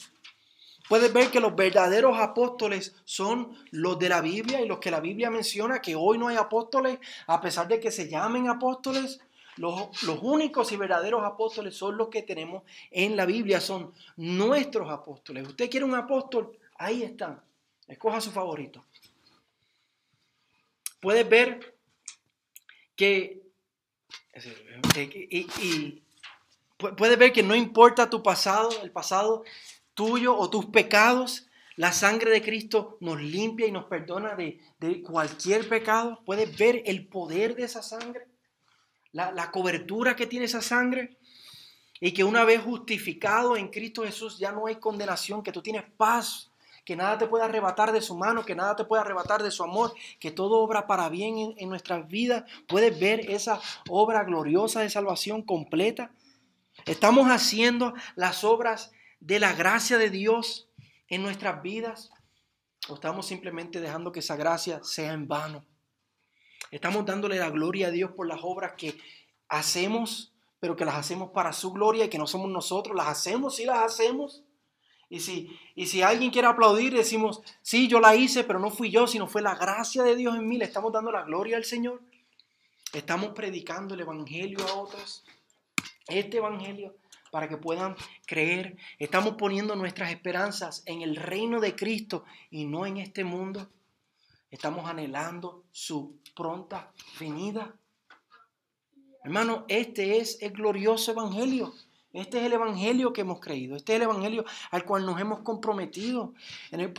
Puedes 0.88 1.12
ver 1.12 1.30
que 1.30 1.42
los 1.42 1.56
verdaderos 1.56 2.18
apóstoles 2.18 2.96
son 3.04 3.58
los 3.72 4.00
de 4.00 4.08
la 4.08 4.22
Biblia 4.22 4.62
y 4.62 4.68
los 4.68 4.80
que 4.80 4.90
la 4.90 5.02
Biblia 5.02 5.30
menciona 5.30 5.82
que 5.82 5.96
hoy 5.96 6.18
no 6.18 6.30
hay 6.30 6.38
apóstoles, 6.38 7.00
a 7.28 7.42
pesar 7.42 7.68
de 7.68 7.82
que 7.82 7.92
se 7.92 8.10
llamen 8.10 8.48
apóstoles, 8.48 9.20
los, 9.58 9.90
únicos 10.22 10.72
y 10.72 10.78
verdaderos 10.78 11.24
apóstoles 11.26 11.76
son 11.76 11.98
los 11.98 12.08
que 12.08 12.22
tenemos 12.22 12.64
en 12.92 13.18
la 13.18 13.26
Biblia, 13.26 13.60
son 13.60 13.92
nuestros 14.16 14.90
apóstoles. 14.90 15.48
¿Usted 15.48 15.70
quiere 15.70 15.86
un 15.86 15.96
apóstol? 15.96 16.58
Ahí 16.78 17.04
están. 17.04 17.42
Escoja 17.88 18.22
su 18.22 18.32
favorito. 18.32 18.86
Puedes 21.08 21.30
ver 21.30 21.74
que, 22.98 23.42
y, 25.00 26.04
puedes 26.98 27.18
ver 27.18 27.32
que 27.32 27.44
no 27.44 27.56
importa 27.56 28.10
tu 28.10 28.22
pasado, 28.22 28.72
el 28.84 28.92
pasado 28.92 29.46
tuyo 29.94 30.36
o 30.36 30.50
tus 30.50 30.66
pecados, 30.66 31.48
La 31.78 31.94
sangre 31.94 32.30
de 32.30 32.42
Cristo 32.42 32.98
nos 33.00 33.22
limpia 33.22 33.68
y 33.68 33.72
nos 33.72 33.86
perdona 33.86 34.36
de, 34.36 34.60
cualquier 35.02 35.70
pecado. 35.70 36.22
¿Puedes 36.26 36.58
ver 36.58 36.84
el 36.86 37.08
poder 37.08 37.56
de 37.56 37.64
esa 37.64 37.82
sangre? 37.82 38.28
La, 39.14 39.32
la 39.32 39.50
cobertura 39.50 40.14
que 40.14 40.28
tiene 40.28 40.48
esa 40.48 40.62
sangre. 40.62 41.18
Y 42.02 42.12
que 42.12 42.26
una 42.26 42.44
vez 42.44 42.62
justificado 42.62 43.56
en 43.56 43.70
Cristo 43.70 44.04
Jesús 44.04 44.38
ya 44.40 44.52
no 44.52 44.68
hay 44.68 44.76
condenación, 44.76 45.42
que 45.42 45.54
tú 45.54 45.62
tienes 45.62 45.86
paz, 45.96 46.52
que 46.88 46.96
nada 46.96 47.18
te 47.18 47.28
pueda 47.28 47.44
arrebatar 47.44 47.92
de 47.92 48.02
su 48.02 48.16
mano, 48.16 48.46
que 48.46 48.56
nada 48.56 48.78
te 48.78 48.86
pueda 48.86 49.02
arrebatar 49.02 49.44
de 49.44 49.52
su 49.52 49.62
amor, 49.62 49.94
que 50.22 50.32
todo 50.32 50.60
obra 50.60 50.88
para 50.88 51.10
bien 51.10 51.54
en, 51.58 51.68
nuestras 51.68 52.08
vidas. 52.08 52.46
Puedes 52.66 52.98
ver 52.98 53.30
esa 53.30 53.60
obra 53.90 54.24
gloriosa 54.24 54.80
de 54.80 54.90
salvación 54.90 55.42
completa. 55.42 56.12
Estamos 56.86 57.28
haciendo 57.28 57.94
las 58.16 58.46
obras 58.46 58.94
de 59.20 59.38
la 59.38 59.52
gracia 59.52 59.98
de 59.98 60.10
Dios 60.10 60.70
en 61.10 61.24
nuestras 61.24 61.62
vidas 61.62 62.10
o 62.88 62.94
estamos 62.94 63.26
simplemente 63.26 63.82
dejando 63.82 64.14
que 64.14 64.22
esa 64.22 64.38
gracia 64.38 64.80
sea 64.82 65.12
en 65.12 65.28
vano. 65.28 65.66
Estamos 66.72 67.06
dándole 67.06 67.38
la 67.38 67.50
gloria 67.50 67.88
a 67.88 67.92
Dios 67.92 68.12
por 68.12 68.28
las 68.28 68.40
obras 68.44 68.76
que 68.78 68.98
hacemos, 69.50 70.34
pero 70.62 70.78
que 70.78 70.86
las 70.86 70.96
hacemos 70.96 71.32
para 71.32 71.52
su 71.52 71.74
gloria 71.74 72.06
y 72.06 72.10
que 72.10 72.18
no 72.18 72.28
somos 72.28 72.50
nosotros. 72.50 72.96
Las 72.96 73.08
hacemos, 73.08 73.58
sí 73.58 73.66
las 73.66 73.80
hacemos. 73.80 74.47
Y 75.10 75.22
si, 75.22 75.58
y 75.76 75.88
si 75.88 76.02
alguien 76.02 76.32
quiere 76.32 76.48
aplaudir, 76.48 76.94
decimos, 76.94 77.42
sí, 77.62 77.88
yo 77.88 78.00
la 78.00 78.16
hice, 78.16 78.44
pero 78.44 78.60
no 78.60 78.70
fui 78.70 78.92
yo, 78.92 79.08
sino 79.08 79.28
fue 79.28 79.42
la 79.42 79.56
gracia 79.56 80.04
de 80.04 80.16
Dios 80.16 80.36
en 80.36 80.48
mí. 80.48 80.58
Le 80.58 80.66
estamos 80.66 80.92
dando 80.92 81.12
la 81.12 81.24
gloria 81.24 81.58
al 81.58 81.64
Señor. 81.64 82.02
Estamos 82.94 83.30
predicando 83.30 83.94
el 83.94 84.02
Evangelio 84.02 84.60
a 84.68 84.74
otros. 84.74 85.24
Este 86.08 86.38
Evangelio 86.38 86.96
para 87.32 87.48
que 87.48 87.58
puedan 87.58 87.96
creer. 88.26 88.78
Estamos 89.00 89.36
poniendo 89.36 89.76
nuestras 89.76 90.12
esperanzas 90.12 90.84
en 90.86 91.02
el 91.02 91.16
reino 91.16 91.60
de 91.60 91.76
Cristo 91.76 92.26
y 92.50 92.66
no 92.66 92.86
en 92.86 92.98
este 92.98 93.24
mundo. 93.24 93.70
Estamos 94.50 94.90
anhelando 94.90 95.64
su 95.72 96.20
pronta 96.36 96.92
venida. 97.20 97.76
Hermano, 99.24 99.66
este 99.68 100.20
es 100.20 100.42
el 100.42 100.52
glorioso 100.52 101.12
evangelio. 101.12 101.74
Este 102.18 102.40
es 102.40 102.46
el 102.46 102.54
evangelio 102.54 103.14
que 103.14 103.22
hemos 103.22 103.40
creído. 103.40 103.76
Este 103.76 103.94
es 103.94 103.98
el 103.98 104.04
evangelio 104.04 104.44
al 104.72 104.86
cual 104.86 105.06
nos 105.06 105.22
hemos 105.22 105.42
comprometido, 105.42 106.34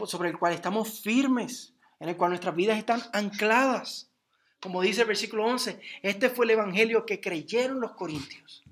sobre 0.07 0.29
el 0.29 0.39
cual 0.39 0.53
estamos 0.53 1.01
firmes, 1.01 1.75
en 1.99 2.09
el 2.09 2.17
cual 2.17 2.31
nuestras 2.31 2.55
vidas 2.55 2.79
están 2.79 3.03
ancladas. 3.13 4.13
Como 4.61 4.81
dice 4.81 5.01
el 5.01 5.09
versículo 5.09 5.45
11, 5.45 5.81
este 6.03 6.31
fue 6.31 6.45
el 6.45 6.53
evangelio 6.53 7.05
que 7.05 7.21
creyeron 7.21 7.81
los 7.81 7.93
corintios. 7.95 8.63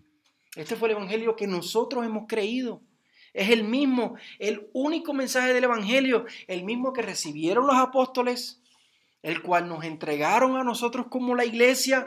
Este 0.54 0.76
fue 0.76 0.88
el 0.88 0.96
Evangelio 0.96 1.34
que 1.34 1.48
nosotros 1.48 2.06
hemos 2.06 2.26
creído. 2.28 2.80
Es 3.34 3.50
el 3.50 3.64
mismo, 3.64 4.14
el 4.38 4.70
único 4.72 5.12
mensaje 5.12 5.52
del 5.52 5.64
Evangelio, 5.64 6.26
el 6.46 6.62
mismo 6.62 6.92
que 6.92 7.02
recibieron 7.02 7.66
los 7.66 7.76
apóstoles, 7.76 8.62
el 9.22 9.42
cual 9.42 9.68
nos 9.68 9.84
entregaron 9.84 10.56
a 10.56 10.62
nosotros 10.62 11.08
como 11.10 11.34
la 11.34 11.44
iglesia, 11.44 12.06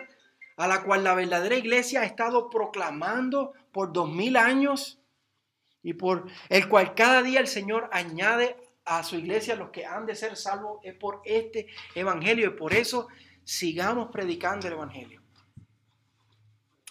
a 0.55 0.67
la 0.67 0.81
cual 0.83 1.03
la 1.03 1.13
verdadera 1.13 1.57
iglesia 1.57 2.01
ha 2.01 2.05
estado 2.05 2.49
proclamando 2.49 3.53
por 3.71 3.93
dos 3.93 4.09
mil 4.09 4.37
años 4.37 4.99
y 5.81 5.93
por 5.93 6.27
el 6.49 6.67
cual 6.67 6.93
cada 6.95 7.21
día 7.23 7.39
el 7.39 7.47
Señor 7.47 7.89
añade 7.91 8.57
a 8.85 9.03
su 9.03 9.15
iglesia 9.15 9.55
los 9.55 9.69
que 9.69 9.85
han 9.85 10.05
de 10.05 10.15
ser 10.15 10.35
salvos 10.35 10.79
es 10.83 10.95
por 10.95 11.21
este 11.23 11.67
evangelio 11.95 12.47
y 12.47 12.57
por 12.57 12.73
eso 12.73 13.07
sigamos 13.43 14.09
predicando 14.11 14.67
el 14.67 14.73
evangelio. 14.73 15.21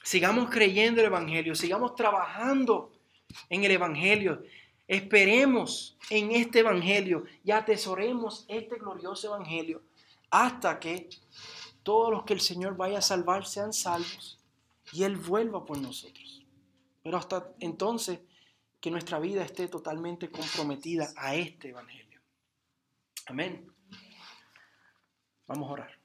Sigamos 0.09 0.49
creyendo 0.49 1.03
el 1.03 1.09
Evangelio, 1.09 1.55
sigamos 1.55 1.95
trabajando 1.95 2.93
en 3.51 3.63
el 3.65 3.73
Evangelio. 3.73 4.43
Esperemos 4.87 5.99
en 6.09 6.31
este 6.31 6.61
Evangelio 6.61 7.25
y 7.45 7.51
atesoremos 7.51 8.47
este 8.49 8.77
glorioso 8.79 9.27
Evangelio 9.27 9.83
hasta 10.31 10.81
que 10.81 11.11
todos 11.83 12.11
los 12.11 12.25
que 12.25 12.33
el 12.33 12.41
Señor 12.41 12.75
vaya 12.75 13.01
a 13.01 13.03
salvar 13.03 13.45
sean 13.45 13.75
salvos 13.75 14.41
y 14.95 15.03
Él 15.03 15.17
vuelva 15.17 15.67
por 15.67 15.77
nosotros. 15.79 16.38
Pero 17.09 17.17
hasta 17.17 17.55
entonces 17.61 18.21
que 18.79 18.91
nuestra 18.91 19.19
vida 19.19 19.43
esté 19.43 19.67
totalmente 19.67 20.31
comprometida 20.31 21.11
a 21.17 21.35
este 21.35 21.71
Evangelio. 21.71 22.21
Amén. 23.25 23.67
Vamos 25.47 25.71
a 25.71 25.73
orar. 25.73 25.98